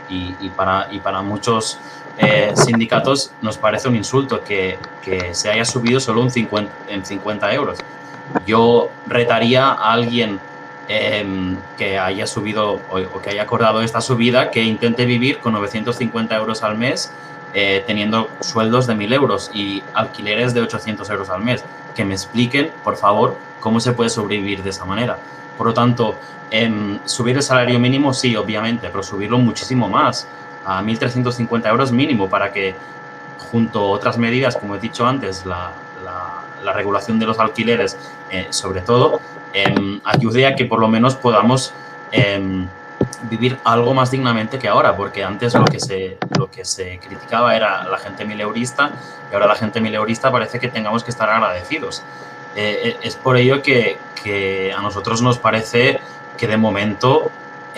y, 0.08 0.36
y, 0.40 0.48
para, 0.50 0.88
y 0.92 1.00
para 1.00 1.22
muchos 1.22 1.78
eh, 2.18 2.52
sindicatos 2.56 3.30
nos 3.42 3.58
parece 3.58 3.88
un 3.88 3.94
insulto 3.94 4.42
que, 4.42 4.76
que 5.02 5.34
se 5.34 5.50
haya 5.50 5.64
subido 5.64 6.00
solo 6.00 6.20
un 6.20 6.30
50, 6.30 6.72
en 6.88 7.04
50 7.04 7.54
euros. 7.54 7.78
Yo 8.44 8.90
retaría 9.06 9.68
a 9.68 9.92
alguien 9.92 10.40
em, 10.88 11.56
que 11.76 11.96
haya 11.98 12.26
subido 12.26 12.80
o, 12.90 13.20
que 13.22 13.30
haya 13.30 13.42
acordado 13.42 13.82
esta 13.82 14.00
subida 14.00 14.50
que 14.50 14.62
intente 14.62 15.06
vivir 15.06 15.38
con 15.38 15.52
950 15.52 16.36
euros 16.36 16.62
al 16.62 16.76
mes 16.76 17.12
eh, 17.54 17.84
teniendo 17.86 18.28
sueldos 18.40 18.86
de 18.86 18.94
1.000 18.94 19.14
euros 19.14 19.50
y 19.54 19.82
alquileres 19.94 20.52
de 20.54 20.62
800 20.62 21.08
euros 21.10 21.30
al 21.30 21.42
mes. 21.42 21.64
Que 21.94 22.04
me 22.04 22.14
expliquen, 22.14 22.70
por 22.82 22.96
favor, 22.96 23.36
cómo 23.60 23.78
se 23.78 23.92
puede 23.92 24.10
sobrevivir 24.10 24.62
de 24.64 24.70
esa 24.70 24.84
manera. 24.84 25.18
Por 25.56 25.68
lo 25.68 25.74
tanto, 25.74 26.16
em, 26.50 26.98
subir 27.04 27.36
el 27.36 27.42
salario 27.42 27.78
mínimo, 27.78 28.12
sí, 28.12 28.34
obviamente, 28.34 28.88
pero 28.88 29.02
subirlo 29.04 29.38
muchísimo 29.38 29.88
más 29.88 30.26
a 30.68 30.82
1.350 30.82 31.66
euros 31.66 31.92
mínimo 31.92 32.28
para 32.28 32.52
que, 32.52 32.74
junto 33.50 33.80
a 33.80 33.86
otras 33.88 34.18
medidas, 34.18 34.56
como 34.56 34.76
he 34.76 34.78
dicho 34.78 35.06
antes, 35.06 35.46
la, 35.46 35.72
la, 36.62 36.72
regulación 36.74 37.18
de 37.18 37.24
los 37.24 37.38
alquileres, 37.38 37.96
eh, 38.30 38.48
sobre 38.50 38.82
todo, 38.82 39.20
em, 39.54 40.00
ayude 40.04 40.46
a 40.46 40.54
que 40.54 40.66
por 40.66 40.80
lo 40.80 40.88
menos 40.88 41.14
podamos 41.14 41.72
em, 42.12 42.68
vivir 43.30 43.58
algo 43.64 43.94
más 43.94 44.10
dignamente 44.10 44.58
que 44.58 44.68
ahora, 44.68 44.94
porque 44.94 45.24
antes 45.24 45.54
lo 45.54 45.64
que 45.64 45.80
se, 45.80 46.18
lo 46.38 46.50
que 46.50 46.66
se 46.66 46.98
criticaba 46.98 47.56
era 47.56 47.88
la 47.88 47.96
gente 47.96 48.26
mileurista 48.26 48.90
y 49.30 49.34
ahora 49.34 49.46
la 49.46 49.54
gente 49.54 49.80
mileurista 49.80 50.30
parece 50.30 50.60
que 50.60 50.68
tengamos 50.68 51.02
que 51.02 51.10
estar 51.10 51.30
agradecidos. 51.30 52.02
Eh, 52.54 52.80
eh, 52.84 52.96
es 53.02 53.16
por 53.16 53.38
ello 53.38 53.62
que, 53.62 53.96
que 54.22 54.74
a 54.76 54.82
nosotros 54.82 55.22
nos 55.22 55.38
parece 55.38 56.00
que 56.36 56.46
de 56.46 56.58
momento 56.58 57.30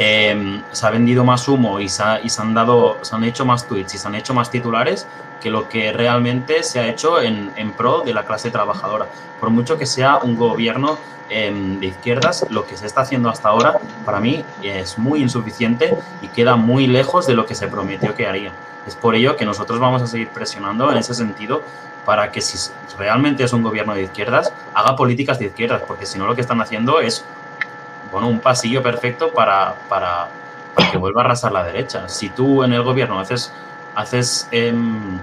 Em, 0.03 0.63
se 0.73 0.87
ha 0.87 0.91
vendido 0.91 1.25
más 1.25 1.47
humo 1.47 1.79
y, 1.79 1.91
se, 1.91 2.03
han 2.03 2.55
dado, 2.55 2.97
se 3.03 3.15
han 3.15 3.23
hecho 3.23 3.45
más 3.45 3.69
tweets 3.69 3.97
y 3.97 3.99
se 3.99 4.09
han 4.09 4.15
hecho 4.15 4.33
más 4.33 4.51
titulares 4.51 5.07
que 5.43 5.51
lo 5.51 5.69
que 5.69 5.93
realmente 5.93 6.63
se 6.63 6.81
ha 6.81 6.89
hecho 6.89 7.21
en, 7.21 7.73
pro 7.77 8.01
de 8.01 8.15
la 8.15 8.25
clase 8.25 8.51
trabajadora. 8.51 9.09
Por 9.39 9.51
mucho 9.51 9.77
que 9.77 9.85
sea 9.85 10.17
un 10.17 10.37
gobierno 10.37 10.97
em, 11.29 11.81
de 11.81 11.89
izquierdas, 11.89 12.47
lo 12.49 12.67
que 12.67 12.79
se 12.79 12.87
está 12.87 13.03
haciendo 13.03 13.29
hasta 13.29 13.51
ahora 13.51 13.79
para 14.07 14.21
mí 14.21 14.43
es 14.63 14.97
muy 14.97 15.21
insuficiente 15.21 15.95
y 16.23 16.29
queda 16.29 16.57
muy 16.57 16.87
lejos 16.87 17.27
de 17.27 17.35
lo 17.35 17.45
que 17.45 17.55
se 17.55 17.69
prometió 17.69 18.15
que 18.15 18.27
haría. 18.27 18.53
Es 18.87 18.97
por 18.97 19.15
ello 19.15 19.37
que 19.37 19.45
nosotros 19.45 19.81
vamos 19.81 20.01
a 20.01 20.07
seguir 20.07 20.29
presionando 20.29 20.91
en 20.91 20.97
ese 20.97 21.13
sentido 21.13 21.63
para 22.07 22.33
que 22.33 22.41
si 22.41 22.73
realmente 22.97 23.45
es 23.45 23.53
un 23.53 23.63
gobierno 23.63 23.93
de 23.93 24.05
izquierdas, 24.05 24.51
haga 24.73 24.97
políticas 24.97 25.39
de 25.39 25.45
izquierdas, 25.45 25.83
porque 25.87 26.07
si 26.07 26.19
no 26.19 26.27
lo 26.27 26.35
que 26.35 26.41
están 26.41 26.63
haciendo 26.63 27.01
es 27.01 27.23
bueno, 28.11 28.29
un 28.29 28.41
pasillo 28.41 28.83
perfecto 28.83 29.33
para, 29.33 29.75
para, 29.89 30.29
que 30.91 30.99
vuelva 30.99 31.23
a 31.23 31.25
arrasar 31.25 31.53
la 31.53 31.65
derecha. 31.65 32.09
Si 32.09 32.29
tú 32.31 32.65
en 32.65 32.73
el 32.73 32.83
gobierno 32.83 33.19
haces, 33.19 33.53
haces 33.95 34.49
em, 34.51 35.19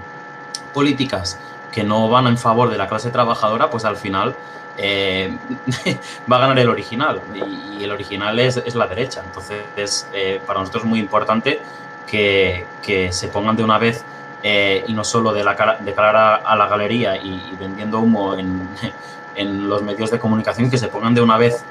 políticas 0.72 1.38
que 1.72 1.84
no 1.84 2.08
van 2.08 2.26
en 2.26 2.38
favor 2.38 2.70
de 2.70 2.78
la 2.78 2.88
clase 2.88 3.10
trabajadora, 3.10 3.70
pues 3.70 3.84
al 3.84 3.96
final 3.96 4.34
eh, 4.76 5.36
va 6.30 6.36
a 6.36 6.40
ganar 6.40 6.58
el 6.58 6.68
original. 6.68 7.20
Y, 7.34 7.82
el 7.82 7.92
original 7.92 8.38
es, 8.38 8.56
es, 8.56 8.74
la 8.74 8.86
derecha. 8.86 9.22
Entonces, 9.24 9.62
es, 9.76 10.08
eh, 10.12 10.40
para 10.46 10.60
nosotros 10.60 10.84
es 10.84 10.88
muy 10.88 10.98
importante 10.98 11.60
que, 12.06 12.66
que 12.82 13.12
se 13.12 13.28
pongan 13.28 13.56
de 13.56 13.64
una 13.64 13.78
vez 13.78 14.04
eh, 14.42 14.84
y 14.86 14.92
no 14.94 15.04
solo 15.04 15.32
de, 15.32 15.44
la 15.44 15.56
cara, 15.56 15.78
de 15.80 15.92
cara 15.94 16.36
a, 16.36 16.56
la 16.56 16.68
galería 16.68 17.16
y, 17.16 17.54
vendiendo 17.58 18.00
humo 18.00 18.34
en, 18.34 18.68
en, 19.34 19.68
los 19.68 19.82
medios 19.82 20.10
de 20.10 20.18
comunicación, 20.18 20.70
que 20.70 20.78
se 20.78 20.88
pongan 20.88 21.14
de 21.14 21.20
una 21.20 21.36
vez 21.36 21.64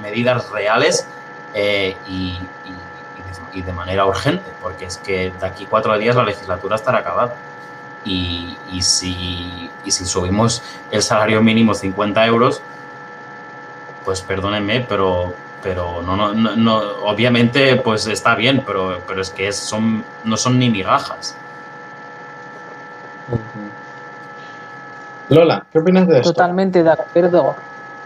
medidas 0.00 0.50
reales 0.50 1.06
eh, 1.54 1.96
y, 2.08 2.38
de, 3.54 3.72
manera 3.72 4.04
urgente, 4.04 4.50
porque 4.60 4.86
es 4.86 4.98
que 4.98 5.30
de 5.30 5.46
aquí 5.46 5.66
cuatro 5.70 5.96
días 5.96 6.16
la 6.16 6.24
legislatura 6.24 6.74
estará 6.74 6.98
acabada. 6.98 7.34
Y, 8.04 8.58
si, 8.82 9.70
si 9.86 10.04
subimos 10.04 10.62
el 10.90 11.02
salario 11.02 11.40
mínimo 11.40 11.72
50 11.72 12.26
euros, 12.26 12.60
pues 14.04 14.20
perdónenme, 14.20 14.80
pero, 14.80 15.34
pero 15.62 16.02
no, 16.02 16.16
no, 16.16 16.34
no, 16.34 16.76
obviamente 17.04 17.76
pues 17.76 18.06
está 18.06 18.34
bien, 18.34 18.62
pero, 18.66 19.00
pero 19.06 19.22
es 19.22 19.30
que 19.30 19.52
son, 19.52 20.04
no 20.24 20.36
son 20.36 20.58
ni 20.58 20.68
migajas. 20.68 21.36
Lola, 25.28 25.64
¿qué 25.72 25.78
opinas 25.78 26.06
de 26.06 26.16
esto? 26.18 26.32
Totalmente 26.32 26.82
de 26.82 26.90
acuerdo. 26.90 27.56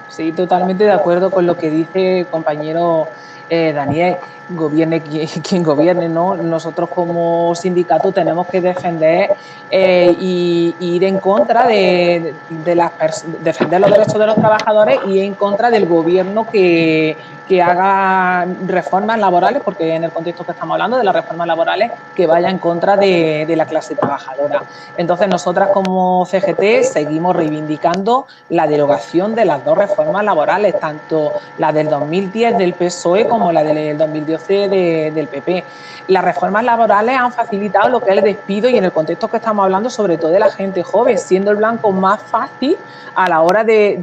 Sí, 0.09 0.32
totalmente 0.32 0.84
de 0.84 0.90
acuerdo 0.90 1.30
con 1.30 1.46
lo 1.46 1.56
que 1.56 1.70
dice 1.70 2.26
compañero 2.30 3.09
eh, 3.48 3.72
Daniel, 3.72 4.16
gobierne 4.51 5.03
quien, 5.42 5.62
gobierne, 5.62 6.09
¿no? 6.09 6.36
Nosotros 6.36 6.88
como 6.88 7.55
sindicato 7.55 8.12
tenemos 8.12 8.46
que 8.46 8.61
defender 8.61 9.30
eh, 9.70 10.14
y, 10.18 10.74
ir 10.80 11.05
en 11.05 11.18
contra 11.18 11.66
de, 11.66 12.34
las 12.74 13.24
defender 13.42 13.80
los 13.80 13.90
derechos 13.90 14.18
de 14.18 14.26
los 14.26 14.36
trabajadores 14.36 14.99
y 15.07 15.20
en 15.20 15.34
contra 15.34 15.70
del 15.70 15.86
gobierno 15.86 16.46
que, 16.46 17.16
que 17.49 17.62
haga 17.62 18.46
reformas 18.66 19.18
laborales, 19.18 19.62
porque 19.64 19.94
en 19.94 20.05
el 20.05 20.11
contexto 20.11 20.44
que 20.44 20.53
estamos 20.53 20.74
hablando 20.74 20.99
de 20.99 21.05
las 21.05 21.14
reformas 21.14 21.46
laborales, 21.46 21.92
que 22.14 22.26
vaya 22.26 22.51
en 22.51 22.59
contra 22.59 22.96
de, 22.96 23.44
de 23.46 23.57
la 23.57 23.64
clase 23.66 23.94
trabajadora. 23.94 24.62
Entonces, 24.96 25.28
nosotras 25.28 25.70
como 25.72 26.26
CGT 26.26 26.84
seguimos 26.84 27.34
reivindicando 27.34 28.26
la 28.51 28.66
derogación 28.66 29.34
de 29.34 29.46
las 29.46 29.64
dos 29.64 29.78
reformas 29.78 30.24
laborales, 30.24 30.78
tanto 30.78 31.32
la 31.57 31.72
del 31.72 31.88
2010 31.88 32.59
del 32.59 32.74
PSOE 32.74 33.26
como 33.26 33.51
la 33.51 33.64
del 33.64 33.96
2012 34.39 35.11
del 35.11 35.28
PP. 35.28 35.64
Las 36.09 36.24
reformas 36.24 36.64
laborales 36.64 37.16
han 37.18 37.32
facilitado 37.32 37.91
lo 37.91 38.01
que 38.01 38.11
es 38.11 38.16
el 38.16 38.24
despido 38.24 38.68
y 38.68 38.78
en 38.78 38.84
el 38.84 38.93
contexto 38.93 39.28
que 39.28 39.36
estamos 39.36 39.64
hablando, 39.64 39.91
sobre 39.91 40.16
todo 40.16 40.30
de 40.30 40.39
la 40.39 40.51
gente 40.51 40.82
joven, 40.82 41.18
siendo 41.18 41.51
el 41.51 41.59
blanco 41.59 41.93
más 41.93 42.22
fácil 42.22 42.78
a 43.14 43.28
la 43.28 43.43
hora 43.43 43.62
de, 43.62 43.99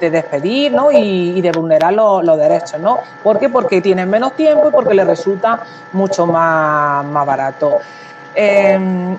despedir 0.00 0.72
¿no? 0.72 0.90
y, 0.90 1.40
de 1.40 1.52
vulnerar 1.52 1.92
los, 1.92 2.36
derechos. 2.36 2.80
¿no? 2.80 2.98
¿Por 3.22 3.38
qué? 3.38 3.48
Porque 3.48 3.80
tienen 3.80 4.10
menos 4.10 4.32
tiempo 4.34 4.68
y 4.68 4.72
porque 4.72 4.94
les 4.94 5.06
resulta 5.06 5.60
mucho 5.92 6.26
más, 6.26 7.04
más 7.04 7.26
barato. 7.26 7.78
Em, 8.34 9.16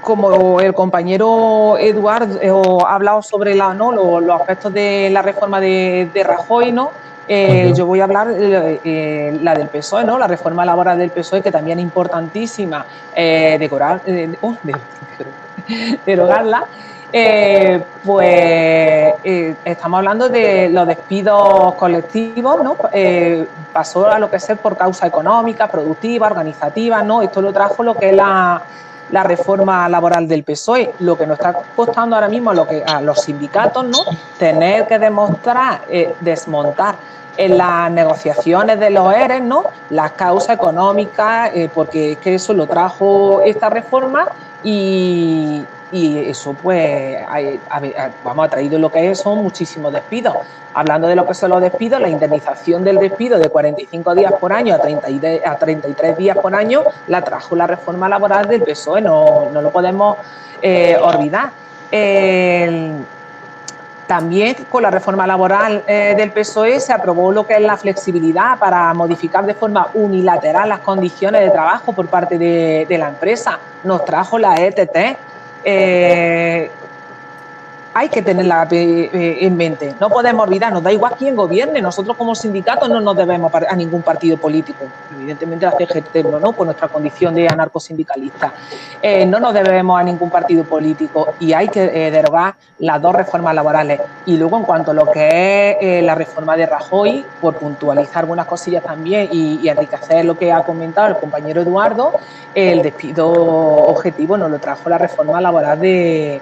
como 0.00 0.60
el 0.60 0.72
compañero 0.72 1.76
Eduardo 1.78 2.40
eh, 2.40 2.50
ha 2.86 2.94
hablado 2.94 3.22
sobre 3.22 3.54
los, 3.54 4.40
aspectos 4.40 4.72
de 4.72 5.10
la 5.12 5.22
reforma 5.22 5.60
de 5.60 6.24
Rajoy, 6.24 6.72
¿no? 6.72 6.90
Eh, 7.28 7.72
yo 7.74 7.86
voy 7.86 8.00
a 8.00 8.04
hablar 8.04 8.28
eh, 8.30 8.80
eh, 8.84 9.38
la 9.42 9.54
del 9.54 9.68
PSOE, 9.68 10.04
¿no? 10.04 10.18
La 10.18 10.28
reforma 10.28 10.64
laboral 10.64 10.98
del 10.98 11.10
PSOE, 11.10 11.42
que 11.42 11.50
también 11.50 11.78
es 11.78 11.82
importantísima 11.82 12.86
decorar, 13.14 14.00
uh, 14.40 14.54
derogarla. 16.06 16.64
pues 18.04 19.14
estamos 19.64 19.98
hablando 19.98 20.28
de 20.28 20.68
los 20.68 20.86
despidos 20.86 21.74
colectivos, 21.74 22.62
¿no? 22.62 22.76
pasó 23.72 24.10
a 24.10 24.18
lo 24.18 24.30
que 24.30 24.36
es 24.36 24.46
por 24.62 24.76
causa 24.76 25.06
económica, 25.06 25.66
productiva, 25.66 26.28
organizativa, 26.28 27.02
¿no? 27.02 27.22
Esto 27.22 27.42
lo 27.42 27.52
trajo 27.52 27.82
lo 27.82 27.94
que 27.94 28.10
es 28.10 28.16
la, 28.16 28.62
la 29.10 29.22
reforma 29.22 29.88
laboral 29.88 30.26
del 30.26 30.44
PSOE. 30.44 30.94
Lo 31.00 31.16
que 31.16 31.26
nos 31.26 31.38
está 31.38 31.54
costando 31.74 32.16
ahora 32.16 32.28
mismo 32.28 32.50
a, 32.50 32.54
lo 32.54 32.66
que, 32.66 32.82
a 32.84 33.00
los 33.00 33.20
sindicatos, 33.20 33.84
¿no? 33.84 33.98
Tener 34.38 34.86
que 34.86 34.98
demostrar, 34.98 35.82
desmontar 36.20 36.96
en 37.36 37.58
las 37.58 37.90
negociaciones 37.90 38.80
de 38.80 38.90
los 38.90 39.14
ERES, 39.14 39.42
¿no? 39.42 39.64
Las 39.90 40.12
causas 40.12 40.56
económicas, 40.56 41.50
eh, 41.54 41.70
porque 41.72 42.12
es 42.12 42.18
que 42.18 42.34
eso 42.34 42.54
lo 42.54 42.66
trajo 42.66 43.42
esta 43.42 43.68
reforma 43.68 44.28
y, 44.64 45.62
eso 45.92 46.54
pues 46.54 47.18
vamos 48.24 48.46
ha 48.46 48.48
traído 48.48 48.78
lo 48.78 48.90
que 48.90 49.10
es, 49.10 49.18
son 49.18 49.42
muchísimos 49.42 49.92
despidos. 49.92 50.36
Hablando 50.74 51.08
de 51.08 51.16
lo 51.16 51.26
que 51.26 51.32
son 51.32 51.50
los 51.50 51.62
despidos, 51.62 52.00
la 52.00 52.08
indemnización 52.08 52.84
del 52.84 52.98
despido 52.98 53.38
de 53.38 53.48
45 53.48 54.14
días 54.14 54.32
por 54.34 54.52
año 54.52 54.74
a, 54.74 54.78
30 54.78 55.48
a 55.48 55.56
33 55.56 56.16
días 56.16 56.36
por 56.36 56.54
año 56.54 56.82
la 57.06 57.22
trajo 57.22 57.56
la 57.56 57.66
reforma 57.66 58.08
laboral 58.08 58.46
del 58.46 58.62
PSOE, 58.62 59.00
no, 59.00 59.48
no 59.52 59.62
lo 59.62 59.70
podemos 59.70 60.18
eh, 60.60 60.96
olvidar. 61.00 61.50
También 64.06 64.54
con 64.70 64.82
la 64.82 64.90
reforma 64.90 65.26
laboral 65.26 65.82
eh, 65.86 66.14
del 66.16 66.30
PSOE 66.30 66.78
se 66.78 66.92
aprobó 66.92 67.32
lo 67.32 67.44
que 67.44 67.54
es 67.54 67.60
la 67.60 67.76
flexibilidad 67.76 68.56
para 68.56 68.94
modificar 68.94 69.44
de 69.44 69.54
forma 69.54 69.88
unilateral 69.94 70.68
las 70.68 70.80
condiciones 70.80 71.40
de 71.40 71.50
trabajo 71.50 71.92
por 71.92 72.06
parte 72.06 72.38
de, 72.38 72.86
de 72.88 72.98
la 72.98 73.08
empresa. 73.08 73.58
Nos 73.82 74.04
trajo 74.04 74.38
la 74.38 74.54
ETT. 74.54 75.18
Eh, 75.68 76.70
hay 77.96 78.10
que 78.10 78.20
tenerla 78.20 78.68
eh, 78.72 79.08
eh, 79.10 79.38
en 79.40 79.56
mente. 79.56 79.94
No 79.98 80.10
podemos 80.10 80.46
olvidarnos, 80.46 80.82
da 80.82 80.92
igual 80.92 81.14
quién 81.18 81.34
gobierne. 81.34 81.80
Nosotros 81.80 82.14
como 82.14 82.34
sindicatos 82.34 82.90
no 82.90 83.00
nos 83.00 83.16
debemos 83.16 83.50
a 83.54 83.74
ningún 83.74 84.02
partido 84.02 84.36
político. 84.36 84.84
Evidentemente 85.18 85.64
la 85.64 85.72
CGT 85.72 86.16
no, 86.38 86.52
por 86.52 86.66
nuestra 86.66 86.88
condición 86.88 87.34
de 87.34 87.48
anarcosindicalista. 87.48 88.52
Eh, 89.00 89.24
no 89.24 89.40
nos 89.40 89.54
debemos 89.54 89.98
a 89.98 90.02
ningún 90.02 90.28
partido 90.28 90.64
político 90.64 91.32
y 91.40 91.54
hay 91.54 91.68
que 91.68 92.10
derogar 92.10 92.56
las 92.80 93.00
dos 93.00 93.14
reformas 93.14 93.54
laborales. 93.54 93.98
Y 94.26 94.36
luego 94.36 94.58
en 94.58 94.64
cuanto 94.64 94.90
a 94.90 94.94
lo 94.94 95.10
que 95.10 95.78
es 95.80 96.04
la 96.04 96.14
reforma 96.14 96.54
de 96.54 96.66
Rajoy, 96.66 97.24
por 97.40 97.54
puntualizar 97.54 98.18
algunas 98.24 98.44
cosillas 98.44 98.84
también 98.84 99.30
y, 99.32 99.66
enriquecer 99.66 100.26
lo 100.26 100.36
que 100.36 100.52
ha 100.52 100.62
comentado 100.62 101.08
el 101.08 101.16
compañero 101.16 101.62
Eduardo, 101.62 102.12
el 102.54 102.82
despido 102.82 103.32
objetivo 103.32 104.36
nos 104.36 104.50
lo 104.50 104.58
trajo 104.58 104.90
la 104.90 104.98
reforma 104.98 105.40
laboral 105.40 105.80
de 105.80 106.40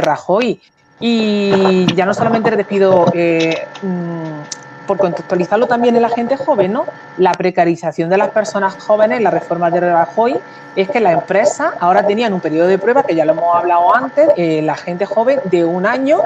Rajoy. 0.00 0.60
Y 1.04 1.92
ya 1.96 2.06
no 2.06 2.14
solamente 2.14 2.48
el 2.48 2.56
despido, 2.56 3.06
eh, 3.12 3.66
mm, 3.82 4.86
por 4.86 4.98
contextualizarlo 4.98 5.66
también 5.66 5.96
en 5.96 6.02
la 6.02 6.08
gente 6.08 6.36
joven, 6.36 6.72
¿no? 6.72 6.86
La 7.18 7.32
precarización 7.32 8.08
de 8.08 8.18
las 8.18 8.30
personas 8.30 8.76
jóvenes, 8.76 9.20
la 9.20 9.30
reforma 9.32 9.68
de 9.68 9.80
Rajoy, 9.80 10.38
es 10.76 10.88
que 10.88 11.00
las 11.00 11.14
empresas 11.14 11.74
ahora 11.80 12.06
tenían 12.06 12.32
un 12.32 12.40
periodo 12.40 12.68
de 12.68 12.78
prueba, 12.78 13.02
que 13.02 13.16
ya 13.16 13.24
lo 13.24 13.32
hemos 13.32 13.52
hablado 13.52 13.92
antes, 13.92 14.28
eh, 14.36 14.62
la 14.62 14.76
gente 14.76 15.04
joven 15.04 15.40
de 15.46 15.64
un 15.64 15.86
año, 15.86 16.20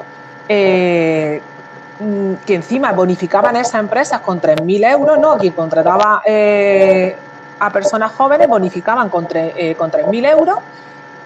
eh, 0.46 1.40
mm, 1.98 2.34
que 2.44 2.54
encima 2.56 2.92
bonificaban 2.92 3.56
esas 3.56 3.80
empresas 3.80 4.20
con 4.20 4.42
3.000 4.42 4.84
euros, 4.84 5.18
¿no? 5.18 5.38
Quien 5.38 5.54
contrataba 5.54 6.20
a 7.58 7.70
personas 7.70 8.12
jóvenes 8.12 8.46
bonificaban 8.46 9.08
con, 9.08 9.24
con 9.24 9.90
3.000 9.90 10.30
euros. 10.30 10.58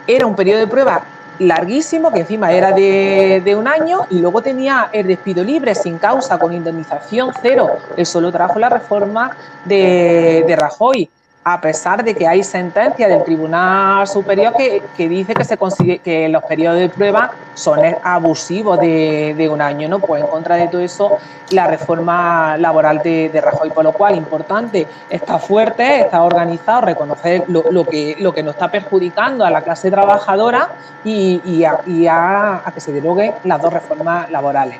Era 0.06 0.24
un 0.24 0.36
periodo 0.36 0.60
de 0.60 0.66
prueba 0.68 1.02
larguísimo, 1.40 2.12
que 2.12 2.20
encima 2.20 2.52
era 2.52 2.72
de, 2.72 3.54
un 3.56 3.66
año, 3.66 4.06
y 4.10 4.20
luego 4.20 4.42
tenía 4.42 4.90
el 4.92 5.06
despido 5.06 5.42
libre 5.42 5.74
sin 5.74 5.98
causa, 5.98 6.38
con 6.38 6.52
indemnización 6.52 7.32
cero. 7.42 7.68
Eso 7.96 8.20
lo 8.20 8.30
trajo 8.30 8.58
la 8.58 8.68
reforma 8.68 9.36
de, 9.64 10.44
de 10.46 10.56
Rajoy 10.56 11.10
a 11.42 11.58
pesar 11.58 12.04
de 12.04 12.14
que 12.14 12.28
hay 12.28 12.42
sentencia 12.42 13.08
del 13.08 13.24
Tribunal 13.24 14.06
Superior 14.06 14.52
que, 14.54 15.08
dice 15.08 15.32
que 15.32 15.44
se 15.44 15.56
consigue 15.56 15.98
que 15.98 16.28
los 16.28 16.42
periodos 16.44 16.78
de 16.78 16.90
prueba 16.90 17.30
son 17.54 17.80
abusivos 18.02 18.78
de, 18.78 19.48
un 19.50 19.62
año, 19.62 19.88
¿no? 19.88 20.00
Pues 20.00 20.22
en 20.22 20.28
contra 20.28 20.56
de 20.56 20.68
todo 20.68 20.82
eso, 20.82 21.16
la 21.50 21.66
reforma 21.66 22.58
laboral 22.58 22.98
de, 23.02 23.40
Rajoy, 23.42 23.70
por 23.70 23.84
lo 23.84 23.92
cual 23.92 24.16
importante, 24.16 24.86
está 25.08 25.38
fuerte, 25.38 26.00
está 26.00 26.22
organizado, 26.22 26.82
reconocer 26.82 27.44
lo, 27.48 27.84
que, 27.84 28.16
lo 28.18 28.34
que 28.34 28.42
nos 28.42 28.54
está 28.54 28.68
perjudicando 28.70 29.44
a 29.46 29.50
la 29.50 29.62
clase 29.62 29.90
trabajadora 29.90 30.68
y, 31.04 31.64
a, 31.64 32.62
a 32.64 32.72
que 32.72 32.80
se 32.80 32.92
derogue 32.92 33.32
las 33.44 33.62
dos 33.62 33.72
reformas 33.72 34.30
laborales. 34.30 34.78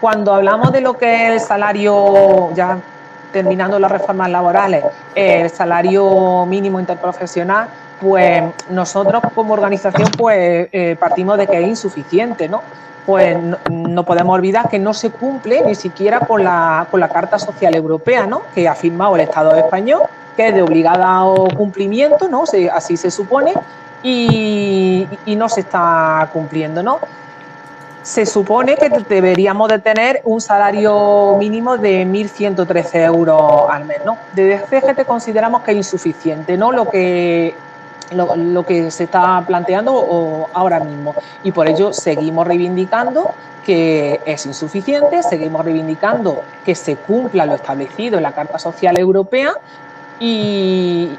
Cuando 0.00 0.32
hablamos 0.32 0.70
de 0.70 0.80
lo 0.80 0.96
que 0.96 1.26
es 1.26 1.32
el 1.32 1.40
salario, 1.40 2.54
ya 2.54 2.78
terminando 3.32 3.78
las 3.78 3.90
reformas 3.90 4.30
laborales, 4.30 4.84
el 5.14 5.50
salario 5.50 6.46
mínimo 6.46 6.80
interprofesional, 6.80 7.68
pues 8.00 8.42
nosotros 8.70 9.22
como 9.34 9.54
organización 9.54 10.08
pues 10.16 10.68
eh, 10.72 10.96
partimos 10.98 11.36
de 11.38 11.46
que 11.46 11.60
es 11.60 11.66
insuficiente, 11.66 12.48
¿no? 12.48 12.62
Pues 13.04 13.38
no, 13.70 14.04
podemos 14.04 14.34
olvidar 14.34 14.68
que 14.68 14.78
no 14.78 14.92
se 14.92 15.10
cumple 15.10 15.62
ni 15.62 15.74
siquiera 15.74 16.20
con 16.20 16.44
la, 16.44 16.86
con 16.90 17.00
la 17.00 17.08
Carta 17.08 17.38
Social 17.38 17.74
Europea, 17.74 18.26
¿no? 18.26 18.42
Que 18.54 18.68
ha 18.68 18.74
firmado 18.74 19.14
el 19.16 19.22
Estado 19.22 19.54
español, 19.56 20.02
que 20.36 20.48
es 20.48 20.54
de 20.54 20.62
obligado 20.62 21.48
cumplimiento, 21.56 22.28
¿no? 22.28 22.44
así 22.72 22.96
se 22.96 23.10
supone, 23.10 23.54
y, 24.02 25.08
y 25.24 25.36
no 25.36 25.48
se 25.48 25.60
está 25.60 26.28
cumpliendo, 26.32 26.82
¿no? 26.82 27.00
Se 28.08 28.24
supone 28.24 28.74
que 28.76 28.88
deberíamos 28.88 29.68
de 29.68 29.80
tener 29.80 30.22
un 30.24 30.40
salario 30.40 31.36
mínimo 31.38 31.76
de 31.76 32.06
1.113 32.06 33.04
euros 33.04 33.68
al 33.68 33.84
mes, 33.84 33.98
¿no? 34.02 34.16
Desde 34.32 34.64
CGT 34.66 35.04
consideramos 35.04 35.60
que 35.60 35.72
es 35.72 35.76
insuficiente, 35.76 36.56
¿no? 36.56 36.72
Lo 36.72 36.88
que, 36.88 37.54
lo, 38.12 38.64
que 38.64 38.90
se 38.90 39.04
está 39.04 39.44
planteando 39.46 40.48
ahora 40.54 40.80
mismo. 40.80 41.14
Y 41.42 41.52
por 41.52 41.68
ello 41.68 41.92
seguimos 41.92 42.46
reivindicando 42.46 43.34
que 43.66 44.22
es 44.24 44.46
insuficiente, 44.46 45.22
seguimos 45.22 45.62
reivindicando 45.62 46.44
que 46.64 46.74
se 46.74 46.96
cumpla 46.96 47.44
lo 47.44 47.56
establecido 47.56 48.16
en 48.16 48.22
la 48.22 48.32
Carta 48.32 48.58
Social 48.58 48.98
Europea 48.98 49.52
y 50.18 51.10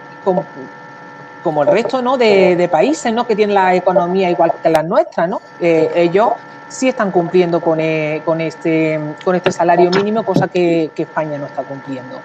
como, 1.44 1.64
el 1.64 1.70
resto 1.70 2.02
¿no? 2.02 2.18
de, 2.18 2.70
países 2.72 3.14
¿no? 3.14 3.26
que 3.26 3.36
tienen 3.36 3.56
la 3.56 3.76
economía 3.76 4.30
igual 4.30 4.54
que 4.62 4.70
la 4.70 4.84
nuestra, 4.84 5.28
¿no? 5.28 5.42
Eh, 5.60 5.92
ellos 5.96 6.34
sí 6.70 6.88
están 6.88 7.12
cumpliendo 7.12 7.60
con, 7.60 7.80
eh, 7.80 8.22
con, 8.24 8.40
este, 8.40 9.00
con 9.26 9.36
este 9.36 9.52
salario 9.52 9.90
mínimo, 9.90 10.24
cosa 10.24 10.48
que, 10.48 10.92
España 10.96 11.38
no 11.38 11.48
está 11.48 11.64
cumpliendo. 11.64 12.20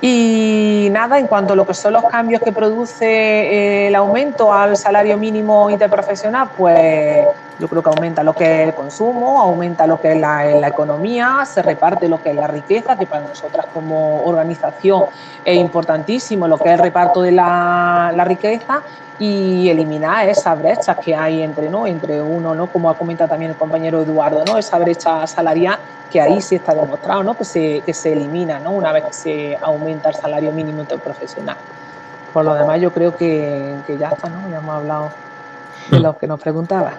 Y 0.00 0.88
nada, 0.92 1.18
en 1.18 1.26
cuanto 1.26 1.52
a 1.52 1.56
lo 1.56 1.66
que 1.66 1.74
son 1.74 1.92
los 1.92 2.04
cambios 2.04 2.40
que 2.40 2.52
produce 2.52 3.04
eh, 3.04 3.88
el 3.88 3.94
aumento 3.94 4.52
al 4.52 4.76
salario 4.76 5.18
mínimo 5.18 5.68
interprofesional, 5.68 6.48
pues 6.56 7.26
Yo 7.60 7.68
creo 7.68 7.82
que 7.82 7.90
aumenta 7.90 8.22
lo 8.22 8.32
que 8.32 8.62
es 8.62 8.68
el 8.68 8.74
consumo, 8.74 9.40
aumenta 9.40 9.86
lo 9.86 10.00
que 10.00 10.12
es 10.12 10.18
la, 10.18 10.66
economía, 10.66 11.44
se 11.44 11.60
reparte 11.60 12.08
lo 12.08 12.22
que 12.22 12.30
es 12.30 12.36
la 12.36 12.46
riqueza, 12.46 12.96
que 12.96 13.06
para 13.06 13.26
nosotras 13.26 13.66
como 13.74 14.22
organización 14.24 15.04
es 15.44 15.58
importantísimo 15.58 16.48
lo 16.48 16.56
que 16.56 16.70
es 16.70 16.74
el 16.74 16.78
reparto 16.78 17.20
de 17.20 17.32
la, 17.32 18.12
la 18.16 18.24
riqueza 18.24 18.82
y 19.18 19.68
eliminar 19.68 20.26
esas 20.30 20.58
brechas 20.58 20.96
que 20.96 21.14
hay 21.14 21.42
entre, 21.42 21.68
¿no? 21.68 21.86
entre 21.86 22.22
uno, 22.22 22.54
¿no? 22.54 22.68
como 22.68 22.88
ha 22.88 22.96
comentado 22.96 23.28
también 23.28 23.50
el 23.50 23.56
compañero 23.58 24.00
Eduardo, 24.00 24.42
¿no? 24.46 24.56
esa 24.56 24.78
brecha 24.78 25.26
salarial 25.26 25.78
que 26.10 26.18
ahí 26.18 26.40
sí 26.40 26.54
está 26.54 26.74
demostrado 26.74 27.22
¿no? 27.22 27.36
que, 27.36 27.44
se, 27.44 27.82
que 27.84 27.92
se 27.92 28.14
elimina 28.14 28.58
¿no? 28.58 28.70
una 28.70 28.90
vez 28.92 29.04
que 29.04 29.12
se 29.12 29.58
aumenta 29.60 30.08
el 30.08 30.14
salario 30.14 30.50
mínimo 30.50 30.80
interprofesional. 30.80 31.58
Por 32.32 32.46
lo 32.46 32.54
demás, 32.54 32.80
yo 32.80 32.90
creo 32.92 33.14
que, 33.14 33.76
que 33.86 33.98
ya 33.98 34.08
está, 34.08 34.30
¿no? 34.30 34.48
ya 34.48 34.56
hemos 34.56 34.74
hablado 34.74 35.10
de 35.90 36.00
lo 36.00 36.16
que 36.16 36.26
nos 36.26 36.40
preguntaba. 36.40 36.92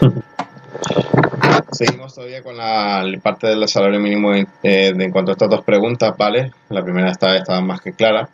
Seguimos 1.72 2.14
todavía 2.14 2.42
con 2.42 2.56
la 2.56 3.04
parte 3.22 3.46
del 3.46 3.66
salario 3.68 4.00
mínimo 4.00 4.34
eh, 4.34 4.44
en 4.62 5.10
cuanto 5.12 5.30
a 5.30 5.34
estas 5.34 5.50
dos 5.50 5.64
preguntas, 5.64 6.14
¿vale? 6.16 6.50
La 6.68 6.82
primera 6.82 7.10
estaba 7.10 7.60
más 7.60 7.80
que 7.80 7.92
clara. 7.92 8.28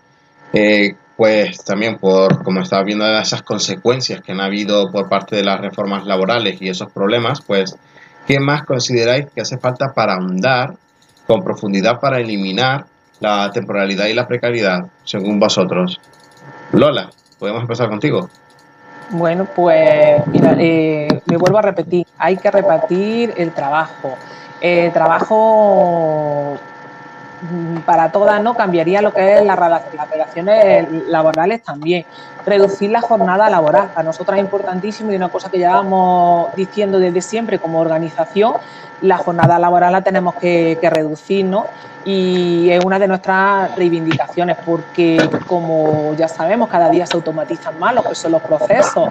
Eh, 0.52 0.94
pues 1.16 1.64
también 1.64 1.98
por, 1.98 2.42
como 2.42 2.60
estaba 2.60 2.82
viendo 2.82 3.06
esas 3.18 3.42
consecuencias 3.42 4.20
que 4.20 4.32
han 4.32 4.40
habido 4.40 4.90
por 4.90 5.08
parte 5.08 5.36
de 5.36 5.44
las 5.44 5.60
reformas 5.60 6.04
laborales 6.06 6.60
y 6.60 6.68
esos 6.68 6.90
problemas, 6.92 7.40
pues, 7.40 7.76
¿qué 8.26 8.38
más 8.38 8.64
consideráis 8.64 9.26
que 9.34 9.40
hace 9.40 9.58
falta 9.58 9.92
para 9.94 10.14
ahondar 10.14 10.74
con 11.26 11.42
profundidad 11.42 12.00
para 12.00 12.20
eliminar 12.20 12.86
la 13.20 13.50
temporalidad 13.50 14.06
y 14.06 14.14
la 14.14 14.26
precariedad, 14.26 14.80
según 15.04 15.40
vosotros? 15.40 16.00
Lola, 16.72 17.10
podemos 17.38 17.62
empezar 17.62 17.88
contigo. 17.88 18.28
Bueno, 19.08 19.44
pues 19.46 20.26
mira, 20.26 20.56
eh, 20.58 21.22
me 21.26 21.36
vuelvo 21.36 21.58
a 21.58 21.62
repetir, 21.62 22.06
hay 22.18 22.38
que 22.38 22.50
repartir 22.50 23.34
el 23.36 23.52
trabajo. 23.54 24.18
El 24.60 24.92
trabajo 24.92 26.60
mm, 26.62 26.75
para 27.84 28.10
todas 28.10 28.42
no 28.42 28.54
cambiaría 28.54 29.02
lo 29.02 29.12
que 29.12 29.38
es 29.38 29.44
la, 29.44 29.56
las 29.56 30.10
relaciones 30.10 30.88
laborales 31.08 31.62
también. 31.62 32.04
Reducir 32.44 32.90
la 32.90 33.00
jornada 33.00 33.50
laboral. 33.50 33.88
Para 33.88 34.04
nosotras 34.04 34.38
es 34.38 34.44
importantísimo 34.44 35.12
y 35.12 35.16
una 35.16 35.28
cosa 35.28 35.50
que 35.50 35.58
llevamos 35.58 36.54
diciendo 36.54 36.98
desde 36.98 37.20
siempre 37.20 37.58
como 37.58 37.80
organización, 37.80 38.54
la 39.02 39.18
jornada 39.18 39.58
laboral 39.58 39.92
la 39.92 40.02
tenemos 40.02 40.34
que, 40.36 40.78
reducir, 40.82 41.44
¿no? 41.44 41.66
y 42.04 42.70
es 42.70 42.84
una 42.84 43.00
de 43.00 43.08
nuestras 43.08 43.74
reivindicaciones 43.74 44.56
porque 44.64 45.28
como 45.48 46.14
ya 46.14 46.28
sabemos 46.28 46.68
cada 46.68 46.88
día 46.88 47.04
se 47.04 47.16
automatizan 47.16 47.76
más 47.80 47.96
los 47.96 48.42
procesos 48.42 49.10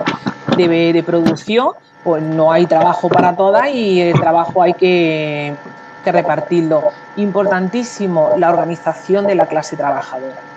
de, 0.55 0.93
de 0.93 1.03
producción 1.03 1.73
pues 2.05 2.21
no 2.21 2.51
hay 2.51 2.67
trabajo 2.67 3.09
para 3.09 3.35
todas 3.35 3.67
y 3.69 3.99
el 3.99 4.17
trabajo 4.17 4.61
hay 4.61 4.75
que, 4.75 5.55
que 6.05 6.11
repartirlo. 6.13 6.93
Importantísimo 7.15 8.37
la 8.37 8.49
organización 8.49 9.25
de 9.27 9.35
la 9.35 9.47
clase 9.47 9.75
trabajadora 9.75 10.54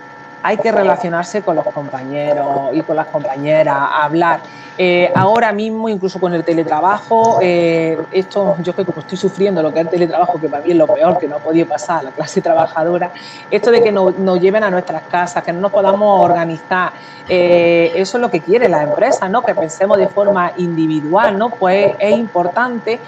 hay 0.49 0.57
que 0.57 0.73
relacionarse 0.73 1.43
con 1.43 1.57
los 1.57 1.67
compañeros 1.67 2.71
y 2.73 2.81
con 2.81 2.97
las 2.97 3.09
compañeras, 3.09 3.77
hablar. 3.93 4.41
Eh, 4.81 5.11
ahora 5.17 5.53
mismo, 5.53 5.89
incluso 5.89 6.21
con 6.21 6.33
el 6.35 6.45
teletrabajo, 6.45 7.41
eh, 7.43 7.99
esto 8.13 8.57
yo 8.63 8.77
que 8.77 8.85
como 8.85 9.01
estoy 9.01 9.19
sufriendo 9.19 9.61
lo 9.61 9.73
que 9.73 9.81
es 9.81 9.87
el 9.87 9.91
teletrabajo, 9.91 10.41
que 10.41 10.49
para 10.49 10.63
mí 10.63 10.71
es 10.71 10.77
lo 10.77 10.87
peor 10.87 11.19
que 11.19 11.27
no 11.27 11.35
ha 11.35 11.39
podido 11.41 11.67
pasar 11.67 11.99
a 11.99 12.03
la 12.05 12.11
clase 12.13 12.41
trabajadora, 12.41 13.11
esto 13.51 13.73
de 13.73 13.83
que 13.83 13.91
nos, 13.91 14.17
nos 14.19 14.41
lleven 14.41 14.63
a 14.63 14.71
nuestras 14.71 15.03
casas, 15.03 15.43
que 15.43 15.53
no 15.53 15.61
nos 15.63 15.73
podamos 15.73 16.25
organizar, 16.25 16.93
eh, 17.29 17.91
eso 17.97 18.19
es 18.19 18.23
lo 18.23 18.31
que 18.31 18.39
quiere 18.41 18.69
la 18.69 18.85
empresa, 18.85 19.29
¿no? 19.29 19.43
que 19.43 19.53
pensemos 19.53 19.99
de 19.99 20.07
forma 20.07 20.53
individual, 20.59 21.37
¿no? 21.37 21.51
pues 21.51 21.95
es 21.99 22.17
importante 22.17 23.01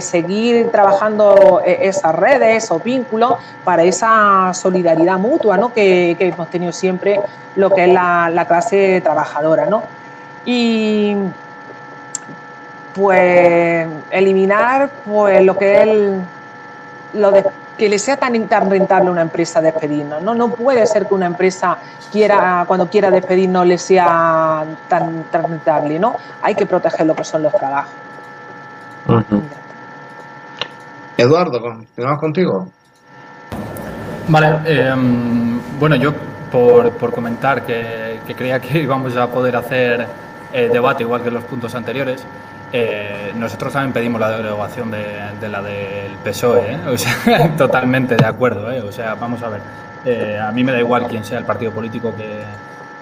seguir 0.00 0.72
trabajando 0.72 1.62
esas 1.64 2.12
redes, 2.12 2.64
esos 2.64 2.82
vínculos 2.82 3.34
para 3.62 3.84
esa 3.84 4.52
solidaridad 4.52 5.20
mutua 5.20 5.56
¿no? 5.56 5.72
que, 5.72 6.16
que 6.18 6.26
hemos 6.26 6.50
tenido 6.50 6.72
siempre 6.78 7.20
lo 7.56 7.70
que 7.70 7.84
es 7.84 7.92
la, 7.92 8.30
la 8.30 8.46
clase 8.46 9.00
trabajadora. 9.02 9.66
¿no? 9.66 9.82
Y 10.44 11.16
pues 12.94 13.86
eliminar 14.10 14.90
pues 15.04 15.44
lo 15.44 15.56
que 15.56 15.76
es 15.76 15.80
el, 15.82 16.20
lo 17.14 17.30
de 17.30 17.44
que 17.76 17.88
le 17.88 17.98
sea 17.98 18.16
tan, 18.16 18.48
tan 18.48 18.68
rentable 18.68 19.08
a 19.08 19.12
una 19.12 19.22
empresa 19.22 19.60
despedirnos. 19.60 20.20
¿no? 20.22 20.34
no 20.34 20.50
puede 20.50 20.84
ser 20.86 21.06
que 21.06 21.14
una 21.14 21.26
empresa 21.26 21.78
quiera, 22.10 22.64
cuando 22.66 22.88
quiera 22.88 23.10
despedirnos 23.10 23.66
le 23.66 23.78
sea 23.78 24.64
tan, 24.88 25.24
tan 25.24 25.44
rentable, 25.44 25.98
¿no? 25.98 26.16
Hay 26.42 26.54
que 26.54 26.66
proteger 26.66 27.06
lo 27.06 27.14
que 27.14 27.24
son 27.24 27.42
los 27.44 27.52
trabajos. 27.52 27.92
Uh 29.06 29.12
-huh. 29.12 29.42
Eduardo, 31.16 31.60
continuamos 31.60 32.20
contigo. 32.20 32.68
Vale, 34.28 34.58
eh, 34.66 34.94
bueno, 35.78 35.96
yo 35.96 36.12
por, 36.50 36.92
por 36.92 37.12
comentar 37.12 37.64
que, 37.64 38.20
que, 38.26 38.34
creía 38.34 38.60
que 38.60 38.78
íbamos 38.82 39.16
a 39.16 39.28
poder 39.28 39.56
hacer 39.56 40.06
eh, 40.52 40.68
debate 40.72 41.02
igual 41.02 41.22
que 41.22 41.28
en 41.28 41.34
los 41.34 41.44
puntos 41.44 41.74
anteriores, 41.74 42.24
eh, 42.72 43.32
nosotros 43.34 43.72
también 43.72 43.92
pedimos 43.92 44.20
la 44.20 44.30
derogación 44.30 44.90
de, 44.90 45.04
de 45.40 45.48
la 45.48 45.62
del 45.62 46.12
PSOE, 46.22 46.72
¿eh? 46.72 46.80
o 46.86 46.98
sea, 46.98 47.54
totalmente 47.56 48.16
de 48.16 48.26
acuerdo, 48.26 48.70
¿eh? 48.70 48.80
o 48.80 48.92
sea, 48.92 49.14
vamos 49.14 49.42
a 49.42 49.48
ver, 49.48 49.60
eh, 50.04 50.38
a 50.38 50.52
mí 50.52 50.64
me 50.64 50.72
da 50.72 50.78
igual 50.78 51.06
quién 51.08 51.24
sea 51.24 51.38
el 51.38 51.44
partido 51.44 51.72
político 51.72 52.14
que, 52.16 52.42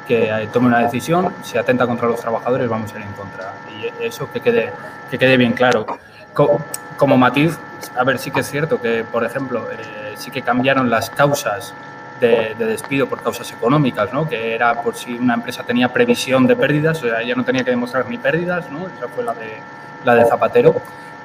que 0.06 0.48
tome 0.52 0.68
una 0.68 0.80
decisión, 0.80 1.32
si 1.42 1.58
atenta 1.58 1.86
contra 1.86 2.06
los 2.08 2.20
trabajadores 2.20 2.68
vamos 2.68 2.92
a 2.94 2.98
ir 2.98 3.04
en 3.04 3.12
contra, 3.12 3.52
y 3.76 4.04
eso 4.04 4.30
que 4.30 4.40
quede, 4.40 4.72
que 5.10 5.18
quede 5.18 5.36
bien 5.36 5.52
claro. 5.52 5.86
Co 6.32 6.60
como 6.96 7.18
matiz, 7.18 7.58
a 7.98 8.04
ver, 8.04 8.18
sí 8.18 8.30
que 8.30 8.40
es 8.40 8.50
cierto 8.50 8.80
que, 8.80 9.04
por 9.04 9.24
ejemplo, 9.24 9.68
eh, 9.70 10.14
sí 10.16 10.30
que 10.30 10.42
cambiaron 10.42 10.88
las 10.88 11.10
causas 11.10 11.74
de, 12.20 12.54
de, 12.58 12.66
despido 12.66 13.06
por 13.06 13.22
causas 13.22 13.50
económicas, 13.52 14.12
¿no? 14.12 14.28
que 14.28 14.54
era 14.54 14.82
por 14.82 14.94
si 14.94 15.14
una 15.14 15.34
empresa 15.34 15.62
tenía 15.62 15.92
previsión 15.92 16.46
de 16.46 16.56
pérdidas, 16.56 17.02
o 17.02 17.08
sea, 17.08 17.22
ya 17.22 17.34
no 17.34 17.44
tenía 17.44 17.64
que 17.64 17.70
demostrar 17.70 18.08
ni 18.08 18.18
pérdidas, 18.18 18.70
¿no? 18.70 18.86
esa 18.88 19.08
fue 19.08 19.24
la 19.24 19.34
de, 19.34 19.58
la 20.04 20.14
de 20.14 20.24
Zapatero. 20.24 20.74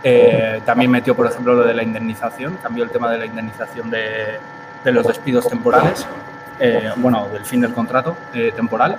Eh, 0.04 0.62
también 0.66 0.89
metió, 0.89 1.16
por 1.16 1.28
ejemplo, 1.28 1.54
lo 1.54 1.64
de 1.64 1.74
la 1.74 1.84
indemnización, 1.84 2.58
cambió 2.62 2.84
el 2.84 2.89
tema 2.89 3.12
de 3.12 3.20
la 3.20 3.26
indemnización 3.26 3.89
de, 3.89 4.39
de 4.84 4.92
los 4.92 5.06
despidos 5.06 5.48
temporales, 5.48 6.08
eh, 6.60 6.89
bueno, 6.96 7.28
del 7.32 7.46
fin 7.46 7.62
del 7.62 7.74
contrato 7.74 8.18
eh, 8.34 8.52
temporal. 8.56 8.98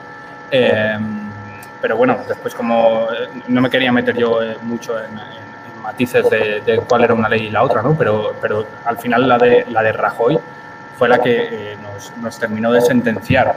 pero 1.80 1.96
bueno, 1.96 2.18
después 2.28 2.54
como 2.54 3.08
no 3.48 3.60
me 3.60 3.68
quería 3.68 3.90
meter 3.90 4.16
yo 4.16 4.38
mucho 4.62 4.96
en, 5.00 5.10
en 5.18 5.82
matices 5.82 6.30
de, 6.30 6.60
de, 6.60 6.76
cuál 6.78 7.02
era 7.02 7.14
una 7.14 7.28
ley 7.28 7.46
y 7.46 7.50
la 7.50 7.64
otra, 7.64 7.82
¿no? 7.82 7.96
pero, 7.98 8.36
pero 8.40 8.64
al 8.84 8.98
final 8.98 9.28
la 9.28 9.38
de, 9.38 9.66
la 9.68 9.82
de 9.82 9.92
Rajoy 9.92 10.38
fue 11.02 11.08
la 11.08 11.18
que 11.18 11.72
eh, 11.72 11.76
nos, 11.82 12.16
nos, 12.18 12.38
terminó 12.38 12.70
de 12.70 12.80
sentenciar, 12.80 13.56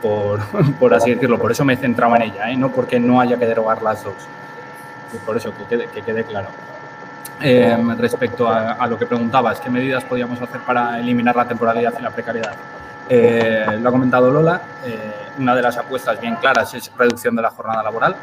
por, 0.00 0.38
por, 0.78 0.94
así 0.94 1.10
decirlo. 1.10 1.36
Por 1.36 1.50
eso 1.50 1.64
me 1.64 1.72
he 1.72 1.76
centrado 1.76 2.14
en 2.14 2.22
ella, 2.22 2.48
¿eh? 2.48 2.56
no 2.56 2.70
porque 2.70 3.00
no 3.00 3.20
haya 3.20 3.36
que 3.36 3.44
derogar 3.44 3.82
las 3.82 4.04
dos. 4.04 4.14
Y 5.12 5.16
por 5.16 5.36
eso, 5.36 5.52
que 5.52 5.64
quede, 5.64 5.88
que 5.88 6.02
quede 6.02 6.22
claro. 6.22 6.46
Eh, 7.42 7.76
respecto 7.98 8.46
a, 8.46 8.74
a, 8.74 8.86
lo 8.86 8.96
que 8.96 9.04
preguntabas, 9.04 9.58
¿qué 9.58 9.68
medidas 9.68 10.04
podíamos 10.04 10.40
hacer 10.40 10.60
para 10.60 11.00
eliminar 11.00 11.34
la 11.34 11.48
temporalidad 11.48 11.92
y 11.98 12.02
la 12.02 12.10
precariedad? 12.10 12.54
Eh, 13.08 13.66
lo 13.80 13.88
ha 13.88 13.90
comentado 13.90 14.30
Lola, 14.30 14.62
una 15.40 15.56
de 15.56 15.62
las 15.62 15.76
apuestas 15.76 16.20
bien 16.20 16.36
claras 16.36 16.72
es 16.74 16.92
reducción 16.96 17.34
de 17.34 17.42
la 17.42 17.50
jornada 17.50 17.82
laboral. 17.82 18.14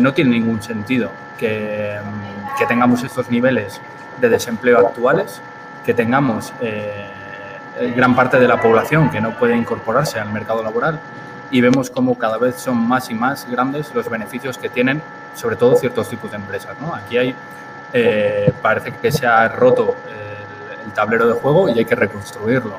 no 0.00 0.14
tiene 0.14 0.30
ningún 0.30 0.62
sentido 0.62 1.10
que, 1.36 1.98
que, 2.56 2.66
tengamos 2.66 3.02
estos 3.02 3.28
niveles 3.28 3.80
de 4.20 4.28
desempleo 4.28 4.78
actuales, 4.86 5.42
que 5.84 5.94
tengamos 5.94 6.52
gran 7.94 8.14
parte 8.14 8.38
de 8.38 8.46
la 8.46 8.60
población 8.60 9.10
que 9.10 9.20
no 9.20 9.36
puede 9.38 9.56
incorporarse 9.56 10.20
al 10.20 10.30
mercado 10.30 10.62
laboral 10.62 11.00
y 11.50 11.60
vemos 11.60 11.90
cómo 11.90 12.16
cada 12.16 12.38
vez 12.38 12.56
son 12.56 12.76
más 12.76 13.10
y 13.10 13.14
más 13.14 13.46
grandes 13.50 13.94
los 13.94 14.08
beneficios 14.08 14.58
que 14.58 14.68
tienen 14.68 15.02
sobre 15.34 15.56
todo 15.56 15.76
ciertos 15.76 16.08
tipos 16.08 16.30
de 16.30 16.36
empresas. 16.36 16.76
¿no? 16.80 16.94
Aquí 16.94 17.16
hay, 17.18 17.34
eh, 17.92 18.52
parece 18.60 18.92
que 18.92 19.10
se 19.12 19.26
ha 19.26 19.48
roto 19.48 19.96
el, 20.06 20.86
el, 20.86 20.92
tablero 20.92 21.26
de 21.26 21.34
juego 21.34 21.68
y 21.68 21.78
hay 21.78 21.84
que 21.84 21.94
reconstruirlo. 21.94 22.76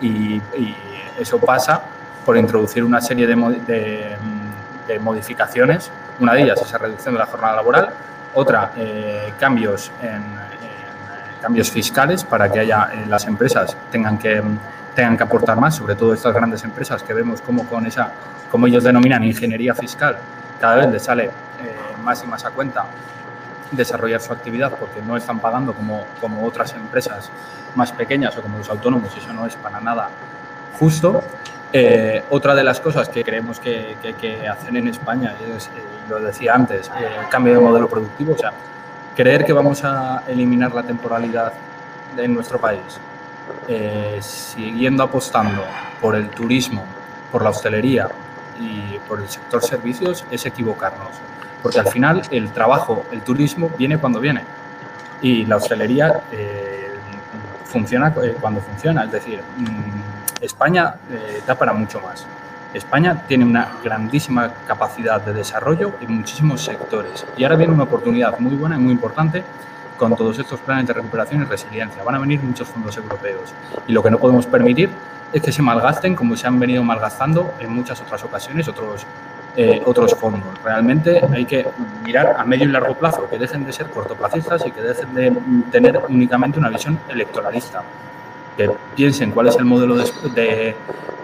Y, 0.00 0.34
y 0.56 0.76
eso 1.18 1.38
pasa 1.38 1.82
por 2.24 2.36
introducir 2.36 2.84
una 2.84 3.00
serie 3.00 3.26
de, 3.26 3.34
de, 3.66 4.16
de, 4.86 4.98
modificaciones. 4.98 5.90
Una 6.18 6.34
de 6.34 6.42
ellas 6.42 6.60
es 6.62 6.72
la 6.72 6.78
reducción 6.78 7.14
de 7.14 7.20
la 7.20 7.26
jornada 7.26 7.56
laboral, 7.56 7.90
otra, 8.34 8.72
eh, 8.76 9.32
cambios 9.38 9.90
en, 10.02 10.22
cambios 11.46 11.70
fiscales 11.70 12.24
para 12.24 12.50
que 12.50 12.58
haya 12.58 12.88
eh, 12.92 13.06
las 13.06 13.24
empresas 13.28 13.76
tengan 13.92 14.18
que 14.18 14.42
tengan 14.96 15.16
que 15.16 15.22
aportar 15.22 15.56
más, 15.60 15.76
sobre 15.76 15.94
todo 15.94 16.12
estas 16.12 16.34
grandes 16.34 16.64
empresas 16.64 17.04
que 17.04 17.14
vemos 17.14 17.40
como 17.40 17.64
con 17.68 17.86
esa, 17.86 18.10
como 18.50 18.66
ellos 18.66 18.82
denominan 18.82 19.22
ingeniería 19.22 19.72
fiscal, 19.72 20.16
cada 20.60 20.74
vez 20.74 20.88
les 20.90 21.04
sale 21.04 21.26
eh, 21.26 21.30
más 22.02 22.24
y 22.24 22.26
más 22.26 22.44
a 22.44 22.50
cuenta 22.50 22.86
desarrollar 23.70 24.20
su 24.20 24.32
actividad 24.32 24.72
porque 24.72 25.00
no 25.00 25.16
están 25.16 25.38
pagando 25.38 25.72
como, 25.72 26.04
como 26.20 26.44
otras 26.44 26.74
empresas 26.74 27.30
más 27.76 27.92
pequeñas 27.92 28.36
o 28.36 28.42
como 28.42 28.58
los 28.58 28.68
autónomos, 28.68 29.16
eso 29.16 29.32
no 29.32 29.46
es 29.46 29.54
para 29.54 29.78
nada 29.78 30.08
justo. 30.80 31.22
Eh, 31.72 32.24
otra 32.30 32.56
de 32.56 32.64
las 32.64 32.80
cosas 32.80 33.08
que 33.08 33.22
creemos 33.22 33.60
que, 33.60 33.96
hay 34.02 34.14
que 34.14 34.48
hacer 34.48 34.76
en 34.76 34.88
España 34.88 35.36
es, 35.56 35.66
eh, 35.66 35.70
lo 36.08 36.18
decía 36.18 36.54
antes, 36.54 36.90
el 36.98 37.28
cambio 37.28 37.52
de 37.52 37.60
modelo 37.60 37.88
productivo, 37.88 38.32
o 38.32 38.38
sea, 38.38 38.52
creer 39.16 39.44
que 39.44 39.52
vamos 39.52 39.82
a 39.84 40.22
eliminar 40.28 40.74
la 40.74 40.82
temporalidad 40.82 41.52
en 42.16 42.34
nuestro 42.34 42.60
país, 42.60 42.80
siguiendo 44.20 45.02
apostando 45.02 45.64
por 46.00 46.14
el 46.14 46.28
turismo, 46.28 46.84
por 47.32 47.42
la 47.42 47.50
hostelería 47.50 48.08
y 48.60 48.98
por 49.08 49.20
el 49.20 49.28
sector 49.28 49.62
servicios, 49.62 50.24
es 50.30 50.46
equivocarnos. 50.46 51.10
Porque 51.62 51.80
al 51.80 51.88
final 51.88 52.22
el 52.30 52.50
trabajo, 52.52 53.04
el 53.10 53.22
turismo 53.22 53.70
viene 53.76 53.98
cuando 53.98 54.20
viene 54.20 54.42
y 55.20 55.44
la 55.46 55.56
hostelería 55.56 56.22
funciona 57.66 58.12
cuando 58.40 58.60
funciona. 58.60 59.04
Es 59.04 59.12
decir, 59.12 59.42
mm, 59.56 60.42
España 60.44 60.94
eh, 61.10 61.42
da 61.46 61.54
para 61.54 61.72
mucho 61.72 62.00
más. 62.00 62.26
España 62.76 63.22
tiene 63.26 63.44
una 63.44 63.68
grandísima 63.82 64.52
capacidad 64.66 65.20
de 65.20 65.32
desarrollo 65.32 65.94
en 66.00 66.12
muchísimos 66.14 66.62
sectores 66.62 67.26
y 67.36 67.44
ahora 67.44 67.56
viene 67.56 67.72
una 67.72 67.84
oportunidad 67.84 68.38
muy 68.38 68.54
buena 68.54 68.76
y 68.76 68.78
muy 68.78 68.92
importante 68.92 69.42
con 69.96 70.14
todos 70.14 70.38
estos 70.38 70.60
planes 70.60 70.86
de 70.86 70.92
recuperación 70.92 71.42
y 71.42 71.44
resiliencia. 71.44 72.04
Van 72.04 72.14
a 72.16 72.18
venir 72.18 72.40
muchos 72.42 72.68
fondos 72.68 72.96
europeos 72.96 73.54
y 73.86 73.92
lo 73.92 74.02
que 74.02 74.10
no 74.10 74.18
podemos 74.18 74.46
permitir 74.46 74.90
es 75.32 75.42
que 75.42 75.52
se 75.52 75.62
malgasten 75.62 76.14
como 76.14 76.36
se 76.36 76.46
han 76.46 76.60
venido 76.60 76.84
malgastando 76.84 77.54
en 77.58 77.72
muchas 77.72 78.00
otras 78.02 78.22
ocasiones 78.24 78.68
otros, 78.68 79.06
eh, 79.56 79.82
otros 79.84 80.14
fondos. 80.14 80.62
Realmente 80.62 81.22
hay 81.32 81.46
que 81.46 81.66
mirar 82.04 82.36
a 82.38 82.44
medio 82.44 82.68
y 82.68 82.72
largo 82.72 82.94
plazo, 82.94 83.26
que 83.28 83.38
dejen 83.38 83.64
de 83.64 83.72
ser 83.72 83.88
cortoplacistas 83.88 84.66
y 84.66 84.70
que 84.70 84.82
dejen 84.82 85.14
de 85.14 85.32
tener 85.72 86.00
únicamente 86.08 86.58
una 86.58 86.68
visión 86.68 86.98
electoralista. 87.08 87.82
Que 88.56 88.70
piensen 88.94 89.32
cuál 89.32 89.48
es 89.48 89.56
el 89.56 89.64
modelo 89.64 89.96
de, 89.96 90.74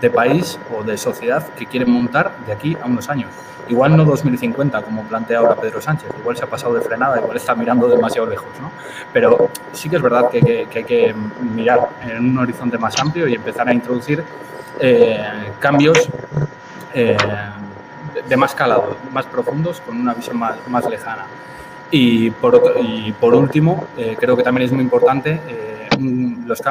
de, 0.00 0.10
país 0.10 0.58
o 0.76 0.82
de 0.82 0.98
sociedad 0.98 1.46
que 1.54 1.66
quieren 1.66 1.90
montar 1.90 2.36
de 2.46 2.52
aquí 2.52 2.76
a 2.80 2.86
unos 2.86 3.08
años. 3.08 3.30
Igual 3.68 3.96
no 3.96 4.04
2050, 4.04 4.82
como 4.82 5.04
plantea 5.04 5.38
ahora 5.38 5.54
Pedro 5.54 5.80
Sánchez, 5.80 6.10
igual 6.18 6.36
se 6.36 6.44
ha 6.44 6.46
pasado 6.48 6.74
de 6.74 6.80
frenada, 6.80 7.18
igual 7.20 7.36
está 7.36 7.54
mirando 7.54 7.88
demasiado 7.88 8.28
lejos, 8.28 8.48
¿no? 8.60 8.70
Pero 9.12 9.50
sí 9.72 9.88
que 9.88 9.96
es 9.96 10.02
verdad 10.02 10.28
que, 10.30 10.66
que, 10.68 10.78
hay 10.78 10.84
que 10.84 11.14
mirar 11.54 11.88
en 12.02 12.30
un 12.30 12.38
horizonte 12.38 12.76
más 12.76 12.98
amplio 13.00 13.28
y 13.28 13.34
empezar 13.34 13.68
a 13.68 13.72
introducir 13.72 14.24
eh, 14.80 15.16
cambios 15.60 16.08
eh, 16.92 17.16
de 18.28 18.36
más 18.36 18.54
calado, 18.54 18.96
más 19.12 19.26
profundos, 19.26 19.80
con 19.80 19.96
una 19.96 20.12
visión 20.14 20.36
más, 20.36 20.56
más 20.68 20.88
lejana. 20.88 21.26
Y 21.90 22.30
por, 22.30 22.74
y 22.82 23.12
por 23.12 23.34
último, 23.34 23.86
eh, 23.96 24.16
creo 24.18 24.36
que 24.36 24.42
también 24.42 24.66
es 24.66 24.72
muy 24.72 24.82
importante 24.82 25.40
eh, 25.98 26.36
los, 26.46 26.62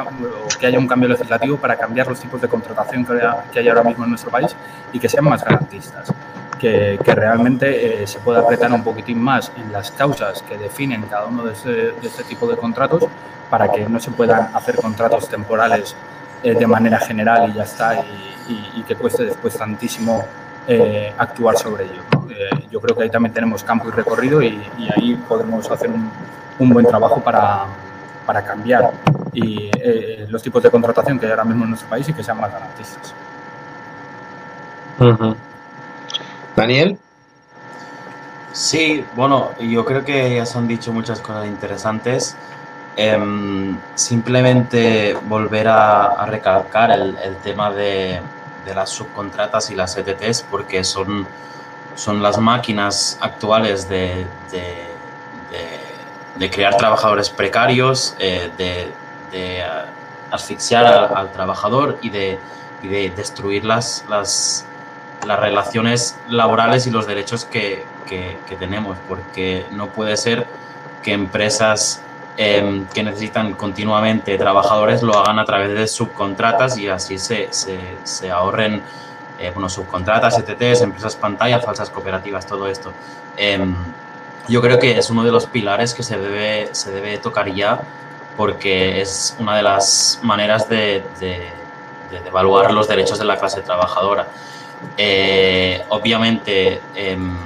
que 0.58 0.66
haya 0.66 0.78
un 0.78 0.86
cambio 0.86 1.08
legislativo 1.08 1.56
para 1.56 1.76
cambiar 1.76 2.06
los 2.08 2.20
tipos 2.20 2.40
de 2.40 2.48
contratación 2.48 3.04
que, 3.04 3.20
que 3.52 3.58
hay 3.60 3.68
ahora 3.68 3.84
mismo 3.84 4.04
en 4.04 4.10
nuestro 4.10 4.30
país 4.30 4.54
y 4.92 4.98
que 4.98 5.08
sean 5.08 5.24
más 5.24 5.44
garantistas. 5.44 6.12
Que, 6.58 6.96
que 7.04 7.12
realmente 7.12 8.04
eh, 8.04 8.06
se 8.06 8.20
pueda 8.20 8.38
apretar 8.38 8.72
un 8.72 8.84
poquitín 8.84 9.20
más 9.20 9.50
en 9.56 9.72
las 9.72 9.90
causas 9.90 10.42
que 10.42 10.56
definen 10.56 11.02
cada 11.02 11.26
uno 11.26 11.42
de, 11.42 11.54
de 11.64 12.06
este 12.06 12.22
tipo 12.22 12.46
de 12.46 12.56
contratos 12.56 13.02
para 13.50 13.68
que 13.72 13.84
no 13.88 13.98
se 13.98 14.12
puedan 14.12 14.54
hacer 14.54 14.76
contratos 14.76 15.28
temporales 15.28 15.96
de 16.42 16.66
manera 16.66 16.98
general 17.00 17.50
y 17.50 17.54
ya 17.54 17.64
está 17.64 18.04
y, 18.48 18.80
y 18.80 18.82
que 18.82 18.94
cueste 18.94 19.24
después 19.24 19.56
tantísimo 19.56 20.24
eh, 20.68 21.12
actuar 21.18 21.56
sobre 21.58 21.84
ello. 21.84 22.02
Eh, 22.30 22.68
yo 22.70 22.80
creo 22.80 22.96
que 22.96 23.02
ahí 23.02 23.10
también 23.10 23.32
tenemos 23.32 23.64
campo 23.64 23.88
y 23.88 23.90
recorrido 23.90 24.40
y, 24.40 24.62
ahí 24.96 25.16
podemos 25.28 25.68
hacer 25.68 25.90
un, 25.90 26.70
buen 26.70 26.86
trabajo 26.86 27.20
para, 27.20 27.64
para 28.26 28.42
cambiar 28.42 28.92
y, 29.32 29.70
eh, 29.78 30.26
los 30.28 30.42
tipos 30.42 30.62
de 30.62 30.70
contratación 30.70 31.18
que 31.18 31.26
hay 31.26 31.32
ahora 31.32 31.44
mismo 31.44 31.64
en 31.64 31.70
nuestro 31.70 31.88
país 31.88 32.08
y 32.08 32.12
que 32.12 32.22
sean 32.22 32.40
más 32.40 32.52
garantistas. 32.52 33.14
Daniel. 36.54 36.98
Sí, 38.52 39.04
bueno, 39.16 39.50
yo 39.58 39.84
creo 39.84 40.04
que 40.04 40.36
ya 40.36 40.46
se 40.46 40.58
han 40.58 40.68
dicho 40.68 40.92
muchas 40.92 41.20
cosas 41.20 41.46
interesantes. 41.46 42.36
Em, 42.94 43.78
simplemente 43.94 45.14
volver 45.24 45.66
a, 45.68 46.26
recalcar 46.26 46.90
el 46.90 47.36
tema 47.42 47.70
de, 47.70 48.20
de 48.64 48.74
las 48.74 48.90
subcontratas 48.90 49.70
y 49.70 49.74
las 49.74 49.96
ETTs 49.96 50.42
porque 50.42 50.84
son, 50.84 51.26
son 51.94 52.22
las 52.22 52.38
máquinas 52.38 53.18
actuales 53.20 53.88
de, 53.88 54.26
de, 54.50 54.88
crear 56.50 56.76
trabajadores 56.76 57.30
precarios, 57.30 58.14
eh, 58.18 58.50
de, 58.56 58.92
asfixiar 60.30 60.86
al, 61.14 61.30
trabajador 61.32 61.98
y 62.02 62.10
de, 62.10 62.38
de 62.82 63.10
destruir 63.10 63.64
las, 63.64 64.04
las, 64.08 64.66
las, 65.26 65.38
relaciones 65.38 66.16
laborales 66.28 66.86
y 66.86 66.90
los 66.90 67.06
derechos 67.06 67.44
que, 67.44 67.84
que, 68.06 68.56
tenemos, 68.56 68.98
porque 69.08 69.66
no 69.70 69.88
puede 69.88 70.16
ser 70.16 70.46
que 71.02 71.12
empresas 71.12 72.02
Em, 72.38 72.86
que 72.86 73.02
necesitan 73.02 73.52
continuamente 73.52 74.38
trabajadores 74.38 75.02
lo 75.02 75.18
hagan 75.18 75.38
a 75.38 75.44
través 75.44 75.74
de 75.74 75.86
subcontratas 75.86 76.78
y 76.78 76.88
así 76.88 77.18
se, 77.18 77.50
se, 77.50 78.30
ahorren 78.30 78.82
eh, 79.38 79.50
bueno, 79.52 79.68
subcontratas, 79.68 80.38
ETTs, 80.38 80.80
empresas 80.80 81.14
pantalla, 81.14 81.60
falsas 81.60 81.90
cooperativas, 81.90 82.46
todo 82.46 82.68
esto. 82.68 82.94
Em, 83.36 83.74
yo 84.48 84.60
creo 84.60 84.78
que 84.78 84.98
es 84.98 85.10
uno 85.10 85.24
de 85.24 85.32
los 85.32 85.46
pilares 85.46 85.94
que 85.94 86.02
se 86.02 86.18
debe, 86.18 86.74
se 86.74 86.90
debe 86.90 87.18
tocar 87.18 87.52
ya 87.52 87.80
porque 88.36 89.00
es 89.00 89.36
una 89.38 89.56
de 89.56 89.62
las 89.62 90.20
maneras 90.22 90.68
de, 90.68 91.04
de, 91.20 91.48
evaluar 92.26 92.72
los 92.72 92.88
derechos 92.88 93.18
de 93.18 93.24
la 93.24 93.36
clase 93.36 93.62
trabajadora. 93.62 94.28
Eh, 94.96 95.82
obviamente, 95.88 96.80
em, 96.94 97.36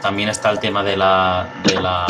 también 0.00 0.28
está 0.28 0.50
el 0.50 0.58
tema 0.58 0.82
de 0.82 0.96
la, 0.96 1.48
de 1.64 1.80
la 1.80 2.06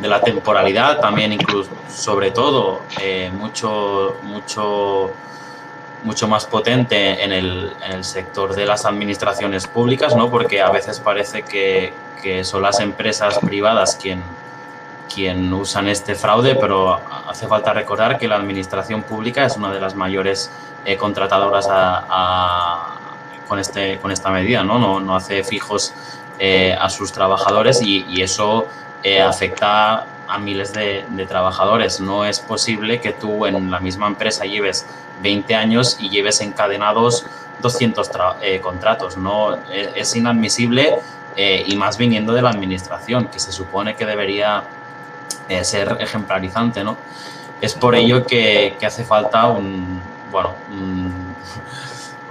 de 0.00 0.06
la 0.08 0.20
temporalidad 0.20 1.00
también 1.00 1.32
incluso 1.32 1.70
sobre 1.88 2.30
todo 2.30 2.82
eh, 3.00 3.30
mucho 3.32 4.16
mucho 4.22 5.10
mucho 6.04 6.28
más 6.28 6.46
potente 6.46 7.22
en 7.24 7.32
el, 7.32 7.72
sector 8.02 8.54
de 8.54 8.66
las 8.66 8.84
administraciones 8.84 9.66
públicas 9.66 10.14
no 10.14 10.30
porque 10.30 10.60
a 10.60 10.70
veces 10.70 11.00
parece 11.00 11.42
que, 11.42 11.92
son 12.44 12.62
las 12.62 12.80
empresas 12.80 13.38
privadas 13.38 13.96
quien 14.00 14.22
quien 15.12 15.52
usan 15.54 15.88
este 15.88 16.14
fraude 16.14 16.56
pero 16.56 17.00
hace 17.26 17.46
falta 17.46 17.72
recordar 17.72 18.18
que 18.18 18.28
la 18.28 18.36
administración 18.36 19.02
pública 19.02 19.46
es 19.46 19.56
una 19.56 19.72
de 19.72 19.80
las 19.80 19.94
mayores 19.94 20.50
eh, 20.84 20.96
contratadoras 20.96 21.66
con 23.46 23.58
este 23.58 23.98
con 23.98 24.10
esta 24.10 24.30
medida 24.30 24.62
no 24.62 24.78
no, 24.78 25.00
no 25.00 25.16
hace 25.16 25.42
fijos 25.42 25.94
eh, 26.40 26.76
a 26.78 26.88
sus 26.88 27.10
trabajadores 27.10 27.82
y, 27.82 28.22
eso 28.22 28.68
eh, 29.02 29.20
afecta 29.20 30.06
a 30.28 30.38
miles 30.38 30.72
de, 30.72 31.04
trabajadores. 31.28 32.00
No 32.00 32.24
es 32.24 32.38
posible 32.38 33.00
que 33.00 33.12
tú 33.12 33.44
en 33.44 33.72
la 33.72 33.80
misma 33.80 34.06
empresa 34.06 34.44
lleves 34.44 34.86
20 35.22 35.54
años 35.54 35.96
y 36.00 36.08
lleves 36.10 36.40
encadenados 36.40 37.26
200 37.60 38.10
eh, 38.40 38.60
contratos. 38.60 39.16
No, 39.16 39.54
e, 39.54 39.92
es, 39.94 40.14
inadmisible 40.16 40.96
eh, 41.36 41.64
y 41.66 41.76
más 41.76 41.98
viniendo 41.98 42.32
de 42.32 42.42
la 42.42 42.50
administración, 42.50 43.26
que 43.26 43.38
se 43.38 43.52
supone 43.52 43.96
que 43.96 44.06
debería 44.06 44.64
ser 45.62 45.96
ejemplarizante. 46.00 46.84
¿no? 46.84 46.98
Es 47.60 47.74
por 47.74 47.94
ello 47.94 48.26
que, 48.26 48.76
hace 48.84 49.04
falta 49.04 49.48
un, 49.48 50.00
bueno, 50.30 50.54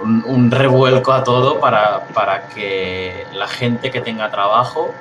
un, 0.00 0.50
revuelco 0.50 1.12
a 1.12 1.24
todo 1.24 1.58
para, 1.58 2.04
para, 2.14 2.46
que 2.46 3.26
la 3.32 3.48
gente 3.48 3.90
que 3.90 4.00
tenga 4.00 4.30
trabajo 4.30 4.94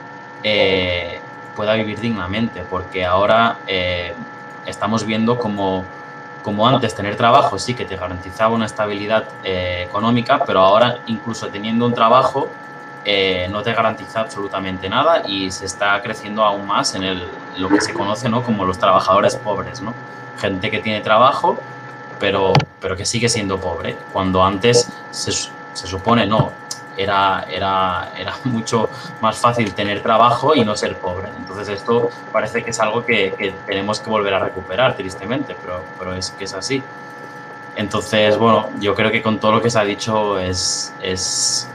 pueda 1.58 1.74
vivir 1.74 2.00
dignamente, 2.00 2.62
porque 2.70 3.04
ahora 3.04 3.58
eh, 3.66 4.14
estamos 4.68 5.06
viendo 5.06 5.40
como, 5.40 5.84
como 6.44 6.68
antes 6.68 6.96
tener 6.96 7.16
trabajo 7.16 7.60
sí 7.60 7.74
que 7.74 7.86
te 7.86 7.96
garantizaba 7.96 8.54
una 8.54 8.66
estabilidad 8.66 9.26
eh, 9.44 9.86
económica, 9.88 10.44
pero 10.46 10.62
ahora 10.62 11.00
incluso 11.08 11.48
teniendo 11.48 11.86
un 11.86 11.94
trabajo 11.94 12.50
eh, 13.06 13.48
no 13.52 13.62
te 13.64 13.74
garantiza 13.74 14.22
absolutamente 14.22 14.90
nada 14.90 15.24
y 15.28 15.50
se 15.52 15.66
está 15.66 16.02
creciendo 16.02 16.44
aún 16.44 16.68
más 16.68 16.96
en 16.96 17.04
el, 17.04 17.28
lo 17.58 17.70
que 17.70 17.82
se 17.82 17.94
conoce 17.94 18.30
¿no? 18.30 18.44
como 18.44 18.66
los 18.66 18.78
trabajadores 18.78 19.36
pobres, 19.36 19.82
¿no? 19.82 19.94
gente 20.38 20.70
que 20.70 20.80
tiene 20.80 21.02
trabajo 21.02 21.58
pero, 22.20 22.54
pero 22.80 22.96
que 22.96 23.06
sigue 23.06 23.30
siendo 23.30 23.60
pobre, 23.60 23.96
cuando 24.12 24.44
antes 24.44 24.90
se, 25.12 25.32
se 25.32 25.88
supone 25.88 26.26
no, 26.26 26.52
era, 26.98 27.46
era, 27.50 28.12
era 28.18 28.36
mucho 28.44 28.90
más 29.22 29.38
fácil 29.38 29.74
tener 29.74 30.02
trabajo 30.02 30.56
y 30.56 30.66
no 30.66 30.76
ser 30.76 30.98
pobre. 30.98 31.30
Entonces 31.38 31.70
esto 31.70 32.10
parece 32.32 32.64
que 32.64 32.72
es 32.72 32.80
algo 32.80 33.06
que, 33.06 33.54
tenemos 33.66 34.00
que 34.00 34.10
volver 34.10 34.34
a 34.34 34.40
recuperar, 34.40 34.96
tristemente, 34.96 35.56
pero, 35.62 35.84
pero 35.98 36.14
es 36.14 36.32
que 36.32 36.46
es 36.46 36.54
así. 36.54 36.84
Entonces, 37.76 38.38
bueno, 38.38 38.70
yo 38.80 38.96
creo 38.96 39.12
que 39.12 39.22
con 39.22 39.40
todo 39.40 39.54
lo 39.54 39.62
que 39.62 39.70
se 39.70 39.80
ha 39.80 39.84
dicho 39.84 40.40
es... 40.40 40.94
es 41.02 41.70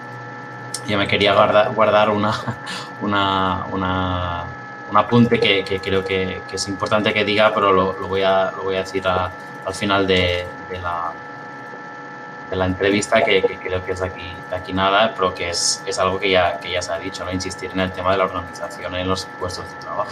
yo 0.84 0.98
me 0.98 1.06
quería 1.06 1.32
guardar, 1.32 1.72
guardar 1.72 2.10
una, 2.10 2.32
una, 3.00 3.66
una, 3.70 4.44
un 4.90 4.96
apunte 4.96 5.38
que, 5.38 5.62
que 5.62 5.78
creo 5.78 6.04
que, 6.04 6.42
que, 6.48 6.56
es 6.56 6.66
importante 6.66 7.14
que 7.14 7.24
diga, 7.24 7.52
pero 7.54 7.72
lo, 7.72 7.92
lo, 7.92 8.08
voy, 8.08 8.22
a, 8.22 8.50
lo 8.50 8.64
voy 8.64 8.74
a 8.74 8.80
decir 8.80 9.06
al 9.06 9.74
final 9.74 10.08
de, 10.08 10.44
de 10.68 10.80
la, 10.80 11.12
la 12.56 12.66
entrevista, 12.66 13.22
que, 13.22 13.42
creo 13.42 13.84
que 13.84 13.92
es 13.92 14.02
aquí, 14.02 14.32
aquí 14.52 14.72
nada, 14.72 15.14
pero 15.14 15.34
que 15.34 15.50
es, 15.50 15.82
es 15.86 15.98
algo 15.98 16.18
que 16.18 16.30
ya, 16.30 16.58
que 16.58 16.70
ya 16.70 16.82
se 16.82 16.92
ha 16.92 16.98
dicho, 16.98 17.24
¿no? 17.24 17.32
insistir 17.32 17.70
en 17.72 17.80
el 17.80 17.92
tema 17.92 18.12
de 18.12 18.18
la 18.18 18.24
organización 18.24 18.94
en 18.94 19.08
los 19.08 19.26
puestos 19.38 19.64
de 19.70 19.76
trabajo. 19.80 20.10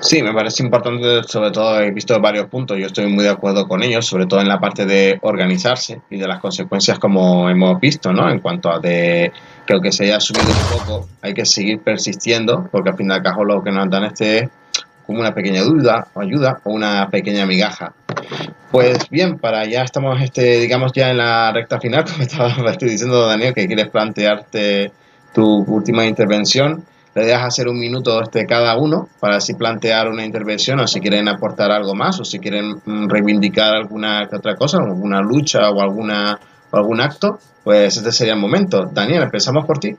Sí, 0.00 0.22
me 0.22 0.32
parece 0.32 0.62
importante, 0.62 1.22
sobre 1.24 1.50
todo 1.50 1.80
he 1.80 1.90
visto 1.90 2.20
varios 2.20 2.46
puntos, 2.46 2.78
yo 2.78 2.86
estoy 2.86 3.06
muy 3.06 3.24
de 3.24 3.30
acuerdo 3.30 3.66
con 3.66 3.82
ellos, 3.82 4.06
sobre 4.06 4.26
todo 4.26 4.40
en 4.40 4.48
la 4.48 4.60
parte 4.60 4.84
de 4.84 5.18
organizarse 5.22 6.00
y 6.10 6.18
de 6.18 6.28
las 6.28 6.38
consecuencias 6.38 6.98
como 6.98 7.48
hemos 7.48 7.80
visto, 7.80 8.12
¿no? 8.12 8.30
En 8.30 8.40
cuanto 8.40 8.70
a 8.70 8.78
de 8.78 9.32
que 9.66 9.72
aunque 9.72 9.92
se 9.92 10.04
haya 10.04 10.20
subido 10.20 10.46
un 10.46 10.78
poco, 10.78 11.08
hay 11.22 11.32
que 11.32 11.46
seguir 11.46 11.80
persistiendo, 11.80 12.68
porque 12.70 12.90
al 12.90 12.96
fin 12.96 13.10
y 13.10 13.14
al 13.14 13.22
cabo 13.22 13.44
lo 13.44 13.64
que 13.64 13.72
nos 13.72 13.88
dan 13.88 14.04
este 14.04 14.38
es 14.38 14.50
como 15.06 15.20
una 15.20 15.34
pequeña 15.34 15.62
duda 15.62 16.08
o 16.14 16.20
ayuda 16.20 16.60
o 16.64 16.72
una 16.72 17.08
pequeña 17.08 17.46
migaja. 17.46 17.92
Pues 18.70 19.08
bien, 19.10 19.38
para 19.38 19.64
ya 19.64 19.82
estamos, 19.82 20.20
este, 20.20 20.60
digamos, 20.60 20.92
ya 20.92 21.10
en 21.10 21.18
la 21.18 21.52
recta 21.52 21.80
final, 21.80 22.04
como 22.10 22.22
estaba 22.22 22.70
estoy 22.70 22.90
diciendo 22.90 23.26
Daniel, 23.26 23.54
que 23.54 23.66
quieres 23.66 23.88
plantearte 23.88 24.92
tu 25.32 25.64
última 25.64 26.06
intervención 26.06 26.84
le 27.16 27.24
dejas 27.24 27.44
hacer 27.44 27.66
un 27.66 27.78
minuto 27.78 28.22
este 28.22 28.44
cada 28.44 28.76
uno 28.76 29.08
para 29.20 29.36
así 29.36 29.54
plantear 29.54 30.08
una 30.08 30.22
intervención 30.22 30.80
o 30.80 30.86
si 30.86 31.00
quieren 31.00 31.28
aportar 31.28 31.70
algo 31.72 31.94
más 31.94 32.20
o 32.20 32.24
si 32.26 32.38
quieren 32.38 32.82
mm, 32.84 33.08
reivindicar 33.08 33.74
alguna 33.74 34.28
otra 34.30 34.54
cosa, 34.54 34.78
alguna 34.78 35.22
lucha 35.22 35.70
o 35.70 35.80
alguna 35.80 36.38
o 36.70 36.76
algún 36.76 37.00
acto, 37.00 37.38
pues 37.64 37.96
este 37.96 38.12
sería 38.12 38.34
el 38.34 38.38
momento. 38.38 38.84
Daniel, 38.92 39.22
empezamos 39.22 39.64
por 39.64 39.78
ti. 39.78 39.96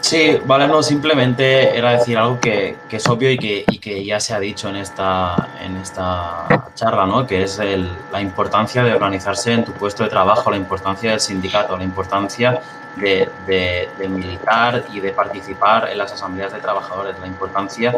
Sí, 0.00 0.38
vale, 0.46 0.66
no, 0.66 0.82
simplemente 0.82 1.76
era 1.76 1.92
decir 1.92 2.16
algo 2.16 2.40
que, 2.40 2.76
que 2.88 2.96
es 2.96 3.06
obvio 3.06 3.30
y 3.30 3.38
que, 3.38 3.64
y 3.70 3.78
que, 3.78 4.04
ya 4.04 4.18
se 4.18 4.32
ha 4.34 4.40
dicho 4.40 4.68
en 4.68 4.76
esta, 4.76 5.50
en 5.62 5.76
esta 5.76 6.70
charla, 6.74 7.06
¿no? 7.06 7.26
Que 7.26 7.42
es 7.42 7.58
el, 7.58 7.88
la 8.10 8.20
importancia 8.20 8.82
de 8.82 8.94
organizarse 8.94 9.52
en 9.52 9.64
tu 9.64 9.72
puesto 9.72 10.02
de 10.02 10.08
trabajo, 10.08 10.50
la 10.50 10.56
importancia 10.56 11.10
del 11.10 11.20
sindicato, 11.20 11.76
la 11.76 11.84
importancia 11.84 12.60
de, 12.96 14.08
militar 14.08 14.84
y 14.92 15.00
de 15.00 15.12
participar 15.12 15.88
en 15.90 15.98
las 15.98 16.12
asambleas 16.12 16.52
de 16.52 16.60
trabajadores, 16.60 17.18
la 17.20 17.26
importancia 17.26 17.94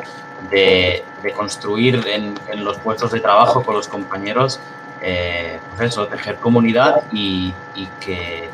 de, 0.51 1.05
construir 1.37 2.07
en, 2.09 2.65
los 2.65 2.79
puestos 2.79 3.13
de 3.13 3.21
trabajo 3.21 3.63
con 3.63 3.75
los 3.75 3.89
compañeros, 3.89 4.61
eh, 5.01 5.59
pues 5.71 5.91
eso, 5.91 6.07
tejer 6.07 6.37
comunidad 6.37 7.03
y, 7.13 7.55
que, 8.01 8.49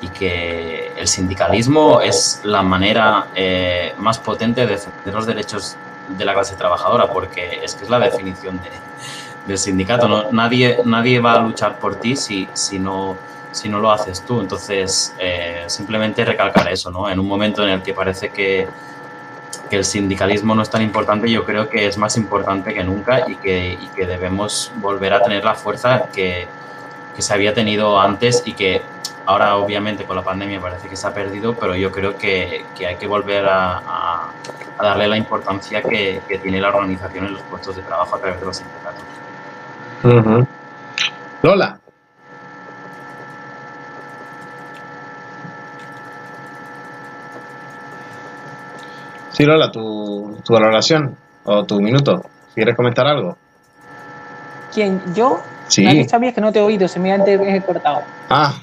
y 0.00 0.08
que 0.08 0.92
el 0.96 1.08
sindicalismo 1.08 2.00
es 2.00 2.40
la 2.44 2.62
manera 2.62 3.28
eh, 3.34 3.94
más 3.98 4.18
potente 4.18 4.62
de 4.62 4.66
defender 4.68 5.14
los 5.14 5.26
derechos 5.26 5.76
de 6.08 6.24
la 6.24 6.34
clase 6.34 6.54
trabajadora, 6.56 7.08
porque 7.08 7.60
es 7.62 7.74
que 7.74 7.84
es 7.84 7.90
la 7.90 7.98
definición 7.98 8.60
del 9.46 9.58
sindicato. 9.58 10.08
¿no? 10.08 10.30
Nadie, 10.30 10.78
nadie 10.84 11.20
va 11.20 11.34
a 11.34 11.40
luchar 11.40 11.78
por 11.78 11.96
ti 11.96 12.16
si, 12.16 12.48
si 12.52 12.78
no 12.78 13.16
si 13.50 13.68
no 13.68 13.80
lo 13.80 13.90
haces 13.90 14.22
tú. 14.22 14.40
Entonces, 14.40 15.14
eh, 15.18 15.64
simplemente 15.66 16.24
recalcar 16.24 16.68
eso, 16.70 16.90
¿no? 16.90 17.08
En 17.08 17.18
un 17.18 17.26
momento 17.26 17.62
en 17.62 17.70
el 17.70 17.82
que 17.82 17.94
parece 17.94 18.30
que, 18.30 18.68
que, 19.70 19.76
el 19.76 19.84
sindicalismo 19.84 20.54
no 20.54 20.62
es 20.62 20.70
tan 20.70 20.82
importante, 20.82 21.30
yo 21.30 21.44
creo 21.44 21.68
que 21.68 21.86
es 21.86 21.98
más 21.98 22.16
importante 22.16 22.74
que 22.74 22.84
nunca 22.84 23.28
y 23.28 23.36
que, 23.36 23.72
y 23.72 23.88
que 23.94 24.06
debemos 24.06 24.72
volver 24.76 25.14
a 25.14 25.22
tener 25.22 25.44
la 25.44 25.54
fuerza 25.54 26.06
que, 26.12 26.46
que, 27.14 27.22
se 27.22 27.34
había 27.34 27.54
tenido 27.54 28.00
antes 28.00 28.42
y 28.44 28.52
que 28.52 28.82
ahora 29.28 29.56
obviamente 29.58 30.04
con 30.04 30.16
la 30.16 30.22
pandemia 30.22 30.58
parece 30.58 30.88
que 30.88 30.96
se 30.96 31.06
ha 31.06 31.12
perdido, 31.12 31.52
pero 31.52 31.76
yo 31.76 31.92
creo 31.92 32.16
que, 32.16 32.64
hay 32.86 32.96
que 32.96 33.06
volver 33.06 33.44
a, 33.46 33.76
a, 33.76 34.32
darle 34.82 35.06
la 35.06 35.18
importancia 35.18 35.82
que, 35.82 36.22
tiene 36.42 36.62
la 36.62 36.68
organización 36.68 37.26
en 37.26 37.34
los 37.34 37.42
puestos 37.42 37.76
de 37.76 37.82
trabajo 37.82 38.16
a 38.16 38.18
través 38.20 38.40
de 38.40 38.46
los 38.46 38.56
sindicatos. 38.56 40.46
Lola. 41.42 41.78
Sí, 49.32 49.44
Lola, 49.44 49.70
tu, 49.70 50.38
tu 50.42 50.54
valoración 50.54 51.14
o 51.44 51.64
tu 51.64 51.82
minuto. 51.82 52.24
¿Quieres 52.54 52.74
comentar 52.74 53.06
algo? 53.06 53.36
¿Quién? 54.72 55.02
¿Yo? 55.14 55.42
Sí. 55.66 55.84
Me 55.84 56.00
has 56.00 56.34
que 56.34 56.40
no 56.40 56.50
te 56.50 56.60
he 56.60 56.62
oído, 56.62 56.88
se 56.88 56.98
me 56.98 57.12
ha 57.12 57.22
cortado. 57.60 58.04
Ah. 58.30 58.54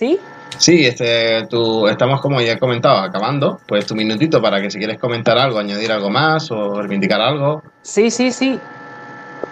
¿Sí? 0.00 0.18
Sí, 0.56 0.86
este, 0.86 1.46
tú, 1.50 1.86
estamos 1.86 2.22
como 2.22 2.40
ya 2.40 2.52
he 2.52 2.58
comentado, 2.58 3.00
acabando. 3.00 3.60
Pues 3.66 3.84
tu 3.84 3.94
minutito 3.94 4.40
para 4.40 4.58
que 4.58 4.70
si 4.70 4.78
quieres 4.78 4.98
comentar 4.98 5.36
algo, 5.36 5.58
añadir 5.58 5.92
algo 5.92 6.08
más 6.08 6.50
o 6.50 6.80
reivindicar 6.80 7.20
algo. 7.20 7.62
Sí, 7.82 8.10
sí, 8.10 8.32
sí. 8.32 8.58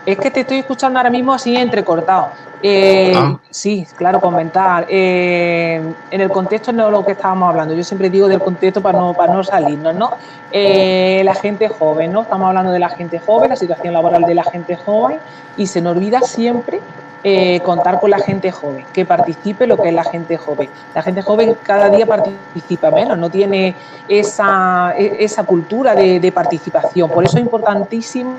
Es 0.07 0.17
que 0.17 0.31
te 0.31 0.41
estoy 0.41 0.61
escuchando 0.61 0.99
ahora 0.99 1.11
mismo 1.11 1.35
así 1.35 1.55
entrecortado. 1.55 2.29
Eh, 2.63 3.13
ah. 3.15 3.39
Sí, 3.51 3.87
claro, 3.95 4.23
comentar. 4.23 4.87
Eh, 4.89 5.83
en 6.11 6.21
el 6.23 6.31
contexto 6.31 6.73
no 6.73 6.91
lo 6.91 7.05
que 7.05 7.13
estábamos 7.13 7.51
hablando. 7.51 7.75
Yo 7.75 7.85
siempre 7.85 8.09
digo 8.09 8.27
del 8.27 8.41
contexto 8.41 8.81
para 8.81 8.99
no, 8.99 9.13
para 9.13 9.35
no 9.35 9.45
salirnos, 9.45 9.95
¿no? 9.97 10.13
Eh, 10.51 11.21
la 11.27 11.35
gente 11.35 11.69
joven, 11.69 12.11
¿no? 12.11 12.23
Estamos 12.23 12.49
hablando 12.49 12.73
de 12.73 12.79
la 12.79 12.89
gente 12.89 13.19
joven, 13.19 13.51
la 13.51 13.57
situación 13.57 13.93
laboral 13.93 14.23
de 14.23 14.35
la 14.35 14.45
gente 14.45 14.77
joven 14.77 15.19
y 15.59 15.67
se 15.67 15.83
nos 15.83 15.95
olvida 15.95 16.23
siempre 16.23 16.81
eh, 17.25 17.61
contar 17.61 17.99
con 17.99 18.11
la 18.11 18.19
gente 18.19 18.53
joven, 18.53 18.85
que 18.93 19.05
participe 19.05 19.67
lo 19.67 19.77
que 19.77 19.89
es 19.89 19.95
la 19.95 20.05
gente 20.05 20.37
joven. 20.37 20.69
La 20.95 21.03
gente 21.03 21.23
joven 21.23 21.57
cada 21.63 21.89
día 21.89 22.07
participa 22.07 22.93
menos, 22.93 23.19
no 23.19 23.29
tiene 23.29 23.75
esa, 24.07 24.95
e, 24.97 25.25
esa 25.25 25.43
cultura 25.43 25.95
de, 25.97 26.33
participación. 26.33 27.11
Por 27.11 27.25
eso 27.25 27.39
es 27.39 27.43
importantísimo 27.43 28.37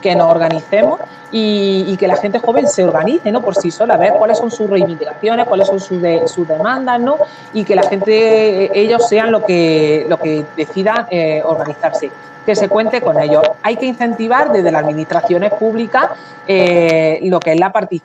que 0.00 0.14
nos 0.14 0.30
organicemos 0.30 1.00
y, 1.32 1.96
que 1.96 2.06
la 2.06 2.16
gente 2.16 2.38
joven 2.38 2.68
se 2.68 2.84
organice 2.84 3.32
¿no? 3.32 3.42
por 3.42 3.56
sí 3.56 3.72
sola, 3.72 3.96
ver 3.96 4.12
cuáles 4.12 4.38
son 4.38 4.50
sus 4.50 4.70
reivindicaciones, 4.70 5.46
cuáles 5.46 5.66
son 5.66 5.80
sus, 5.80 6.00
demandas, 6.46 7.00
¿no? 7.00 7.16
y 7.52 7.64
que 7.64 7.74
la 7.74 7.82
gente, 7.82 8.78
ellos 8.78 9.08
sean 9.08 9.32
lo 9.32 9.44
que, 9.44 10.06
lo 10.08 10.18
que 10.18 10.44
decidan 10.56 11.06
eh, 11.10 11.42
organizarse 11.44 12.10
que 12.44 12.54
se 12.54 12.68
cuente 12.68 13.00
con 13.00 13.20
ellos. 13.20 13.42
Hay 13.62 13.76
que 13.76 13.86
incentivar 13.86 14.52
desde 14.52 14.70
las 14.70 14.82
administraciones 14.82 15.52
públicas 15.52 16.10
eh, 16.46 17.20
lo 17.24 17.40
que 17.40 17.52
es 17.52 17.60
la 17.60 17.72
participación, 17.72 18.03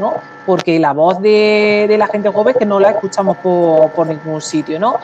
¿no? 0.00 0.14
Porque 0.46 0.78
la 0.78 0.92
voz 0.92 1.20
de, 1.20 1.94
la 1.98 2.06
gente 2.06 2.28
joven 2.28 2.54
que 2.58 2.66
no 2.66 2.80
la 2.80 2.90
escuchamos 2.90 3.36
por, 3.38 4.06
ningún 4.06 4.40
sitio, 4.40 4.78
¿no? 4.78 4.96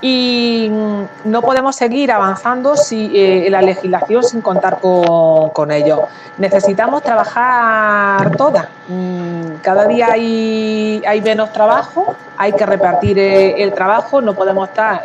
Y 0.00 0.70
mm, 0.70 1.30
no 1.30 1.42
podemos 1.42 1.74
seguir 1.74 2.12
avanzando 2.12 2.76
si, 2.76 3.10
eh, 3.14 3.48
la 3.50 3.62
legislación 3.62 4.22
sin 4.22 4.40
contar 4.40 4.78
con, 4.80 5.50
con 5.50 5.70
ello. 5.72 6.02
Necesitamos 6.38 7.02
trabajar 7.02 8.36
todas. 8.36 8.68
Mm, 8.88 9.56
cada 9.60 9.86
día 9.86 10.08
hay, 10.12 11.02
hay 11.06 11.20
menos 11.20 11.52
trabajo, 11.52 12.14
hay 12.36 12.52
que 12.52 12.64
repartir 12.64 13.18
eh, 13.18 13.62
el, 13.62 13.72
trabajo, 13.72 14.20
no 14.20 14.34
podemos 14.34 14.68
estar 14.68 15.02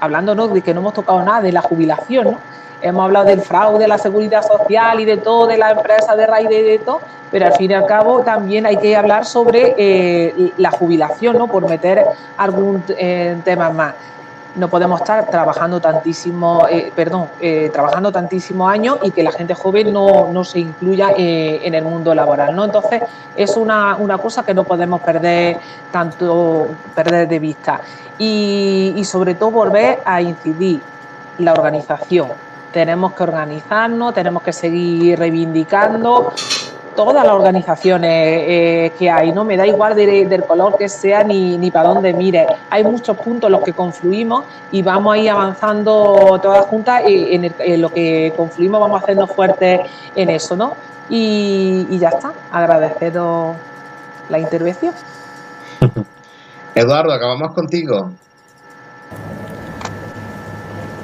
hablando 0.00 0.34
¿no? 0.34 0.48
de 0.48 0.62
que 0.62 0.74
no 0.74 0.80
hemos 0.80 0.94
tocado 0.94 1.22
nada 1.22 1.40
de 1.40 1.52
la 1.52 1.62
jubilación, 1.62 2.24
¿no? 2.32 2.38
Hemos 2.80 3.04
hablado 3.04 3.26
del 3.26 3.40
fraude, 3.40 3.80
de 3.80 3.88
la 3.88 3.98
seguridad 3.98 4.42
social 4.42 5.00
y 5.00 5.04
de 5.04 5.16
todo, 5.16 5.46
de 5.48 5.58
la 5.58 5.72
empresa 5.72 6.14
de 6.14 6.26
raíz 6.26 6.48
de, 6.48 6.80
todo, 6.84 7.00
pero 7.30 7.46
al 7.46 7.54
fin 7.54 7.72
y 7.72 7.74
al 7.74 7.86
cabo 7.86 8.20
también 8.20 8.66
hay 8.66 8.76
que 8.76 8.96
hablar 8.96 9.24
sobre 9.24 9.74
eh, 9.76 10.52
la 10.58 10.70
jubilación, 10.70 11.36
¿no? 11.36 11.48
Por 11.48 11.68
meter 11.68 12.04
algún 12.36 12.84
eh, 12.88 13.36
tema 13.44 13.70
más 13.70 13.94
no 14.54 14.68
podemos 14.68 15.00
estar 15.00 15.30
trabajando 15.30 15.78
tantísimo, 15.78 16.66
eh, 16.68 16.90
perdón, 16.96 17.28
trabajando 17.72 18.10
tantísimos 18.10 18.68
años 18.68 18.98
y 19.04 19.12
que 19.12 19.22
la 19.22 19.30
gente 19.30 19.54
joven 19.54 19.92
no, 19.92 20.32
no 20.32 20.42
se 20.42 20.58
incluya 20.58 21.10
en 21.16 21.74
el 21.74 21.84
mundo 21.84 22.12
laboral, 22.12 22.56
¿no? 22.56 22.64
Entonces 22.64 23.02
es 23.36 23.56
una, 23.56 23.94
una, 23.96 24.18
cosa 24.18 24.42
que 24.42 24.54
no 24.54 24.64
podemos 24.64 25.00
perder 25.00 25.58
tanto, 25.92 26.66
perder 26.92 27.28
de 27.28 27.38
vista 27.38 27.80
y, 28.16 28.94
y 28.96 29.04
sobre 29.04 29.34
todo 29.36 29.52
volver 29.52 30.00
a 30.04 30.20
incidir 30.22 30.80
la 31.38 31.52
organización. 31.52 32.47
Tenemos 32.72 33.14
que 33.14 33.22
organizarnos, 33.22 34.14
tenemos 34.14 34.42
que 34.42 34.52
seguir 34.52 35.18
reivindicando 35.18 36.32
todas 36.98 37.24
las 37.24 37.32
organizaciones 37.32 38.10
eh, 38.12 38.92
que 38.98 39.08
hay, 39.08 39.30
¿no? 39.30 39.44
Me 39.44 39.56
da 39.56 39.64
igual 39.64 39.94
del 39.94 40.42
color 40.42 40.76
que 40.76 40.88
sea 40.88 41.22
ni, 41.22 41.56
ni 41.56 41.70
para 41.70 41.90
dónde 41.90 42.12
mire. 42.12 42.44
Hay 42.70 42.82
muchos 42.82 43.16
puntos 43.16 43.46
en 43.46 43.52
los 43.52 43.62
que 43.62 43.72
confluimos 43.72 44.44
y 44.72 44.82
vamos 44.82 45.14
a 45.14 45.18
ir 45.18 45.30
avanzando 45.30 46.40
todas 46.42 46.66
juntas 46.66 47.02
y 47.06 47.36
en, 47.36 47.80
lo 47.80 47.90
que 47.90 48.32
confluimos 48.36 48.80
vamos 48.80 49.00
hacernos 49.00 49.30
fuertes 49.30 49.80
en 50.16 50.28
eso, 50.28 50.56
¿no? 50.56 50.74
Y, 51.08 51.86
y 51.88 51.98
ya 52.00 52.08
está, 52.08 52.32
agradecido 52.50 53.54
la 54.28 54.40
intervención. 54.40 54.92
Eduardo, 56.74 57.12
acabamos 57.12 57.54
contigo. 57.54 58.10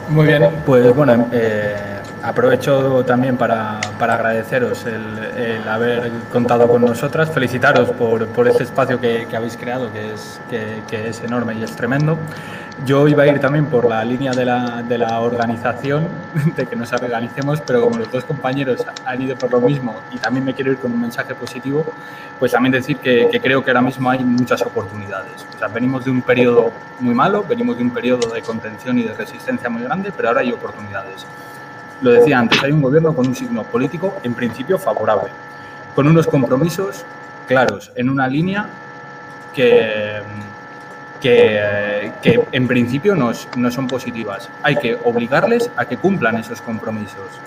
Muy 0.09 0.27
bien, 0.27 0.49
pues 0.67 0.95
bueno, 0.95 1.29
eh, 1.33 2.01
aprovecho 2.25 3.05
también 3.05 3.37
para, 3.37 3.81
para 3.99 4.15
agradeceros 4.15 4.87
el, 4.87 5.69
haber 5.69 6.11
contado 6.33 6.67
con 6.67 6.81
nosotras, 6.81 7.31
felicitaros 7.31 7.91
por, 7.91 8.27
por 8.29 8.49
este 8.49 8.63
espacio 8.63 8.99
que, 8.99 9.27
que, 9.29 9.37
habéis 9.37 9.57
creado, 9.59 9.93
que 9.93 10.15
es, 10.15 10.41
que, 10.49 10.83
que, 10.89 11.09
es 11.09 11.23
enorme 11.23 11.55
y 11.55 11.63
es 11.63 11.77
tremendo. 11.77 12.19
Yo 12.87 13.07
iba 13.09 13.25
a 13.25 13.27
ir 13.27 13.39
también 13.41 13.67
por 13.67 13.89
la 13.89 14.03
línea 14.05 14.33
de 14.33 14.47
la, 14.47 14.83
de 14.83 14.97
la 14.99 15.21
organización, 15.21 16.09
de 16.57 16.67
que 16.67 16.75
nos 16.75 16.93
organicemos, 16.93 17.61
pero 17.61 17.83
como 17.83 17.99
los 17.99 18.11
dos 18.11 18.25
compañeros 18.25 18.85
han 19.05 19.21
ido 19.21 19.37
por 19.37 19.51
lo 19.53 19.61
mismo 19.61 19.95
y 20.11 20.17
también 20.17 20.47
me 20.47 20.55
quiero 20.55 20.73
ir 20.73 20.79
con 20.79 20.93
un 20.93 21.01
mensaje 21.03 21.35
positivo, 21.35 21.85
pues 22.39 22.53
también 22.53 22.73
decir 22.73 22.97
que, 22.97 23.29
creo 23.43 23.63
que 23.63 23.71
ahora 23.71 23.83
mismo 23.83 24.09
hay 24.09 24.25
muchas 24.25 24.63
oportunidades. 24.63 25.47
O 25.55 25.59
sea, 25.59 25.69
venimos 25.69 26.07
de 26.07 26.11
un 26.11 26.23
periodo 26.23 26.73
muy 27.01 27.15
malo, 27.15 27.45
venimos 27.47 27.77
de 27.77 27.83
un 27.85 27.91
periodo 27.91 28.33
de 28.33 28.41
contención 28.41 28.99
y 28.99 29.03
de 29.03 29.13
resistencia 29.13 29.69
muy 29.69 29.83
grande, 29.83 30.11
pero 30.17 30.29
ahora 30.29 30.41
hay 30.41 30.53
oportunidades. 30.53 31.27
Lo 32.03 32.11
decía 32.11 32.39
antes, 32.39 32.63
hay 32.63 32.73
un 32.73 32.83
gobierno 32.83 33.15
con 33.15 33.27
un 33.27 33.35
signo 33.35 33.63
político 33.63 34.17
en 34.23 34.35
principio 34.35 34.79
favorable, 34.79 35.31
con 35.95 36.07
unos 36.07 36.27
compromisos 36.27 37.05
claros, 37.47 37.93
en 37.95 38.11
una 38.11 38.27
línea 38.27 38.69
que, 39.55 40.21
que, 41.21 42.13
que 42.23 42.41
en 42.53 42.67
principio 42.67 43.15
no, 43.15 43.33
no 43.57 43.71
son 43.71 43.87
positivas. 43.87 44.51
Hay 44.63 44.77
que 44.77 44.99
obligarles 45.05 45.71
a 45.77 45.85
que 45.87 45.97
cumplan 45.97 46.37
esos 46.37 46.61
compromisos. 46.61 47.41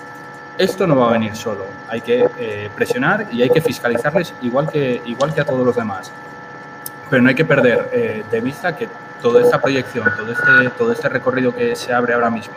Esto 0.56 0.86
no 0.88 0.96
va 0.96 1.10
a 1.10 1.12
venir 1.12 1.36
solo, 1.36 1.66
hay 1.88 2.00
que 2.00 2.28
eh, 2.38 2.68
presionar 2.74 3.26
y 3.30 3.42
hay 3.42 3.50
que 3.50 3.60
fiscalizarles 3.60 4.34
igual 4.42 4.68
que, 4.68 5.00
igual 5.06 5.32
que 5.32 5.40
a 5.40 5.44
todos 5.44 5.64
los 5.64 5.76
demás. 5.76 6.10
Pero 7.08 7.22
no 7.22 7.28
hay 7.28 7.36
que 7.36 7.44
perder 7.44 7.90
eh, 7.92 8.24
de 8.28 8.40
vista 8.40 8.74
que 8.74 8.88
toda 9.22 9.40
esta 9.40 9.60
proyección, 9.60 10.04
todo 10.16 10.32
este, 10.32 10.70
todo 10.76 10.92
este 10.92 11.08
recorrido 11.08 11.54
que 11.54 11.76
se 11.76 11.92
abre 11.92 12.14
ahora 12.14 12.30
mismo 12.30 12.54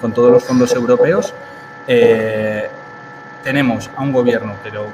con 0.00 0.12
todos 0.12 0.32
los 0.32 0.44
fondos 0.44 0.72
europeos, 0.74 1.34
eh, 1.86 2.68
tenemos 3.42 3.90
a 3.96 4.02
un 4.02 4.12
gobierno 4.12 4.54
que 4.62 4.70
lo 4.70 4.86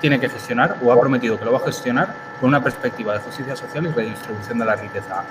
tiene 0.00 0.20
que 0.20 0.28
gestionar 0.28 0.76
o 0.82 0.92
ha 0.92 1.00
prometido 1.00 1.38
que 1.38 1.44
lo 1.44 1.52
va 1.52 1.58
a 1.58 1.64
gestionar 1.64 2.14
con 2.40 2.48
una 2.48 2.62
perspectiva 2.62 3.14
de 3.14 3.20
justicia 3.20 3.56
social 3.56 3.86
y 3.86 3.90
redistribución 3.90 4.58
de 4.58 4.64
la 4.64 4.76
riqueza. 4.76 5.24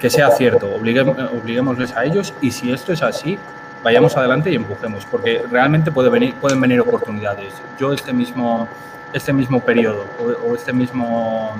Que 0.00 0.08
sea 0.08 0.30
cierto, 0.30 0.70
obliguémosles 0.74 1.94
a 1.96 2.04
ellos 2.04 2.32
y 2.40 2.50
si 2.52 2.72
esto 2.72 2.92
es 2.92 3.02
así, 3.02 3.38
vayamos 3.82 4.16
adelante 4.16 4.50
y 4.50 4.54
empujemos, 4.54 5.04
porque 5.06 5.44
realmente 5.50 5.90
puede 5.90 6.08
venir, 6.08 6.34
pueden 6.34 6.60
venir 6.60 6.80
oportunidades. 6.80 7.54
Yo 7.78 7.92
este 7.92 8.12
mismo, 8.12 8.68
este 9.12 9.32
mismo 9.32 9.60
periodo 9.60 10.04
o, 10.46 10.54
este 10.54 10.72
mismo 10.72 11.56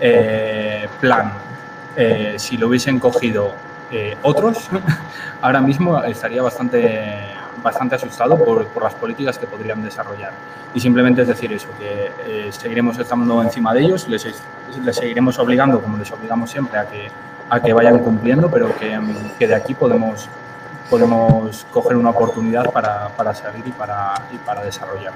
eh, 0.00 0.88
plan, 1.00 1.32
eh, 1.96 2.34
si 2.38 2.56
lo 2.56 2.68
hubiesen 2.68 2.98
cogido 2.98 3.54
eh, 3.90 4.16
otros, 4.22 4.68
ahora 5.40 5.60
mismo 5.60 6.02
estaría 6.02 6.42
bastante, 6.42 7.20
bastante 7.62 7.94
asustado 7.94 8.36
por, 8.36 8.66
por, 8.68 8.82
las 8.82 8.94
políticas 8.94 9.38
que 9.38 9.46
podrían 9.46 9.82
desarrollar. 9.82 10.32
Y 10.74 10.80
simplemente 10.80 11.22
es 11.22 11.28
decir 11.28 11.52
eso, 11.52 11.68
que 11.78 12.10
eh, 12.26 12.52
seguiremos 12.52 12.98
estando 12.98 13.42
encima 13.42 13.72
de 13.72 13.82
ellos, 13.82 14.08
les, 14.08 14.26
les, 14.84 14.96
seguiremos 14.96 15.38
obligando, 15.38 15.80
como 15.80 15.96
les 15.96 16.10
obligamos 16.10 16.50
siempre, 16.50 16.78
a 16.78 16.86
que, 16.86 17.08
a 17.48 17.60
que 17.60 17.72
vayan 17.72 18.00
cumpliendo, 18.00 18.50
pero 18.50 18.76
que, 18.76 18.98
que 19.38 19.46
de 19.46 19.54
aquí 19.54 19.74
podemos, 19.74 20.28
podemos 20.90 21.64
coger 21.72 21.96
una 21.96 22.10
oportunidad 22.10 22.70
para, 22.72 23.08
para 23.10 23.34
salir 23.34 23.62
y 23.66 23.72
para, 23.72 24.14
y 24.32 24.36
para 24.38 24.64
desarrollar. 24.64 25.12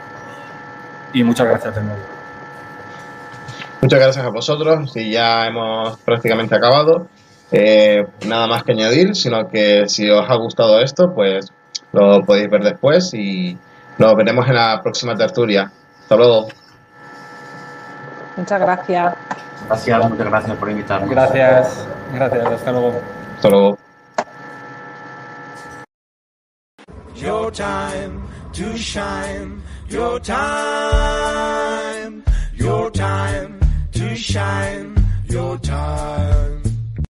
Y 1.13 1.25
muchas 1.25 1.49
gracias 1.49 1.75
de 1.75 1.83
nuevo. 1.83 2.01
Muchas 3.81 3.99
gracias 3.99 4.25
a 4.25 4.29
vosotros 4.29 4.95
y 4.95 5.11
ya 5.11 5.47
hemos 5.47 5.99
prácticamente 6.01 6.55
acabado. 6.55 7.09
Eh, 7.53 8.07
nada 8.27 8.47
más 8.47 8.63
que 8.63 8.73
añadir, 8.73 9.17
sino 9.17 9.49
que 9.49 9.89
si 9.89 10.09
os 10.09 10.29
ha 10.29 10.35
gustado 10.37 10.81
esto, 10.81 11.13
pues 11.15 11.53
lo 11.93 12.23
podéis 12.23 12.49
ver 12.49 12.63
después 12.63 13.13
y 13.15 13.59
nos 13.99 14.17
veremos 14.17 14.47
en 14.49 14.55
la 14.55 14.81
próxima 14.83 15.17
tertulia. 15.17 15.71
Hasta 16.03 16.17
luego. 16.17 16.49
Muchas 18.37 18.61
gracias. 18.61 19.15
Gracias, 19.67 20.09
muchas 20.09 20.27
gracias 20.27 20.57
por 20.57 20.71
invitarnos. 20.71 21.11
Gracias, 21.11 21.87
gracias, 22.15 22.47
hasta 22.47 22.73
luego. 22.73 23.01
Hasta 23.37 23.49
luego. 23.49 23.79
Your 27.15 27.53
time 27.53 28.23
to 28.53 28.77
shine, 28.77 29.61
your 29.89 30.19
time, 30.21 32.25
your 32.55 32.91
time 32.91 33.61
to 33.93 34.17
shine, 34.17 34.95
your 35.29 35.61
time. 35.61 36.60